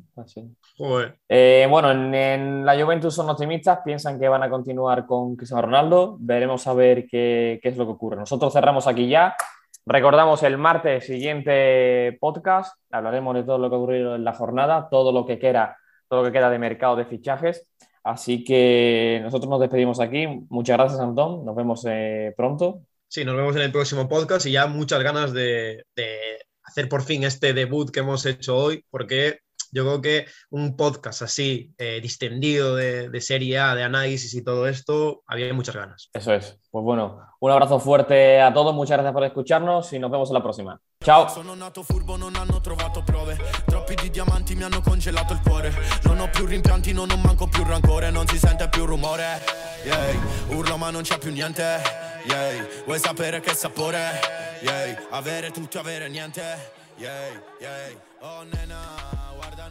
eh 1.30 1.68
bueno, 1.70 1.92
en, 1.92 2.66
la 2.66 2.82
Juventus 2.82 3.14
son 3.14 3.30
optimistas, 3.30 3.80
piensan 3.86 4.20
que 4.20 4.28
van 4.28 4.42
a 4.42 4.50
continuar 4.50 5.06
con 5.06 5.36
Cristiano 5.36 5.62
Ronaldo. 5.62 6.18
Veremos 6.20 6.66
a 6.66 6.74
ver 6.74 7.06
qué, 7.06 7.60
qué, 7.62 7.70
es 7.70 7.78
lo 7.78 7.86
que 7.86 7.92
ocurre. 7.92 8.18
Nosotros 8.18 8.52
cerramos 8.52 8.88
aquí 8.88 9.08
ya. 9.08 9.36
Recordamos 9.86 10.42
el 10.42 10.58
martes 10.58 11.06
siguiente 11.06 12.18
podcast. 12.20 12.76
Hablaremos 12.90 13.36
de 13.36 13.44
todo 13.44 13.60
lo 13.60 13.70
que 13.70 13.76
ha 13.76 13.80
ocurrido 13.80 14.16
en 14.16 14.24
la 14.24 14.34
jornada, 14.34 14.88
todo 14.90 15.12
lo 15.12 15.28
que 15.28 15.38
queda, 15.38 15.78
todo 16.10 16.22
lo 16.22 16.26
que 16.26 16.32
queda 16.32 16.50
de 16.50 16.58
mercado 16.58 16.96
de 16.96 17.06
fichajes. 17.06 17.68
Así 18.06 18.44
que 18.44 19.20
nosotros 19.24 19.50
nos 19.50 19.60
despedimos 19.60 20.00
aquí. 20.00 20.28
Muchas 20.50 20.78
gracias, 20.78 21.00
Antón. 21.02 21.44
Nos 21.44 21.56
vemos 21.56 21.84
eh, 21.90 22.36
pronto. 22.38 22.84
Sí, 23.08 23.26
nos 23.26 23.36
vemos 23.36 23.56
en 23.56 23.64
el 23.64 23.72
próximo 23.72 24.08
podcast 24.08 24.46
y 24.46 24.52
ya 24.52 24.68
muchas 24.68 25.02
ganas 25.02 25.34
de, 25.34 25.84
hacer 26.62 26.88
por 26.88 27.02
fin 27.02 27.24
este 27.24 27.54
debut 27.54 27.90
que 27.90 28.02
hemos 28.02 28.24
hecho 28.28 28.58
hoy, 28.58 28.86
porque 28.92 29.40
yo 29.76 29.84
creo 29.84 30.02
que 30.02 30.26
un 30.50 30.78
podcast 30.78 31.22
así, 31.22 31.74
eh, 31.78 32.00
distendido 32.02 32.76
de, 32.76 33.10
de, 33.10 33.22
Serie 33.22 33.60
A, 33.60 33.76
de 33.76 33.84
análisis 33.84 34.34
y 34.34 34.42
todo 34.42 34.68
esto, 34.68 35.22
había 35.28 35.54
muchas 35.54 35.76
ganas. 35.76 36.10
Eso 36.14 36.34
es. 36.34 36.58
Pues 36.72 36.84
bueno, 36.84 37.20
un 37.42 37.52
abrazo 37.52 37.80
fuerte 37.80 38.40
a 38.40 38.54
todos, 38.54 38.74
muchas 38.74 38.96
gracias 38.96 39.14
por 39.14 39.26
escucharnos 39.26 39.92
y 39.92 40.00
nos 40.00 40.10
vemos 40.10 40.30
en 40.30 40.34
la 40.36 40.42
próxima. 40.44 40.80
Ciao. 41.04 41.28
Sono 41.28 41.56
nato 41.56 41.84
furbo, 41.84 42.16
non 42.16 42.38
hanno 42.38 42.62
trovato 42.62 43.04
prove. 43.04 43.38
Troppi 43.66 43.96
di 43.96 44.10
diamanti 44.10 44.56
mi 44.56 44.64
hanno 44.64 44.82
congelato 44.82 45.34
il 45.34 45.42
cuore. 45.42 45.74
Non 46.04 46.22
ho 46.22 46.30
più 46.30 46.46
rimpianti, 46.46 46.94
non 46.94 47.12
ho 47.12 47.18
manco 47.18 47.48
più 47.48 47.64
rancore. 47.64 48.10
Non 48.12 48.26
si 48.28 48.38
sente 48.38 48.70
più 48.70 48.86
rumore. 48.86 49.44
Yeah. 49.84 50.56
Urlo 50.56 50.78
ma 50.78 50.90
non 50.90 51.02
c'è 51.04 51.18
più 51.18 51.32
niente. 51.32 51.82
Yeah. 52.26 52.66
Vuoi 52.86 53.00
sapere 53.00 53.42
che 53.42 53.54
sapore? 53.54 54.20
Yeah. 54.62 55.08
Avere 55.10 55.52
tutto, 55.52 55.80
avere 55.80 56.08
niente. 56.08 56.42
Yeah. 56.98 57.44
Yeah. 57.60 58.15
Oh 58.28 58.44
nena, 58.44 58.82
guarda 59.38 59.70